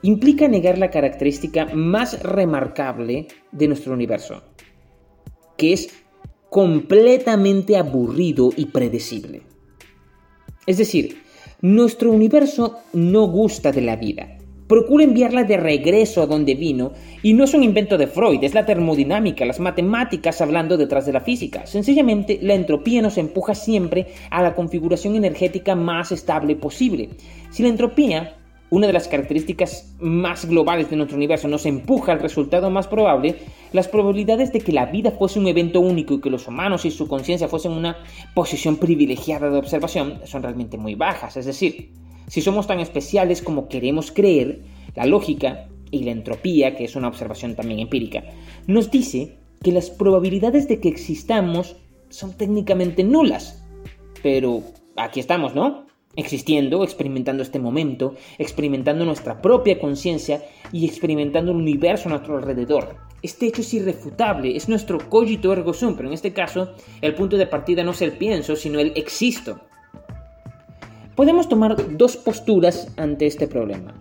implica 0.02 0.48
negar 0.48 0.78
la 0.78 0.90
característica 0.90 1.66
más 1.74 2.22
remarcable 2.22 3.26
de 3.52 3.68
nuestro 3.68 3.92
universo, 3.92 4.42
que 5.56 5.72
es 5.72 5.88
completamente 6.50 7.76
aburrido 7.76 8.50
y 8.56 8.66
predecible. 8.66 9.42
Es 10.66 10.78
decir, 10.78 11.22
nuestro 11.60 12.12
universo 12.12 12.78
no 12.92 13.26
gusta 13.26 13.72
de 13.72 13.80
la 13.80 13.96
vida, 13.96 14.35
procura 14.66 15.04
enviarla 15.04 15.44
de 15.44 15.56
regreso 15.56 16.22
a 16.22 16.26
donde 16.26 16.54
vino 16.54 16.92
y 17.22 17.34
no 17.34 17.44
es 17.44 17.54
un 17.54 17.62
invento 17.62 17.98
de 17.98 18.06
Freud, 18.06 18.42
es 18.42 18.54
la 18.54 18.66
termodinámica, 18.66 19.44
las 19.44 19.60
matemáticas 19.60 20.40
hablando 20.40 20.76
detrás 20.76 21.06
de 21.06 21.12
la 21.12 21.20
física. 21.20 21.66
Sencillamente, 21.66 22.38
la 22.42 22.54
entropía 22.54 23.02
nos 23.02 23.18
empuja 23.18 23.54
siempre 23.54 24.08
a 24.30 24.42
la 24.42 24.54
configuración 24.54 25.14
energética 25.14 25.74
más 25.74 26.12
estable 26.12 26.56
posible. 26.56 27.10
Si 27.50 27.62
la 27.62 27.68
entropía, 27.68 28.36
una 28.70 28.88
de 28.88 28.92
las 28.92 29.06
características 29.06 29.94
más 30.00 30.44
globales 30.46 30.90
de 30.90 30.96
nuestro 30.96 31.16
universo, 31.16 31.46
nos 31.46 31.66
empuja 31.66 32.12
al 32.12 32.20
resultado 32.20 32.68
más 32.68 32.88
probable, 32.88 33.36
las 33.72 33.86
probabilidades 33.86 34.52
de 34.52 34.60
que 34.60 34.72
la 34.72 34.86
vida 34.86 35.12
fuese 35.12 35.38
un 35.38 35.46
evento 35.46 35.80
único 35.80 36.14
y 36.14 36.20
que 36.20 36.30
los 36.30 36.48
humanos 36.48 36.84
y 36.84 36.90
su 36.90 37.06
conciencia 37.06 37.46
fuesen 37.46 37.72
una 37.72 37.96
posición 38.34 38.76
privilegiada 38.76 39.48
de 39.50 39.58
observación 39.58 40.20
son 40.24 40.42
realmente 40.42 40.76
muy 40.76 40.96
bajas. 40.96 41.36
Es 41.36 41.46
decir, 41.46 41.90
si 42.26 42.40
somos 42.40 42.66
tan 42.66 42.80
especiales 42.80 43.42
como 43.42 43.68
queremos 43.68 44.10
creer, 44.10 44.60
la 44.94 45.06
lógica 45.06 45.68
y 45.90 46.04
la 46.04 46.10
entropía, 46.10 46.76
que 46.76 46.84
es 46.84 46.96
una 46.96 47.08
observación 47.08 47.54
también 47.54 47.80
empírica, 47.80 48.24
nos 48.66 48.90
dice 48.90 49.36
que 49.62 49.72
las 49.72 49.90
probabilidades 49.90 50.68
de 50.68 50.80
que 50.80 50.88
existamos 50.88 51.76
son 52.08 52.32
técnicamente 52.36 53.04
nulas. 53.04 53.62
Pero 54.22 54.62
aquí 54.96 55.20
estamos, 55.20 55.54
¿no? 55.54 55.86
existiendo, 56.16 56.82
experimentando 56.82 57.42
este 57.42 57.58
momento, 57.58 58.14
experimentando 58.38 59.04
nuestra 59.04 59.40
propia 59.40 59.78
conciencia 59.78 60.42
y 60.72 60.86
experimentando 60.86 61.52
el 61.52 61.58
universo 61.58 62.08
a 62.08 62.12
nuestro 62.12 62.38
alrededor. 62.38 62.96
Este 63.22 63.46
hecho 63.46 63.60
es 63.60 63.74
irrefutable, 63.74 64.56
es 64.56 64.68
nuestro 64.68 64.98
cogito 65.10 65.52
ergo 65.52 65.72
sum, 65.72 65.94
pero 65.94 66.08
en 66.08 66.14
este 66.14 66.32
caso 66.32 66.72
el 67.00 67.14
punto 67.14 67.36
de 67.36 67.46
partida 67.46 67.84
no 67.84 67.90
es 67.92 68.02
el 68.02 68.12
pienso, 68.12 68.56
sino 68.56 68.80
el 68.80 68.92
existo. 68.96 69.60
Podemos 71.16 71.48
tomar 71.48 71.96
dos 71.96 72.18
posturas 72.18 72.92
ante 72.98 73.26
este 73.26 73.48
problema. 73.48 73.94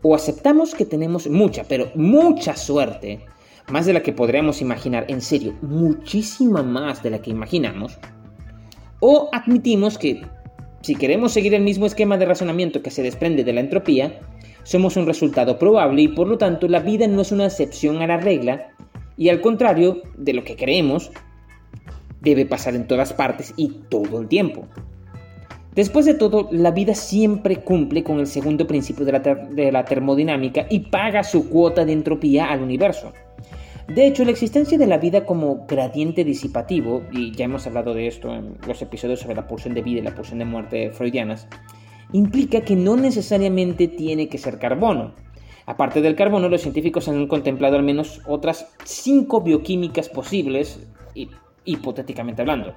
O 0.00 0.14
aceptamos 0.14 0.74
que 0.74 0.86
tenemos 0.86 1.28
mucha, 1.28 1.64
pero 1.64 1.90
mucha 1.94 2.56
suerte, 2.56 3.20
más 3.70 3.84
de 3.84 3.92
la 3.92 4.02
que 4.02 4.14
podríamos 4.14 4.62
imaginar, 4.62 5.04
en 5.08 5.20
serio, 5.20 5.54
muchísima 5.60 6.62
más 6.62 7.02
de 7.02 7.10
la 7.10 7.20
que 7.20 7.30
imaginamos, 7.30 7.98
o 9.00 9.28
admitimos 9.32 9.98
que 9.98 10.22
si 10.80 10.96
queremos 10.96 11.32
seguir 11.32 11.52
el 11.52 11.62
mismo 11.62 11.84
esquema 11.84 12.16
de 12.16 12.24
razonamiento 12.24 12.82
que 12.82 12.90
se 12.90 13.02
desprende 13.02 13.44
de 13.44 13.52
la 13.52 13.60
entropía, 13.60 14.20
somos 14.62 14.96
un 14.96 15.04
resultado 15.04 15.58
probable 15.58 16.02
y 16.02 16.08
por 16.08 16.26
lo 16.26 16.38
tanto 16.38 16.68
la 16.68 16.80
vida 16.80 17.06
no 17.06 17.20
es 17.20 17.32
una 17.32 17.46
excepción 17.46 18.00
a 18.00 18.06
la 18.06 18.16
regla 18.16 18.68
y 19.18 19.28
al 19.28 19.42
contrario 19.42 20.00
de 20.16 20.32
lo 20.32 20.42
que 20.42 20.56
creemos, 20.56 21.10
debe 22.22 22.46
pasar 22.46 22.74
en 22.74 22.86
todas 22.86 23.12
partes 23.12 23.52
y 23.58 23.68
todo 23.90 24.20
el 24.20 24.28
tiempo. 24.28 24.66
Después 25.74 26.04
de 26.04 26.12
todo, 26.12 26.48
la 26.50 26.70
vida 26.70 26.94
siempre 26.94 27.56
cumple 27.56 28.04
con 28.04 28.20
el 28.20 28.26
segundo 28.26 28.66
principio 28.66 29.06
de 29.06 29.72
la, 29.72 29.84
termodinámica 29.86 30.66
y 30.68 30.80
paga 30.80 31.24
su 31.24 31.48
cuota 31.48 31.86
de 31.86 31.92
entropía 31.92 32.50
al 32.50 32.60
universo. 32.60 33.12
De 33.88 34.06
hecho, 34.06 34.24
la 34.24 34.32
existencia 34.32 34.76
de 34.76 34.86
la 34.86 34.98
vida 34.98 35.24
como 35.24 35.64
gradiente 35.66 36.24
disipativo, 36.24 37.02
y 37.10 37.32
ya 37.32 37.46
hemos 37.46 37.66
hablado 37.66 37.94
de 37.94 38.06
esto 38.06 38.34
en 38.34 38.58
los 38.66 38.82
episodios 38.82 39.20
sobre 39.20 39.34
la 39.34 39.48
pulsión 39.48 39.72
de 39.72 39.80
vida 39.80 40.00
y 40.00 40.02
la 40.02 40.14
pulsión 40.14 40.40
de 40.40 40.44
muerte 40.44 40.90
freudianas, 40.90 41.48
implica 42.12 42.60
que 42.60 42.76
no 42.76 42.96
necesariamente 42.96 43.88
tiene 43.88 44.28
que 44.28 44.36
ser 44.36 44.58
carbono. 44.58 45.14
Aparte 45.64 46.02
del 46.02 46.16
carbono, 46.16 46.50
los 46.50 46.60
científicos 46.60 47.08
han 47.08 47.26
contemplado 47.28 47.76
al 47.76 47.82
menos 47.82 48.20
otras 48.26 48.70
cinco 48.84 49.40
bioquímicas 49.40 50.10
posibles, 50.10 50.86
hipotéticamente 51.64 52.42
hablando. 52.42 52.74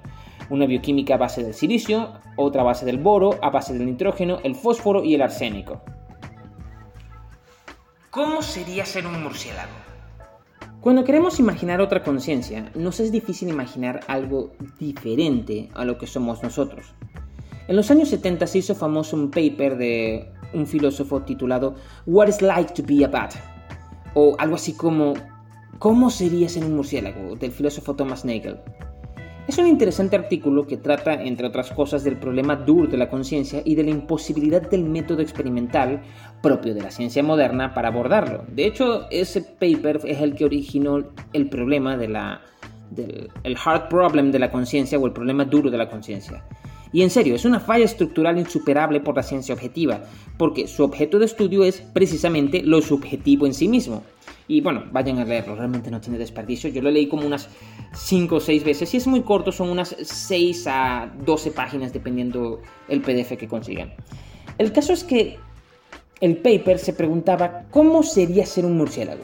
Una 0.49 0.65
bioquímica 0.65 1.15
a 1.15 1.17
base 1.17 1.43
del 1.43 1.53
silicio, 1.53 2.13
otra 2.37 2.61
a 2.61 2.65
base 2.65 2.85
del 2.85 2.97
boro, 2.99 3.39
a 3.41 3.49
base 3.49 3.73
del 3.73 3.85
nitrógeno, 3.85 4.39
el 4.43 4.55
fósforo 4.55 5.03
y 5.03 5.15
el 5.15 5.21
arsénico. 5.21 5.81
¿Cómo 8.11 8.41
sería 8.41 8.85
ser 8.85 9.07
un 9.07 9.21
murciélago? 9.23 9.71
Cuando 10.81 11.03
queremos 11.03 11.39
imaginar 11.39 11.81
otra 11.81 12.03
conciencia, 12.03 12.71
nos 12.75 12.99
es 12.99 13.11
difícil 13.11 13.49
imaginar 13.49 14.01
algo 14.07 14.51
diferente 14.79 15.69
a 15.73 15.83
lo 15.83 15.97
que 15.97 16.05
somos 16.05 16.43
nosotros. 16.43 16.93
En 17.67 17.75
los 17.75 17.89
años 17.89 18.09
70 18.09 18.45
se 18.45 18.59
hizo 18.59 18.75
famoso 18.75 19.15
un 19.15 19.31
paper 19.31 19.77
de 19.77 20.31
un 20.53 20.67
filósofo 20.67 21.23
titulado 21.23 21.75
What 22.05 22.27
is 22.27 22.41
like 22.41 22.73
to 22.73 22.83
be 22.83 23.03
a 23.03 23.07
bat? 23.07 23.33
o 24.13 24.35
algo 24.39 24.55
así 24.55 24.73
como 24.73 25.15
¿Cómo 25.79 26.09
sería 26.09 26.47
ser 26.47 26.63
un 26.63 26.75
murciélago? 26.75 27.35
del 27.35 27.51
filósofo 27.51 27.95
Thomas 27.95 28.23
Nagel. 28.23 28.59
Es 29.47 29.59
un 29.59 29.67
interesante 29.67 30.15
artículo 30.15 30.65
que 30.65 30.77
trata, 30.77 31.13
entre 31.13 31.45
otras 31.45 31.71
cosas, 31.71 32.03
del 32.03 32.17
problema 32.17 32.55
duro 32.55 32.87
de 32.89 32.97
la 32.97 33.09
conciencia 33.09 33.61
y 33.63 33.75
de 33.75 33.83
la 33.83 33.91
imposibilidad 33.91 34.67
del 34.67 34.83
método 34.85 35.21
experimental 35.21 36.01
propio 36.41 36.73
de 36.73 36.81
la 36.81 36.89
ciencia 36.89 37.21
moderna 37.21 37.75
para 37.75 37.89
abordarlo. 37.89 38.43
De 38.47 38.65
hecho, 38.65 39.05
ese 39.11 39.41
paper 39.41 40.01
es 40.03 40.19
el 40.19 40.33
que 40.33 40.45
originó 40.45 41.03
el 41.31 41.47
problema 41.47 41.95
de 41.95 42.07
la, 42.07 42.41
del 42.89 43.29
el 43.43 43.55
hard 43.63 43.87
problem 43.87 44.31
de 44.31 44.39
la 44.39 44.51
conciencia 44.51 44.97
o 44.97 45.05
el 45.05 45.13
problema 45.13 45.45
duro 45.45 45.69
de 45.69 45.77
la 45.77 45.89
conciencia. 45.89 46.43
Y 46.91 47.03
en 47.03 47.11
serio, 47.11 47.35
es 47.35 47.45
una 47.45 47.59
falla 47.59 47.85
estructural 47.85 48.39
insuperable 48.39 48.99
por 48.99 49.15
la 49.15 49.23
ciencia 49.23 49.53
objetiva, 49.53 50.05
porque 50.39 50.67
su 50.67 50.83
objeto 50.83 51.19
de 51.19 51.25
estudio 51.25 51.63
es 51.63 51.81
precisamente 51.81 52.63
lo 52.63 52.81
subjetivo 52.81 53.45
en 53.45 53.53
sí 53.53 53.67
mismo. 53.67 54.03
Y 54.47 54.61
bueno, 54.61 54.83
vayan 54.91 55.17
a 55.19 55.25
leerlo, 55.25 55.55
realmente 55.55 55.89
no 55.89 55.99
tiene 55.99 56.19
desperdicio. 56.19 56.69
Yo 56.69 56.81
lo 56.81 56.91
leí 56.91 57.07
como 57.07 57.25
unas 57.25 57.49
5 57.93 58.35
o 58.35 58.39
6 58.39 58.63
veces. 58.63 58.89
Si 58.89 58.97
es 58.97 59.07
muy 59.07 59.21
corto, 59.21 59.51
son 59.51 59.69
unas 59.69 59.95
6 59.99 60.67
a 60.67 61.11
12 61.25 61.51
páginas, 61.51 61.93
dependiendo 61.93 62.61
el 62.87 63.01
PDF 63.01 63.37
que 63.37 63.47
consigan. 63.47 63.93
El 64.57 64.71
caso 64.71 64.93
es 64.93 65.03
que 65.03 65.37
el 66.21 66.37
paper 66.37 66.79
se 66.79 66.93
preguntaba 66.93 67.63
cómo 67.71 68.03
sería 68.03 68.45
ser 68.45 68.65
un 68.65 68.77
murciélago. 68.77 69.23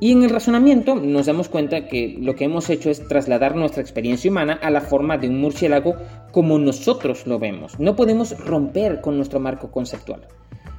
Y 0.00 0.12
en 0.12 0.22
el 0.22 0.30
razonamiento 0.30 0.94
nos 0.94 1.26
damos 1.26 1.48
cuenta 1.48 1.88
que 1.88 2.16
lo 2.20 2.36
que 2.36 2.44
hemos 2.44 2.70
hecho 2.70 2.88
es 2.88 3.06
trasladar 3.08 3.56
nuestra 3.56 3.82
experiencia 3.82 4.30
humana 4.30 4.52
a 4.62 4.70
la 4.70 4.80
forma 4.80 5.18
de 5.18 5.28
un 5.28 5.40
murciélago 5.40 5.96
como 6.30 6.58
nosotros 6.58 7.26
lo 7.26 7.40
vemos. 7.40 7.80
No 7.80 7.96
podemos 7.96 8.38
romper 8.38 9.00
con 9.00 9.16
nuestro 9.16 9.40
marco 9.40 9.72
conceptual. 9.72 10.28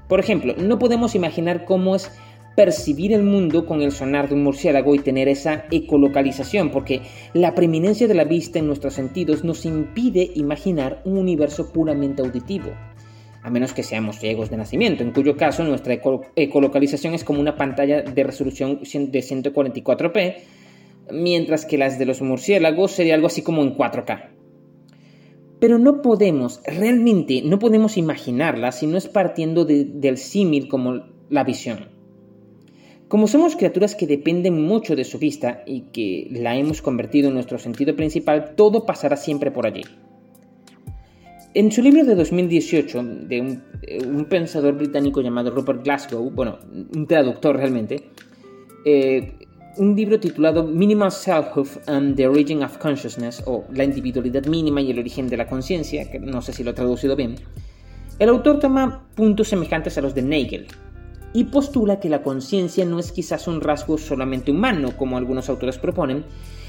Por 0.08 0.22
ejemplo, 0.22 0.56
no 0.58 0.80
podemos 0.80 1.16
imaginar 1.16 1.66
cómo 1.66 1.96
es 1.96 2.10
percibir 2.56 3.14
el 3.14 3.24
mundo 3.24 3.66
con 3.66 3.82
el 3.82 3.92
sonar 3.92 4.28
de 4.28 4.36
un 4.36 4.44
murciélago 4.44 4.94
y 4.96 5.00
tener 5.00 5.28
esa 5.28 5.66
ecolocalización, 5.72 6.72
porque 6.72 7.02
la 7.34 7.56
preeminencia 7.56 8.08
de 8.08 8.14
la 8.14 8.26
vista 8.26 8.60
en 8.60 8.68
nuestros 8.68 8.94
sentidos 8.94 9.44
nos 9.44 9.66
impide 9.66 10.30
imaginar 10.36 11.02
un 11.06 11.18
universo 11.18 11.72
puramente 11.72 12.22
auditivo, 12.22 12.72
a 13.42 13.50
menos 13.50 13.74
que 13.74 13.84
seamos 13.84 14.20
ciegos 14.20 14.50
de 14.50 14.58
nacimiento, 14.58 15.04
en 15.04 15.12
cuyo 15.12 15.38
caso 15.38 15.64
nuestra 15.64 15.98
ecolocalización 16.36 17.14
es 17.14 17.24
como 17.24 17.40
una 17.40 17.56
pantalla 17.56 18.02
de 18.02 18.24
resolución 18.24 18.80
de 18.82 19.20
144p, 19.20 20.36
mientras 21.12 21.66
que 21.66 21.78
las 21.78 21.98
de 21.98 22.06
los 22.06 22.22
murciélagos 22.22 22.92
sería 22.92 23.16
algo 23.16 23.28
así 23.28 23.42
como 23.42 23.62
en 23.64 23.78
4K. 23.78 24.32
Pero 25.60 25.78
no 25.78 26.02
podemos, 26.02 26.62
realmente 26.66 27.42
no 27.44 27.60
podemos 27.60 27.98
imaginarla 27.98 28.72
si 28.72 28.88
no 28.88 28.98
es 28.98 29.08
partiendo 29.08 29.66
del 29.66 30.18
símil 30.18 30.68
como 30.68 31.06
la 31.30 31.44
visión. 31.44 31.99
Como 33.10 33.28
somos 33.28 33.56
criaturas 33.56 33.96
que 33.96 34.06
dependen 34.06 34.62
mucho 34.62 34.96
de 34.96 35.04
su 35.04 35.18
vista 35.18 35.64
y 35.66 35.82
que 35.92 36.28
la 36.30 36.56
hemos 36.56 36.84
convertido 36.84 37.30
en 37.30 37.34
nuestro 37.34 37.58
sentido 37.58 37.96
principal, 37.96 38.54
todo 38.56 38.86
pasará 38.86 39.18
siempre 39.18 39.50
por 39.50 39.66
allí. 39.66 39.82
En 41.56 41.72
su 41.72 41.82
libro 41.82 42.06
de 42.06 42.14
2018, 42.14 43.04
de 43.28 43.42
un, 43.42 44.26
pensador 44.26 44.76
británico 44.76 45.22
llamado 45.22 45.50
Rupert 45.50 45.84
Glasgow, 45.84 46.30
bueno, 46.30 46.60
un 46.72 47.08
traductor 47.08 47.58
realmente, 47.58 48.12
eh, 48.86 49.34
un 49.78 49.96
libro 49.96 50.20
titulado 50.20 50.64
Minimal 50.64 51.12
Selfhood 51.12 51.68
and 51.88 52.16
the 52.16 52.28
Origin 52.28 52.62
of 52.62 52.78
Consciousness, 52.78 53.42
o 53.48 53.66
La 53.74 53.86
individualidad 53.86 54.46
mínima 54.46 54.82
y 54.82 54.92
el 54.92 55.00
origen 55.00 55.28
de 55.30 55.38
la 55.38 55.48
conciencia, 55.48 56.12
que 56.12 56.20
no 56.20 56.44
sé 56.44 56.54
si 56.54 56.64
lo 56.64 56.72
he 56.72 56.74
traducido 56.76 57.16
bien, 57.16 57.38
el 58.20 58.30
autor 58.30 58.60
toma 58.60 59.08
puntos 59.16 59.48
semejantes 59.48 59.98
a 59.98 60.02
los 60.02 60.14
de 60.14 60.22
Nagel, 60.22 60.68
y 61.34 61.46
postula 61.46 62.00
que 62.00 62.10
la 62.10 62.24
conciencia 62.24 62.86
no 62.86 63.00
es 63.00 63.12
quizás 63.12 63.48
un 63.48 63.62
rasgo 63.62 63.98
solamente 63.98 64.52
humano, 64.52 64.96
como 64.98 65.18
algunos 65.18 65.50
autores 65.50 65.78
proponen, 65.78 66.26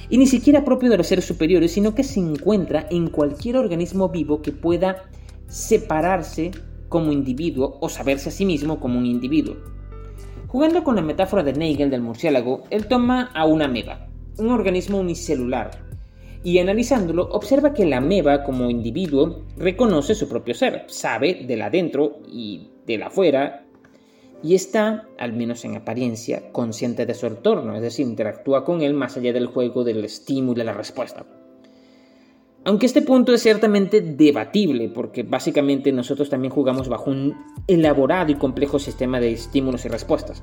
y 0.09 0.19
ni 0.19 0.27
siquiera 0.27 0.65
propio 0.65 0.91
de 0.91 0.99
los 0.99 1.07
seres 1.07 1.25
superiores, 1.25 1.73
sino 1.73 1.95
que 1.95 2.05
se 2.05 2.21
encuentra 2.21 2.87
en 2.91 3.09
cualquier 3.09 3.57
organismo 3.57 4.09
vivo 4.09 4.43
que 4.43 4.53
pueda 4.53 5.05
separarse 5.47 6.51
como 6.89 7.13
individuo 7.13 7.79
o 7.81 7.89
saberse 7.89 8.29
a 8.29 8.33
sí 8.33 8.45
mismo 8.45 8.81
como 8.81 8.99
un 8.99 9.07
individuo. 9.07 9.57
Jugando 10.49 10.83
con 10.83 10.97
la 10.97 11.03
metáfora 11.03 11.45
de 11.45 11.53
Nagel 11.53 11.91
del 11.91 12.03
murciélago, 12.03 12.65
él 12.71 12.87
toma 12.89 13.31
a 13.35 13.47
una 13.47 13.67
ameba, 13.67 14.09
un 14.37 14.51
organismo 14.51 14.99
unicelular, 14.99 15.71
y 16.43 16.59
analizándolo 16.59 17.29
observa 17.31 17.73
que 17.73 17.87
la 17.87 17.99
ameba 17.99 18.43
como 18.43 18.69
individuo 18.69 19.45
reconoce 19.57 20.15
su 20.15 20.29
propio 20.29 20.55
ser, 20.55 20.85
sabe 20.89 21.45
del 21.47 21.63
adentro 21.63 22.19
y 22.27 22.71
del 22.87 23.05
afuera 23.05 23.67
y 24.43 24.55
está, 24.55 25.07
al 25.19 25.33
menos 25.33 25.65
en 25.65 25.77
apariencia, 25.77 26.51
consciente 26.53 27.07
de 27.07 27.15
su 27.15 27.27
entorno, 27.27 27.75
es 27.75 27.83
decir, 27.83 28.07
interactúa 28.07 28.65
con 28.65 28.83
él 28.83 28.95
más 28.95 29.17
allá 29.17 29.33
del 29.33 29.47
juego 29.47 29.85
del 29.85 30.05
estímulo 30.05 30.63
y 30.63 30.65
la 30.65 30.73
respuesta. 30.73 31.27
Aunque 32.65 32.87
este 32.87 33.03
punto 33.03 33.33
es 33.33 33.43
ciertamente 33.43 34.03
debatible, 34.03 34.89
porque 34.89 35.23
básicamente 35.23 35.93
nosotros 35.93 36.29
también 36.29 36.53
jugamos 36.53 36.89
bajo 36.89 37.11
un 37.11 37.35
elaborado 37.67 38.31
y 38.33 38.35
complejo 38.35 38.79
sistema 38.79 39.19
de 39.19 39.33
estímulos 39.33 39.85
y 39.87 39.89
respuestas. 39.89 40.43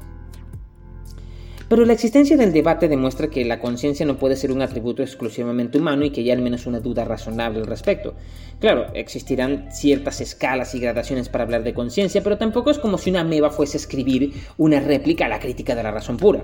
Pero 1.69 1.83
la 1.83 1.93
existencia 1.93 2.37
del 2.37 2.53
debate 2.53 2.87
demuestra 2.87 3.27
que 3.27 3.43
la 3.43 3.59
conciencia 3.59 4.05
no 4.05 4.17
puede 4.17 4.37
ser 4.37 4.51
un 4.51 4.61
atributo 4.61 5.03
exclusivamente 5.03 5.77
humano 5.77 6.05
y 6.05 6.11
que 6.11 6.21
hay 6.21 6.31
al 6.31 6.41
menos 6.41 6.65
una 6.65 6.79
duda 6.79 7.03
razonable 7.03 7.59
al 7.59 7.67
respecto. 7.67 8.13
Claro, 8.59 8.85
existirán 8.93 9.67
ciertas 9.71 10.21
escalas 10.21 10.73
y 10.75 10.79
gradaciones 10.79 11.27
para 11.27 11.43
hablar 11.43 11.63
de 11.63 11.73
conciencia, 11.73 12.23
pero 12.23 12.37
tampoco 12.37 12.71
es 12.71 12.79
como 12.79 12.97
si 12.97 13.09
una 13.09 13.21
ameba 13.21 13.49
fuese 13.49 13.77
a 13.77 13.81
escribir 13.81 14.33
una 14.57 14.79
réplica 14.79 15.25
a 15.25 15.29
la 15.29 15.39
crítica 15.39 15.75
de 15.75 15.83
la 15.83 15.91
razón 15.91 16.15
pura. 16.15 16.43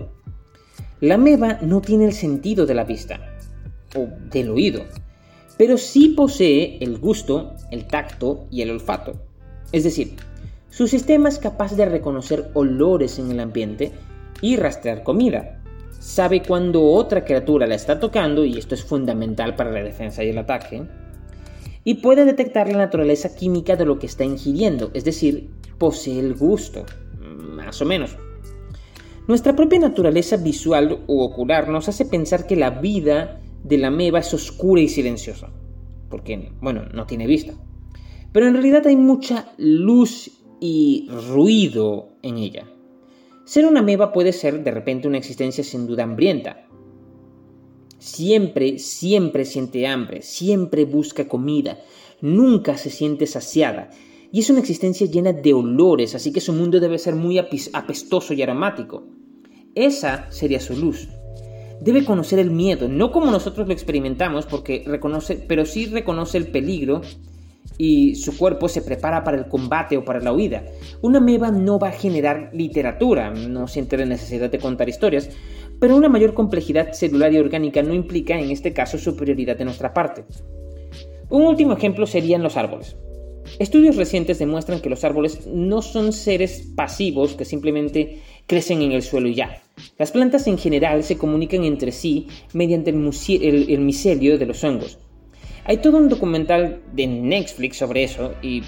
La 1.00 1.16
ameba 1.16 1.60
no 1.62 1.82
tiene 1.82 2.06
el 2.06 2.14
sentido 2.14 2.66
de 2.66 2.76
la 2.76 2.84
vista, 2.84 3.20
o 3.96 4.08
del 4.30 4.50
oído, 4.50 4.84
pero 5.58 5.78
sí 5.78 6.10
posee 6.10 6.78
el 6.82 6.98
gusto, 6.98 7.54
el 7.72 7.88
tacto 7.88 8.48
y 8.52 8.62
el 8.62 8.72
olfato. 8.72 9.14
Es 9.72 9.86
decir, 9.86 10.16
su 10.70 10.88
sistema 10.88 11.30
es 11.30 11.40
capaz 11.40 11.76
de 11.76 11.86
reconocer 11.86 12.50
olores 12.54 13.20
en 13.20 13.32
el 13.32 13.40
ambiente 13.40 13.92
y 14.44 14.58
rastrear 14.58 15.02
comida. 15.04 15.64
Sabe 15.98 16.44
cuando 16.44 16.84
otra 16.84 17.24
criatura 17.24 17.66
la 17.66 17.76
está 17.76 18.00
tocando, 18.00 18.44
y 18.44 18.58
esto 18.58 18.76
es 18.76 18.84
fundamental 18.84 19.56
para 19.56 19.72
la 19.72 19.82
defensa 19.82 20.24
y 20.24 20.30
el 20.30 20.38
ataque. 20.38 20.84
y 21.86 21.96
puede 21.96 22.24
detectar 22.26 22.72
la 22.72 22.78
naturaleza 22.78 23.36
química 23.36 23.76
de 23.76 23.86
lo 23.86 24.00
que 24.00 24.06
está 24.06 24.24
ingiriendo, 24.24 24.92
es 24.94 25.04
decir, 25.04 25.50
posee 25.78 26.20
el 26.20 26.34
gusto, 26.34 26.86
más 27.20 27.82
o 27.82 27.86
menos. 27.86 28.16
Nuestra 29.28 29.56
propia 29.56 29.80
naturaleza 29.80 30.38
visual 30.38 31.04
u 31.08 31.22
ocular 31.22 31.68
nos 31.68 31.90
hace 31.90 32.06
pensar 32.06 32.48
que 32.48 32.56
la 32.56 32.70
vida 32.70 33.42
de 33.64 33.78
la 33.78 33.88
ameba 33.88 34.20
es 34.20 34.34
oscura 34.34 34.82
y 34.82 34.88
silenciosa, 34.88 35.50
porque, 36.10 36.52
bueno, 36.62 36.84
no 36.94 37.06
tiene 37.06 37.28
vista. 37.28 37.54
Pero 38.32 38.48
en 38.48 38.54
realidad 38.54 38.88
hay 38.88 38.96
mucha 38.96 39.52
luz 39.58 40.32
y 40.60 41.10
ruido 41.30 42.10
en 42.22 42.38
ella. 42.38 42.66
Ser 43.46 43.66
una 43.66 43.82
ameba 43.82 44.14
puede 44.14 44.32
ser 44.32 44.64
de 44.64 44.72
repente 44.72 45.08
una 45.08 45.18
existencia 45.18 45.64
sin 45.64 45.86
duda 45.86 46.04
hambrienta. 46.04 46.66
Siempre, 48.00 48.80
siempre 48.80 49.46
siente 49.46 49.88
hambre, 49.88 50.22
siempre 50.22 50.86
busca 50.86 51.28
comida, 51.28 51.80
nunca 52.22 52.78
se 52.78 52.90
siente 52.90 53.28
saciada 53.28 53.90
y 54.32 54.40
es 54.40 54.50
una 54.50 54.60
existencia 54.60 55.08
llena 55.08 55.32
de 55.32 55.54
olores, 55.54 56.16
así 56.16 56.34
que 56.34 56.42
su 56.42 56.54
mundo 56.54 56.80
debe 56.80 56.98
ser 56.98 57.16
muy 57.16 57.38
apestoso 57.38 58.34
y 58.34 58.42
aromático. 58.42 59.04
Esa 59.76 60.32
sería 60.32 60.60
su 60.60 60.76
luz. 60.76 61.08
Debe 61.82 62.04
conocer 62.04 62.40
el 62.40 62.50
miedo, 62.50 62.88
no 62.88 63.12
como 63.12 63.30
nosotros 63.30 63.68
lo 63.68 63.74
experimentamos, 63.74 64.46
porque 64.46 64.84
reconoce, 64.88 65.36
pero 65.36 65.66
sí 65.66 65.86
reconoce 65.86 66.38
el 66.38 66.48
peligro 66.48 67.02
y 67.78 68.16
su 68.16 68.38
cuerpo 68.38 68.70
se 68.70 68.82
prepara 68.82 69.24
para 69.24 69.38
el 69.38 69.48
combate 69.48 69.98
o 69.98 70.06
para 70.06 70.20
la 70.20 70.34
huida. 70.34 70.64
Una 71.02 71.20
meba 71.20 71.52
no 71.52 71.80
va 71.80 71.90
a 71.90 71.94
generar 71.94 72.50
literatura, 72.54 73.32
no 73.32 73.68
siente 73.68 73.98
la 73.98 74.06
necesidad 74.06 74.50
de 74.50 74.60
contar 74.60 74.90
historias, 74.90 75.30
pero 75.80 75.96
una 75.96 76.10
mayor 76.10 76.34
complejidad 76.34 76.94
celular 76.94 77.34
y 77.34 77.38
orgánica 77.38 77.82
no 77.82 77.94
implica 77.94 78.40
en 78.40 78.52
este 78.52 78.74
caso 78.74 78.98
superioridad 78.98 79.58
de 79.58 79.66
nuestra 79.66 79.94
parte. 79.94 80.24
Un 81.30 81.44
último 81.44 81.74
ejemplo 81.74 82.06
serían 82.06 82.44
los 82.44 82.58
árboles. 82.58 82.96
Estudios 83.60 83.98
recientes 83.98 84.40
demuestran 84.40 84.80
que 84.80 84.90
los 84.90 85.04
árboles 85.04 85.46
no 85.48 85.82
son 85.82 86.14
seres 86.14 86.72
pasivos 86.76 87.34
que 87.34 87.46
simplemente 87.46 88.22
crecen 88.48 88.82
en 88.82 88.94
el 88.94 89.04
suelo 89.04 89.28
y 89.28 89.36
ya. 89.36 89.62
Las 89.98 90.12
plantas 90.12 90.48
en 90.48 90.58
general 90.58 91.04
se 91.04 91.18
comunican 91.18 91.64
entre 91.64 91.92
sí 91.92 92.28
mediante 92.54 92.90
el, 92.92 93.80
micelio 93.80 94.38
de 94.38 94.46
los 94.46 94.64
hongos. 94.64 94.98
Hay 95.66 95.78
todo 95.78 95.98
un 95.98 96.10
documental 96.10 96.82
de 96.94 97.08
Netflix 97.08 97.78
sobre 97.78 98.04
eso 98.04 98.34
y 98.42 98.64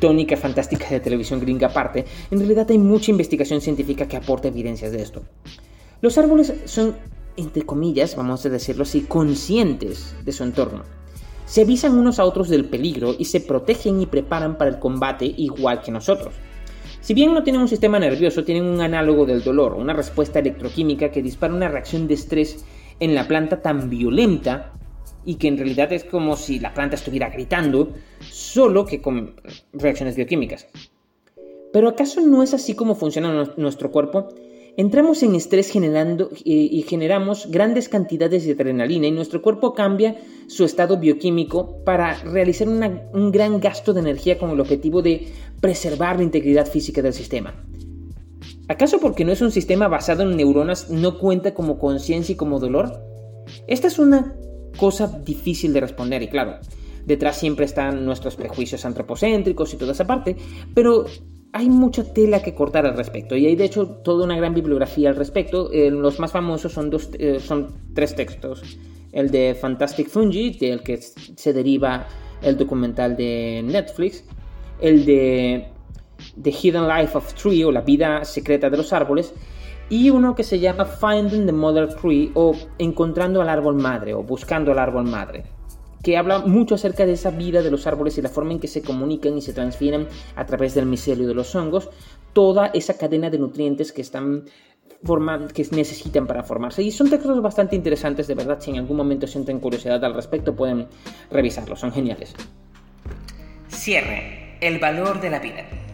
tónica 0.00 0.36
fantástica 0.36 0.88
de 0.90 1.00
televisión 1.00 1.40
gringa 1.40 1.68
aparte, 1.68 2.04
en 2.30 2.38
realidad 2.38 2.66
hay 2.70 2.78
mucha 2.78 3.10
investigación 3.10 3.60
científica 3.60 4.06
que 4.06 4.16
aporta 4.16 4.48
evidencias 4.48 4.92
de 4.92 5.02
esto. 5.02 5.22
Los 6.00 6.18
árboles 6.18 6.54
son, 6.64 6.96
entre 7.36 7.62
comillas, 7.62 8.16
vamos 8.16 8.44
a 8.44 8.48
decirlo 8.48 8.82
así, 8.82 9.02
conscientes 9.02 10.14
de 10.24 10.32
su 10.32 10.44
entorno 10.44 10.84
se 11.48 11.62
avisan 11.62 11.98
unos 11.98 12.18
a 12.18 12.24
otros 12.24 12.50
del 12.50 12.66
peligro 12.66 13.14
y 13.18 13.24
se 13.24 13.40
protegen 13.40 14.02
y 14.02 14.06
preparan 14.06 14.58
para 14.58 14.70
el 14.70 14.78
combate 14.78 15.24
igual 15.24 15.80
que 15.80 15.90
nosotros. 15.90 16.34
Si 17.00 17.14
bien 17.14 17.32
no 17.32 17.42
tienen 17.42 17.62
un 17.62 17.68
sistema 17.68 17.98
nervioso, 17.98 18.44
tienen 18.44 18.66
un 18.66 18.82
análogo 18.82 19.24
del 19.24 19.42
dolor, 19.42 19.72
una 19.72 19.94
respuesta 19.94 20.40
electroquímica 20.40 21.10
que 21.10 21.22
dispara 21.22 21.54
una 21.54 21.68
reacción 21.68 22.06
de 22.06 22.14
estrés 22.14 22.66
en 23.00 23.14
la 23.14 23.26
planta 23.26 23.62
tan 23.62 23.88
violenta 23.88 24.74
y 25.24 25.36
que 25.36 25.48
en 25.48 25.58
realidad 25.58 25.92
es 25.92 26.04
como 26.04 26.36
si 26.36 26.58
la 26.58 26.74
planta 26.74 26.96
estuviera 26.96 27.30
gritando, 27.30 27.92
solo 28.30 28.86
que 28.86 29.00
con 29.00 29.34
reacciones 29.72 30.16
bioquímicas. 30.16 30.66
Pero 31.72 31.88
¿acaso 31.88 32.20
no 32.20 32.42
es 32.42 32.54
así 32.54 32.74
como 32.74 32.94
funciona 32.94 33.52
nuestro 33.56 33.90
cuerpo? 33.90 34.28
Entramos 34.76 35.24
en 35.24 35.34
estrés 35.34 35.70
generando 35.70 36.30
y 36.44 36.82
generamos 36.82 37.50
grandes 37.50 37.88
cantidades 37.88 38.46
de 38.46 38.52
adrenalina 38.52 39.08
y 39.08 39.10
nuestro 39.10 39.42
cuerpo 39.42 39.74
cambia 39.74 40.16
su 40.46 40.64
estado 40.64 40.98
bioquímico 40.98 41.82
para 41.84 42.14
realizar 42.22 42.68
un 42.68 43.32
gran 43.32 43.58
gasto 43.58 43.92
de 43.92 44.00
energía 44.00 44.38
con 44.38 44.50
el 44.50 44.60
objetivo 44.60 45.02
de 45.02 45.32
preservar 45.60 46.16
la 46.18 46.22
integridad 46.22 46.66
física 46.66 47.02
del 47.02 47.12
sistema. 47.12 47.54
¿Acaso 48.68 49.00
porque 49.00 49.24
no 49.24 49.32
es 49.32 49.42
un 49.42 49.50
sistema 49.50 49.88
basado 49.88 50.22
en 50.22 50.36
neuronas 50.36 50.90
no 50.90 51.18
cuenta 51.18 51.54
como 51.54 51.78
conciencia 51.78 52.34
y 52.34 52.36
como 52.36 52.60
dolor? 52.60 53.02
Esta 53.66 53.88
es 53.88 53.98
una 53.98 54.36
cosa 54.76 55.20
difícil 55.24 55.72
de 55.72 55.80
responder 55.80 56.22
y 56.22 56.28
claro, 56.28 56.58
detrás 57.04 57.38
siempre 57.38 57.64
están 57.64 58.04
nuestros 58.04 58.36
prejuicios 58.36 58.84
antropocéntricos 58.84 59.72
y 59.74 59.76
toda 59.76 59.92
esa 59.92 60.06
parte, 60.06 60.36
pero 60.74 61.06
hay 61.52 61.68
mucha 61.68 62.04
tela 62.04 62.42
que 62.42 62.54
cortar 62.54 62.86
al 62.86 62.96
respecto 62.96 63.36
y 63.36 63.46
hay 63.46 63.56
de 63.56 63.64
hecho 63.64 63.86
toda 63.86 64.24
una 64.24 64.36
gran 64.36 64.54
bibliografía 64.54 65.08
al 65.08 65.16
respecto. 65.16 65.72
Eh, 65.72 65.90
los 65.90 66.20
más 66.20 66.32
famosos 66.32 66.72
son, 66.72 66.90
dos, 66.90 67.10
eh, 67.18 67.40
son 67.40 67.74
tres 67.94 68.14
textos. 68.14 68.62
El 69.12 69.30
de 69.30 69.56
Fantastic 69.58 70.08
Fungi, 70.08 70.50
del 70.50 70.82
que 70.82 70.98
se 70.98 71.52
deriva 71.52 72.06
el 72.42 72.56
documental 72.56 73.16
de 73.16 73.62
Netflix. 73.64 74.24
El 74.80 75.06
de 75.06 75.68
The 76.40 76.50
Hidden 76.50 76.86
Life 76.86 77.16
of 77.16 77.32
Tree 77.34 77.64
o 77.64 77.72
La 77.72 77.80
vida 77.80 78.24
secreta 78.24 78.68
de 78.68 78.76
los 78.76 78.92
árboles. 78.92 79.32
Y 79.90 80.10
uno 80.10 80.34
que 80.34 80.44
se 80.44 80.58
llama 80.58 80.84
Finding 80.84 81.46
the 81.46 81.52
Mother 81.52 81.94
Tree 81.94 82.30
o 82.34 82.54
Encontrando 82.78 83.40
al 83.40 83.48
árbol 83.48 83.76
madre 83.76 84.14
o 84.14 84.22
Buscando 84.22 84.72
al 84.72 84.78
árbol 84.78 85.04
madre 85.04 85.44
que 86.02 86.16
habla 86.16 86.38
mucho 86.40 86.76
acerca 86.76 87.04
de 87.06 87.12
esa 87.12 87.30
vida 87.30 87.62
de 87.62 87.70
los 87.70 87.86
árboles 87.86 88.16
y 88.18 88.22
la 88.22 88.28
forma 88.28 88.52
en 88.52 88.60
que 88.60 88.68
se 88.68 88.82
comunican 88.82 89.36
y 89.36 89.42
se 89.42 89.52
transfieren 89.52 90.06
a 90.36 90.46
través 90.46 90.74
del 90.74 90.86
micelio 90.86 91.26
de 91.26 91.34
los 91.34 91.54
hongos, 91.54 91.90
toda 92.32 92.68
esa 92.68 92.96
cadena 92.96 93.30
de 93.30 93.38
nutrientes 93.38 93.92
que 93.92 94.02
están 94.02 94.44
que 95.54 95.66
necesitan 95.70 96.26
para 96.26 96.42
formarse. 96.42 96.82
Y 96.82 96.90
son 96.90 97.08
textos 97.08 97.40
bastante 97.40 97.76
interesantes, 97.76 98.26
de 98.26 98.34
verdad, 98.34 98.58
si 98.60 98.70
en 98.70 98.78
algún 98.78 98.96
momento 98.96 99.26
sienten 99.26 99.60
curiosidad 99.60 100.04
al 100.04 100.14
respecto, 100.14 100.56
pueden 100.56 100.88
revisarlos, 101.30 101.78
son 101.78 101.92
geniales. 101.92 102.34
Cierre, 103.68 104.56
el 104.60 104.78
valor 104.78 105.20
de 105.20 105.30
la 105.30 105.38
vida. 105.38 105.87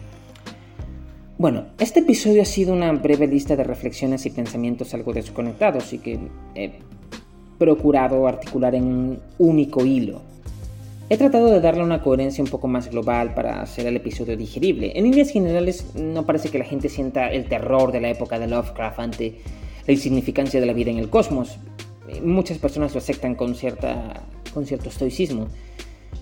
Bueno, 1.37 1.65
este 1.79 1.99
episodio 1.99 2.41
ha 2.41 2.45
sido 2.45 2.71
una 2.71 2.93
breve 2.93 3.27
lista 3.27 3.57
de 3.57 3.65
reflexiones 3.65 4.25
y 4.25 4.29
pensamientos 4.29 4.93
algo 4.93 5.11
desconectados 5.11 5.91
y 5.91 5.97
que 5.97 6.17
procurado 7.57 8.25
articular 8.25 8.73
en 8.73 8.85
un 8.85 9.19
único 9.37 9.85
hilo. 9.85 10.21
He 11.09 11.17
tratado 11.17 11.51
de 11.51 11.59
darle 11.59 11.83
una 11.83 12.01
coherencia 12.01 12.41
un 12.41 12.49
poco 12.49 12.69
más 12.69 12.89
global 12.89 13.33
para 13.33 13.61
hacer 13.61 13.85
el 13.85 13.97
episodio 13.97 14.37
digerible. 14.37 14.93
En 14.95 15.03
líneas 15.03 15.29
generales, 15.29 15.93
no 15.93 16.25
parece 16.25 16.47
que 16.47 16.57
la 16.57 16.63
gente 16.63 16.87
sienta 16.87 17.29
el 17.29 17.49
terror 17.49 17.91
de 17.91 17.99
la 17.99 18.09
época 18.09 18.39
de 18.39 18.47
Lovecraft 18.47 18.99
ante 18.99 19.41
la 19.85 19.93
insignificancia 19.93 20.61
de 20.61 20.65
la 20.65 20.73
vida 20.73 20.91
en 20.91 20.99
el 20.99 21.09
cosmos. 21.09 21.57
Muchas 22.23 22.59
personas 22.59 22.93
lo 22.93 22.99
aceptan 22.99 23.35
con, 23.35 23.55
cierta, 23.55 24.23
con 24.53 24.65
cierto 24.65 24.87
estoicismo. 24.87 25.47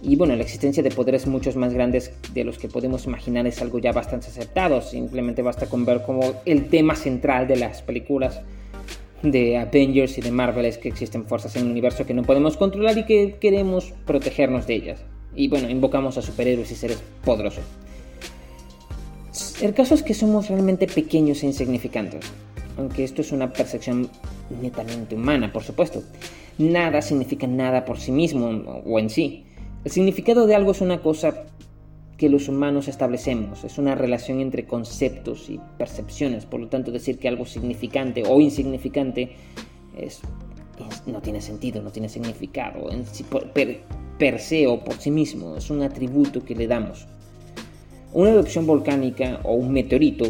Y 0.06 0.18
bueno, 0.18 0.36
la 0.36 0.44
existencia 0.44 0.84
de 0.84 0.92
poderes 0.92 1.28
muchos 1.28 1.56
más 1.56 1.74
grandes 1.74 2.12
de 2.34 2.44
los 2.44 2.58
que 2.58 2.68
podemos 2.68 3.06
imaginar 3.06 3.48
es 3.48 3.62
algo 3.62 3.80
ya 3.80 3.94
bastante 3.94 4.28
aceptado. 4.28 4.82
Simplemente 4.82 5.42
basta 5.42 5.68
con 5.68 5.86
ver 5.86 6.04
como 6.04 6.42
el 6.46 6.68
tema 6.68 6.96
central 6.96 7.48
de 7.48 7.56
las 7.56 7.82
películas 7.82 8.42
de 9.22 9.58
Avengers 9.58 10.18
y 10.18 10.22
de 10.22 10.32
Marvel 10.32 10.66
es 10.66 10.78
que 10.78 10.90
existen 10.90 11.24
fuerzas 11.24 11.56
en 11.56 11.64
el 11.64 11.72
universo 11.72 12.06
que 12.06 12.14
no 12.14 12.24
podemos 12.24 12.58
controlar 12.58 12.98
y 12.98 13.06
que 13.06 13.38
queremos 13.40 13.94
protegernos 14.06 14.68
de 14.68 14.76
ellas. 14.76 15.00
Y 15.34 15.48
bueno, 15.48 15.70
invocamos 15.70 16.18
a 16.18 16.22
superhéroes 16.22 16.70
y 16.72 16.76
seres 16.76 17.02
poderosos. 17.24 17.64
El 19.62 19.74
caso 19.74 19.96
es 19.96 20.04
que 20.04 20.14
somos 20.14 20.50
realmente 20.50 20.86
pequeños 20.86 21.42
e 21.44 21.46
insignificantes, 21.46 22.26
aunque 22.78 23.06
esto 23.06 23.22
es 23.22 23.32
una 23.32 23.54
percepción 23.54 24.10
netamente 24.62 25.16
humana, 25.16 25.54
por 25.54 25.64
supuesto. 25.64 26.04
Nada 26.58 27.02
significa 27.02 27.48
nada 27.48 27.86
por 27.86 28.00
sí 28.00 28.12
mismo 28.12 28.48
o 28.86 29.00
en 29.00 29.10
sí. 29.10 29.46
El 29.84 29.92
significado 29.92 30.48
de 30.48 30.56
algo 30.56 30.72
es 30.72 30.80
una 30.80 31.02
cosa 31.02 31.44
que 32.18 32.30
los 32.30 32.48
humanos 32.48 32.88
establecemos. 32.88 33.66
Es 33.66 33.78
una 33.78 33.96
relación 33.96 34.40
entre 34.40 34.66
conceptos 34.66 35.50
y 35.50 35.60
percepciones. 35.78 36.46
Por 36.46 36.62
lo 36.62 36.68
tanto, 36.68 36.92
decir 36.92 37.18
que 37.18 37.28
algo 37.28 37.46
significante 37.46 38.24
o 38.26 38.40
insignificante 38.40 39.36
es, 39.98 40.22
no 41.06 41.22
tiene 41.22 41.42
sentido, 41.42 41.82
no 41.82 41.92
tiene 41.92 42.08
significado 42.08 42.90
en 42.92 43.04
per, 44.18 44.40
se 44.40 44.68
o 44.68 44.82
por 44.82 44.96
sí 45.02 45.12
mismo. 45.12 45.58
Es 45.58 45.70
un 45.70 45.82
atributo 45.82 46.46
que 46.46 46.56
le 46.56 46.68
damos. 46.68 47.06
Una 48.14 48.30
erupción 48.30 48.66
volcánica 48.66 49.42
o 49.44 49.56
un 49.56 49.74
meteorito 49.74 50.26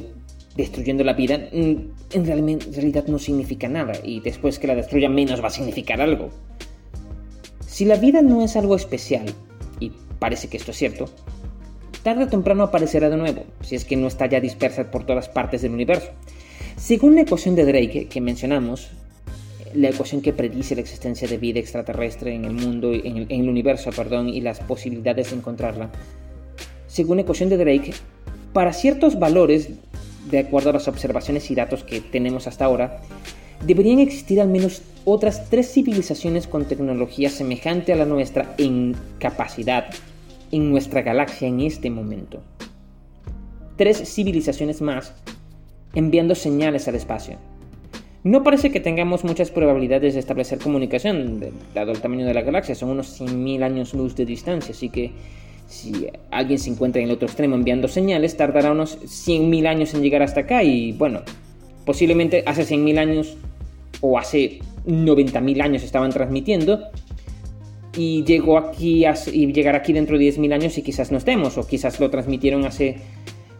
destruyendo 0.56 1.04
la 1.04 1.14
vida 1.14 1.38
mm, 1.52 1.76
en 2.14 2.26
realidad 2.26 3.06
no 3.08 3.20
significa 3.20 3.68
nada 3.68 3.94
y 4.04 4.20
después 4.20 4.58
que 4.58 4.68
la 4.68 4.76
destruya 4.76 5.10
menos 5.10 5.44
va 5.44 5.48
a 5.48 5.52
significar 5.52 6.02
algo. 6.02 6.30
Si 7.74 7.86
la 7.86 7.96
vida 7.96 8.22
no 8.22 8.44
es 8.44 8.56
algo 8.56 8.76
especial, 8.76 9.26
y 9.80 9.92
parece 10.20 10.48
que 10.48 10.58
esto 10.58 10.70
es 10.70 10.78
cierto, 10.78 11.10
tarde 12.04 12.26
o 12.26 12.28
temprano 12.28 12.62
aparecerá 12.62 13.10
de 13.10 13.18
nuevo, 13.18 13.46
si 13.62 13.74
es 13.74 13.84
que 13.84 13.96
no 13.96 14.06
está 14.06 14.28
ya 14.28 14.40
dispersa 14.40 14.92
por 14.92 15.08
todas 15.08 15.28
partes 15.28 15.64
del 15.64 15.72
universo. 15.72 16.12
Según 16.78 17.16
la 17.16 17.22
ecuación 17.22 17.56
de 17.56 17.66
Drake 17.66 18.10
que 18.12 18.22
mencionamos, 18.22 18.92
la 19.74 19.90
ecuación 19.90 20.22
que 20.22 20.34
predice 20.34 20.76
la 20.76 20.82
existencia 20.82 21.28
de 21.28 21.40
vida 21.40 21.60
extraterrestre 21.60 22.36
en 22.36 22.46
el 22.46 22.54
mundo, 22.54 22.94
en 22.94 23.18
el, 23.18 23.26
en 23.30 23.42
el 23.42 23.50
universo, 23.50 23.90
perdón, 23.90 24.30
y 24.30 24.42
las 24.42 24.60
posibilidades 24.60 25.32
de 25.32 25.38
encontrarla, 25.38 25.90
según 26.86 27.18
la 27.18 27.24
ecuación 27.24 27.50
de 27.50 27.58
Drake, 27.58 27.96
para 28.54 28.72
ciertos 28.72 29.18
valores, 29.18 29.70
de 30.30 30.38
acuerdo 30.38 30.70
a 30.70 30.74
las 30.74 30.88
observaciones 30.88 31.50
y 31.50 31.56
datos 31.56 31.84
que 31.84 32.02
tenemos 32.02 32.46
hasta 32.46 32.66
ahora, 32.66 33.02
deberían 33.66 34.00
existir 34.00 34.42
al 34.42 34.50
menos 34.50 34.82
otras 35.06 35.50
tres 35.50 35.72
civilizaciones 35.72 36.48
con 36.48 36.66
tecnología 36.66 37.30
semejante 37.30 37.94
a 37.94 37.96
la 37.96 38.06
nuestra 38.06 38.56
en 38.58 38.96
capacidad 39.20 39.86
en 40.52 40.72
nuestra 40.72 41.02
galaxia 41.02 41.48
en 41.48 41.62
este 41.62 41.90
momento. 41.90 42.42
Tres 43.76 43.98
civilizaciones 44.14 44.82
más 44.82 45.14
enviando 45.96 46.36
señales 46.36 46.88
al 46.88 46.96
espacio. 46.96 47.38
No 48.24 48.44
parece 48.44 48.72
que 48.72 48.80
tengamos 48.80 49.24
muchas 49.24 49.52
probabilidades 49.52 50.14
de 50.14 50.20
establecer 50.20 50.60
comunicación, 50.60 51.42
dado 51.74 51.92
el 51.92 52.00
tamaño 52.00 52.26
de 52.26 52.34
la 52.34 52.42
galaxia, 52.42 52.74
son 52.74 52.90
unos 52.90 53.20
100.000 53.20 53.64
años 53.64 53.94
luz 53.94 54.16
de 54.16 54.26
distancia, 54.26 54.74
así 54.74 54.90
que 54.90 55.12
si 55.68 56.08
alguien 56.32 56.58
se 56.58 56.70
encuentra 56.70 57.02
en 57.02 57.10
el 57.10 57.16
otro 57.16 57.28
extremo 57.28 57.56
enviando 57.56 57.88
señales, 57.88 58.38
tardará 58.38 58.72
unos 58.72 58.98
100.000 59.02 59.68
años 59.68 59.94
en 59.94 60.02
llegar 60.02 60.22
hasta 60.22 60.42
acá 60.42 60.64
y 60.64 60.94
bueno, 60.94 61.22
posiblemente 61.86 62.44
hace 62.46 62.64
100.000 62.64 62.98
años 62.98 63.38
o 64.06 64.20
hace 64.20 64.60
90.000 64.86 65.62
años 65.62 65.82
estaban 65.82 66.12
transmitiendo 66.12 66.90
y 67.96 68.24
llegó 68.26 68.58
aquí 68.58 69.06
y 69.32 69.54
llegará 69.54 69.78
aquí 69.78 69.94
dentro 69.94 70.18
de 70.18 70.26
10.000 70.26 70.54
años 70.54 70.78
y 70.78 70.82
quizás 70.82 71.10
no 71.12 71.18
estemos 71.18 71.58
o 71.58 71.66
quizás 71.66 72.02
lo 72.02 72.10
transmitieron 72.10 72.66
hace 72.66 72.98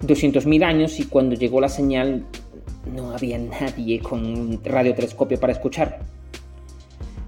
200.000 0.06 0.64
años 0.64 1.00
y 1.00 1.06
cuando 1.06 1.36
llegó 1.36 1.62
la 1.62 1.70
señal 1.70 2.26
no 2.94 3.12
había 3.12 3.38
nadie 3.38 4.00
con 4.00 4.26
un 4.26 4.60
radiotelescopio 4.62 5.40
para 5.40 5.54
escuchar. 5.54 6.00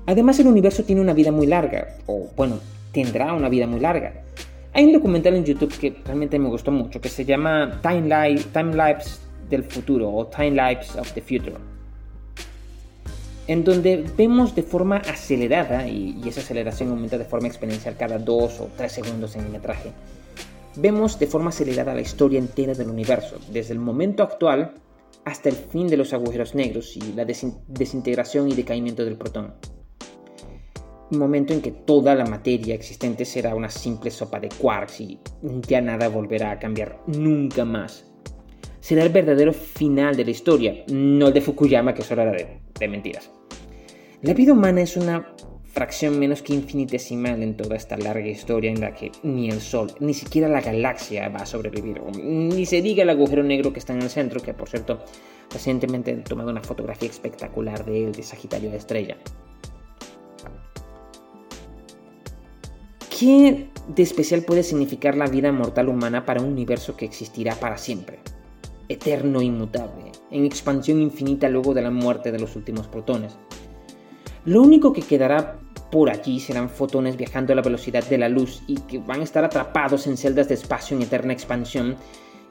Además 0.07 0.37
el 0.39 0.47
universo 0.47 0.83
tiene 0.83 1.01
una 1.01 1.13
vida 1.13 1.31
muy 1.31 1.47
larga, 1.47 1.95
o 2.07 2.27
bueno, 2.35 2.59
tendrá 2.91 3.33
una 3.33 3.47
vida 3.47 3.65
muy 3.65 3.79
larga. 3.79 4.25
Hay 4.73 4.83
un 4.83 4.91
documental 4.91 5.35
en 5.35 5.45
YouTube 5.45 5.73
que 5.79 5.95
realmente 6.03 6.37
me 6.37 6.49
gustó 6.49 6.69
mucho, 6.69 6.99
que 6.99 7.07
se 7.07 7.23
llama 7.23 7.79
Time 7.81 8.09
Lapse 8.75 9.19
del 9.49 9.63
Futuro 9.63 10.13
o 10.13 10.27
Time 10.27 10.51
Lapse 10.51 10.99
of 10.99 11.11
the 11.13 11.21
Future, 11.21 11.55
en 13.47 13.63
donde 13.63 14.03
vemos 14.17 14.55
de 14.55 14.63
forma 14.63 14.97
acelerada, 14.97 15.87
y, 15.87 16.21
esa 16.27 16.41
aceleración 16.41 16.89
aumenta 16.89 17.17
de 17.17 17.25
forma 17.25 17.47
exponencial 17.47 17.97
cada 17.97 18.17
2 18.17 18.59
o 18.61 18.69
3 18.75 18.91
segundos 18.91 19.35
en 19.35 19.45
el 19.45 19.51
metraje, 19.51 19.91
vemos 20.75 21.19
de 21.19 21.27
forma 21.27 21.49
acelerada 21.49 21.93
la 21.93 22.01
historia 22.01 22.39
entera 22.39 22.73
del 22.73 22.89
universo, 22.89 23.37
desde 23.51 23.73
el 23.73 23.79
momento 23.79 24.23
actual 24.23 24.73
hasta 25.23 25.49
el 25.49 25.55
fin 25.55 25.87
de 25.87 25.97
los 25.97 26.13
agujeros 26.13 26.53
negros 26.55 26.95
y 26.97 27.13
la 27.13 27.25
desintegración 27.25 28.49
y 28.49 28.53
decaimiento 28.53 29.03
del 29.03 29.17
protón 29.17 29.53
un 31.11 31.19
momento 31.19 31.53
en 31.53 31.61
que 31.61 31.71
toda 31.71 32.15
la 32.15 32.25
materia 32.25 32.73
existente 32.73 33.25
será 33.25 33.55
una 33.55 33.69
simple 33.69 34.11
sopa 34.11 34.39
de 34.39 34.49
quarks 34.49 35.01
y 35.01 35.19
ya 35.67 35.81
nada 35.81 36.09
volverá 36.09 36.51
a 36.51 36.59
cambiar 36.59 36.99
nunca 37.07 37.65
más. 37.65 38.05
Será 38.85 39.01
el 39.01 39.09
verdadero 39.09 39.51
final 39.51 40.15
de 40.15 40.25
la 40.25 40.29
historia, 40.29 40.83
no 40.91 41.29
el 41.29 41.33
de 41.33 41.41
Fukuyama 41.41 41.95
que 41.95 42.03
solo 42.03 42.21
era 42.21 42.33
de, 42.33 42.87
mentiras. 42.87 43.31
La 44.21 44.35
vida 44.35 44.53
humana 44.53 44.79
es 44.79 44.95
una 44.95 45.33
fracción 45.63 46.19
menos 46.19 46.43
que 46.43 46.53
infinitesimal 46.53 47.41
en 47.41 47.57
toda 47.57 47.77
esta 47.77 47.97
larga 47.97 48.27
historia 48.27 48.69
en 48.69 48.79
la 48.79 48.93
que 48.93 49.11
ni 49.23 49.49
el 49.49 49.59
Sol, 49.59 49.91
ni 50.01 50.13
siquiera 50.13 50.47
la 50.47 50.61
galaxia 50.61 51.29
va 51.29 51.39
a 51.39 51.45
sobrevivir, 51.47 51.99
ni 52.23 52.67
se 52.67 52.83
diga 52.83 53.01
el 53.01 53.09
agujero 53.09 53.41
negro 53.41 53.73
que 53.73 53.79
está 53.79 53.93
en 53.93 54.03
el 54.03 54.09
centro, 54.11 54.39
que 54.39 54.53
por 54.53 54.69
cierto 54.69 54.99
recientemente 55.51 56.11
he 56.11 56.17
tomado 56.17 56.51
una 56.51 56.61
fotografía 56.61 57.09
espectacular 57.09 57.85
de 57.85 58.03
él, 58.03 58.11
de 58.11 58.21
Sagitario 58.21 58.69
de 58.69 58.77
Estrella. 58.77 59.17
¿Qué 63.19 63.65
de 63.87 64.03
especial 64.03 64.43
puede 64.43 64.61
significar 64.61 65.17
la 65.17 65.25
vida 65.25 65.51
mortal 65.51 65.89
humana 65.89 66.23
para 66.23 66.43
un 66.43 66.49
universo 66.49 66.95
que 66.95 67.05
existirá 67.05 67.55
para 67.55 67.79
siempre? 67.79 68.19
Eterno 68.87 69.41
e 69.41 69.45
inmutable, 69.45 70.11
en 70.31 70.45
expansión 70.45 71.01
infinita 71.01 71.49
luego 71.49 71.73
de 71.73 71.81
la 71.81 71.91
muerte 71.91 72.31
de 72.31 72.39
los 72.39 72.55
últimos 72.55 72.87
protones. 72.87 73.37
Lo 74.45 74.61
único 74.61 74.93
que 74.93 75.01
quedará 75.01 75.59
por 75.91 76.09
allí 76.09 76.39
serán 76.39 76.69
fotones 76.69 77.17
viajando 77.17 77.53
a 77.53 77.55
la 77.55 77.61
velocidad 77.61 78.03
de 78.03 78.17
la 78.17 78.29
luz 78.29 78.61
y 78.67 78.75
que 78.81 78.99
van 78.99 79.21
a 79.21 79.23
estar 79.23 79.43
atrapados 79.43 80.07
en 80.07 80.17
celdas 80.17 80.47
de 80.47 80.55
espacio 80.55 80.95
en 80.95 81.03
eterna 81.03 81.33
expansión 81.33 81.95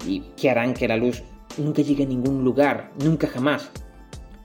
y 0.06 0.20
que 0.36 0.50
harán 0.50 0.74
que 0.74 0.88
la 0.88 0.96
luz 0.96 1.22
nunca 1.58 1.82
llegue 1.82 2.04
a 2.04 2.08
ningún 2.08 2.44
lugar, 2.44 2.90
nunca 3.02 3.26
jamás. 3.26 3.70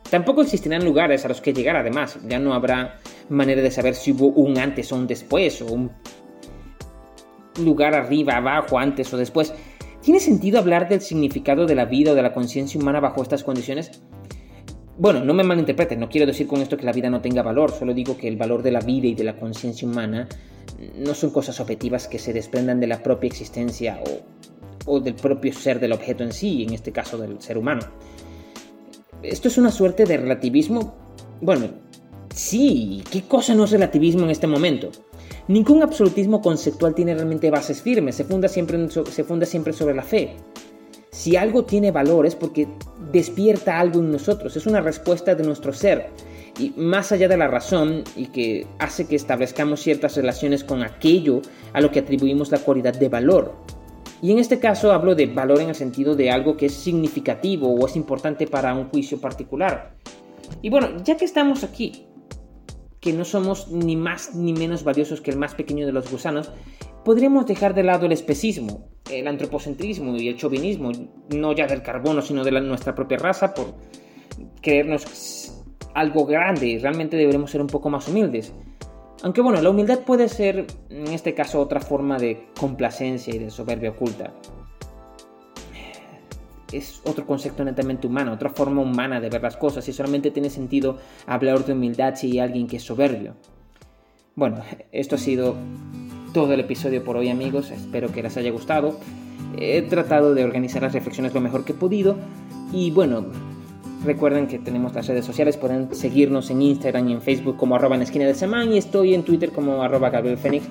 Tampoco 0.09 0.41
existirán 0.41 0.83
lugares 0.83 1.25
a 1.25 1.27
los 1.27 1.41
que 1.41 1.53
llegar 1.53 1.75
además, 1.75 2.19
ya 2.27 2.39
no 2.39 2.53
habrá 2.53 2.99
manera 3.29 3.61
de 3.61 3.71
saber 3.71 3.95
si 3.95 4.11
hubo 4.11 4.27
un 4.27 4.57
antes 4.57 4.91
o 4.91 4.95
un 4.95 5.07
después, 5.07 5.61
o 5.61 5.67
un 5.67 5.91
lugar 7.63 7.93
arriba, 7.93 8.37
abajo, 8.37 8.79
antes 8.79 9.13
o 9.13 9.17
después. 9.17 9.53
¿Tiene 10.01 10.19
sentido 10.19 10.59
hablar 10.59 10.87
del 10.87 11.01
significado 11.01 11.65
de 11.65 11.75
la 11.75 11.85
vida 11.85 12.11
o 12.11 12.15
de 12.15 12.21
la 12.21 12.33
conciencia 12.33 12.79
humana 12.79 12.99
bajo 12.99 13.21
estas 13.21 13.43
condiciones? 13.43 13.91
Bueno, 14.97 15.23
no 15.23 15.33
me 15.33 15.43
malinterpreten, 15.43 15.99
no 15.99 16.09
quiero 16.09 16.27
decir 16.27 16.47
con 16.47 16.61
esto 16.61 16.77
que 16.77 16.85
la 16.85 16.91
vida 16.91 17.09
no 17.09 17.21
tenga 17.21 17.41
valor, 17.41 17.71
solo 17.71 17.93
digo 17.93 18.17
que 18.17 18.27
el 18.27 18.35
valor 18.35 18.63
de 18.63 18.71
la 18.71 18.81
vida 18.81 19.07
y 19.07 19.15
de 19.15 19.23
la 19.23 19.37
conciencia 19.37 19.87
humana 19.87 20.27
no 20.95 21.13
son 21.13 21.29
cosas 21.31 21.59
objetivas 21.59 22.07
que 22.07 22.19
se 22.19 22.33
desprendan 22.33 22.79
de 22.79 22.87
la 22.87 23.01
propia 23.01 23.27
existencia 23.27 24.01
o, 24.05 24.91
o 24.91 24.99
del 24.99 25.15
propio 25.15 25.53
ser 25.53 25.79
del 25.79 25.93
objeto 25.93 26.23
en 26.23 26.33
sí, 26.33 26.63
en 26.63 26.73
este 26.73 26.91
caso 26.91 27.17
del 27.17 27.41
ser 27.41 27.57
humano. 27.57 27.81
Esto 29.23 29.47
es 29.47 29.57
una 29.57 29.71
suerte 29.71 30.05
de 30.05 30.17
relativismo, 30.17 30.95
bueno, 31.41 31.69
Sí, 32.39 33.03
¿qué 33.11 33.23
cosa 33.23 33.53
no 33.53 33.65
es 33.65 33.71
relativismo 33.71 34.23
en 34.23 34.29
este 34.29 34.47
momento? 34.47 34.91
Ningún 35.47 35.83
absolutismo 35.83 36.41
conceptual 36.41 36.93
tiene 36.93 37.13
realmente 37.13 37.49
bases 37.49 37.81
firmes, 37.81 38.15
se 38.15 38.23
funda, 38.23 38.47
siempre, 38.47 38.77
se 38.89 39.23
funda 39.23 39.45
siempre 39.45 39.73
sobre 39.73 39.95
la 39.95 40.03
fe. 40.03 40.35
Si 41.11 41.35
algo 41.35 41.65
tiene 41.65 41.91
valor 41.91 42.25
es 42.25 42.35
porque 42.35 42.67
despierta 43.11 43.79
algo 43.79 43.99
en 43.99 44.11
nosotros, 44.11 44.55
es 44.55 44.67
una 44.67 44.81
respuesta 44.81 45.33
de 45.33 45.43
nuestro 45.43 45.73
ser, 45.73 46.09
y 46.59 46.73
más 46.75 47.11
allá 47.11 47.27
de 47.27 47.37
la 47.37 47.47
razón 47.47 48.03
y 48.15 48.27
que 48.27 48.67
hace 48.79 49.07
que 49.07 49.15
establezcamos 49.15 49.81
ciertas 49.81 50.15
relaciones 50.15 50.63
con 50.63 50.83
aquello 50.83 51.41
a 51.73 51.81
lo 51.81 51.91
que 51.91 51.99
atribuimos 51.99 52.51
la 52.51 52.59
cualidad 52.59 52.93
de 52.93 53.09
valor. 53.09 53.55
Y 54.21 54.31
en 54.31 54.39
este 54.39 54.59
caso 54.59 54.91
hablo 54.91 55.15
de 55.15 55.27
valor 55.27 55.61
en 55.61 55.69
el 55.69 55.75
sentido 55.75 56.15
de 56.15 56.29
algo 56.29 56.57
que 56.57 56.65
es 56.65 56.73
significativo 56.73 57.73
o 57.73 57.87
es 57.87 57.95
importante 57.95 58.47
para 58.47 58.73
un 58.73 58.89
juicio 58.89 59.19
particular. 59.19 59.95
Y 60.61 60.69
bueno, 60.69 60.89
ya 61.03 61.15
que 61.15 61.25
estamos 61.25 61.63
aquí, 61.63 62.05
que 62.99 63.13
no 63.13 63.25
somos 63.25 63.69
ni 63.69 63.95
más 63.95 64.35
ni 64.35 64.53
menos 64.53 64.83
valiosos 64.83 65.21
que 65.21 65.31
el 65.31 65.37
más 65.37 65.55
pequeño 65.55 65.85
de 65.85 65.91
los 65.91 66.11
gusanos, 66.11 66.51
podríamos 67.05 67.45
dejar 67.45 67.73
de 67.73 67.83
lado 67.83 68.05
el 68.05 68.11
especismo, 68.11 68.89
el 69.09 69.27
antropocentrismo 69.27 70.15
y 70.17 70.27
el 70.27 70.37
chauvinismo, 70.37 70.91
no 71.35 71.53
ya 71.53 71.67
del 71.67 71.81
carbono, 71.81 72.21
sino 72.21 72.43
de 72.43 72.51
nuestra 72.61 72.95
propia 72.95 73.17
raza, 73.17 73.53
por 73.53 73.75
creernos 74.61 75.63
algo 75.93 76.25
grande. 76.25 76.77
Realmente 76.81 77.17
deberemos 77.17 77.51
ser 77.51 77.61
un 77.61 77.67
poco 77.67 77.89
más 77.89 78.07
humildes. 78.07 78.53
Aunque 79.23 79.41
bueno, 79.41 79.61
la 79.61 79.69
humildad 79.69 79.99
puede 79.99 80.29
ser, 80.29 80.67
en 80.89 81.07
este 81.07 81.33
caso, 81.33 81.59
otra 81.59 81.81
forma 81.81 82.17
de 82.17 82.47
complacencia 82.57 83.35
y 83.35 83.39
de 83.39 83.49
soberbia 83.49 83.91
oculta 83.91 84.33
es 86.73 87.01
otro 87.05 87.25
concepto 87.25 87.63
netamente 87.63 88.07
humano, 88.07 88.33
otra 88.33 88.49
forma 88.49 88.81
humana 88.81 89.19
de 89.19 89.29
ver 89.29 89.41
las 89.41 89.57
cosas 89.57 89.87
y 89.87 89.93
solamente 89.93 90.31
tiene 90.31 90.49
sentido 90.49 90.97
hablar 91.25 91.65
de 91.65 91.73
humildad 91.73 92.15
si 92.15 92.31
hay 92.31 92.39
alguien 92.39 92.67
que 92.67 92.77
es 92.77 92.83
soberbio. 92.83 93.35
Bueno, 94.35 94.57
esto 94.91 95.15
ha 95.15 95.17
sido 95.19 95.55
todo 96.33 96.53
el 96.53 96.59
episodio 96.59 97.03
por 97.03 97.17
hoy 97.17 97.29
amigos, 97.29 97.71
espero 97.71 98.11
que 98.11 98.23
les 98.23 98.37
haya 98.37 98.51
gustado. 98.51 98.97
He 99.57 99.81
tratado 99.81 100.33
de 100.33 100.43
organizar 100.43 100.81
las 100.81 100.93
reflexiones 100.93 101.33
lo 101.33 101.41
mejor 101.41 101.65
que 101.65 101.71
he 101.73 101.75
podido 101.75 102.15
y 102.71 102.91
bueno, 102.91 103.25
recuerden 104.05 104.47
que 104.47 104.59
tenemos 104.59 104.93
las 104.93 105.07
redes 105.07 105.25
sociales, 105.25 105.57
pueden 105.57 105.93
seguirnos 105.93 106.49
en 106.51 106.61
Instagram 106.61 107.09
y 107.09 107.13
en 107.13 107.21
Facebook 107.21 107.57
como 107.57 107.75
arroba 107.75 107.95
en 107.95 108.03
esquina 108.03 108.25
de 108.25 108.35
semana 108.35 108.71
y 108.73 108.77
estoy 108.77 109.13
en 109.13 109.23
Twitter 109.23 109.51
como 109.51 109.81
arroba 109.83 110.09
Gabriel 110.09 110.37
Fénix 110.37 110.65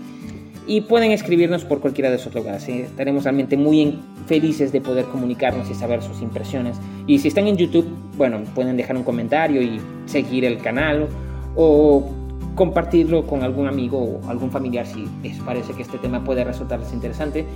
y 0.68 0.82
pueden 0.82 1.10
escribirnos 1.10 1.64
por 1.64 1.80
cualquiera 1.80 2.10
de 2.10 2.16
esos 2.16 2.32
lugares. 2.34 2.68
Estaremos 2.68 3.24
realmente 3.24 3.56
muy 3.56 3.98
felices 4.26 4.70
de 4.70 4.82
poder 4.82 5.06
comunicarnos 5.06 5.68
y 5.70 5.74
saber 5.74 6.02
sus 6.02 6.20
impresiones. 6.20 6.76
Y 7.06 7.18
si 7.18 7.28
están 7.28 7.46
en 7.48 7.56
YouTube, 7.56 7.86
bueno, 8.18 8.40
pueden 8.54 8.76
dejar 8.76 8.96
un 8.96 9.02
comentario 9.02 9.62
y 9.62 9.80
seguir 10.04 10.44
el 10.44 10.58
canal 10.58 11.08
o 11.56 12.10
compartirlo 12.54 13.26
con 13.26 13.42
algún 13.42 13.66
amigo 13.66 13.98
o 13.98 14.28
algún 14.28 14.50
familiar 14.50 14.86
si 14.86 15.08
les 15.22 15.38
parece 15.38 15.72
que 15.72 15.82
este 15.82 15.96
tema 15.96 16.22
puede 16.22 16.44
resultarles 16.44 16.92
interesante. 16.92 17.46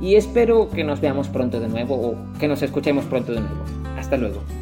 Y 0.00 0.14
espero 0.14 0.70
que 0.70 0.84
nos 0.84 1.00
veamos 1.00 1.28
pronto 1.28 1.58
de 1.58 1.68
nuevo 1.68 1.94
o 1.96 2.38
que 2.38 2.46
nos 2.46 2.62
escuchemos 2.62 3.04
pronto 3.06 3.32
de 3.32 3.40
nuevo. 3.40 3.64
Hasta 3.98 4.16
luego. 4.16 4.59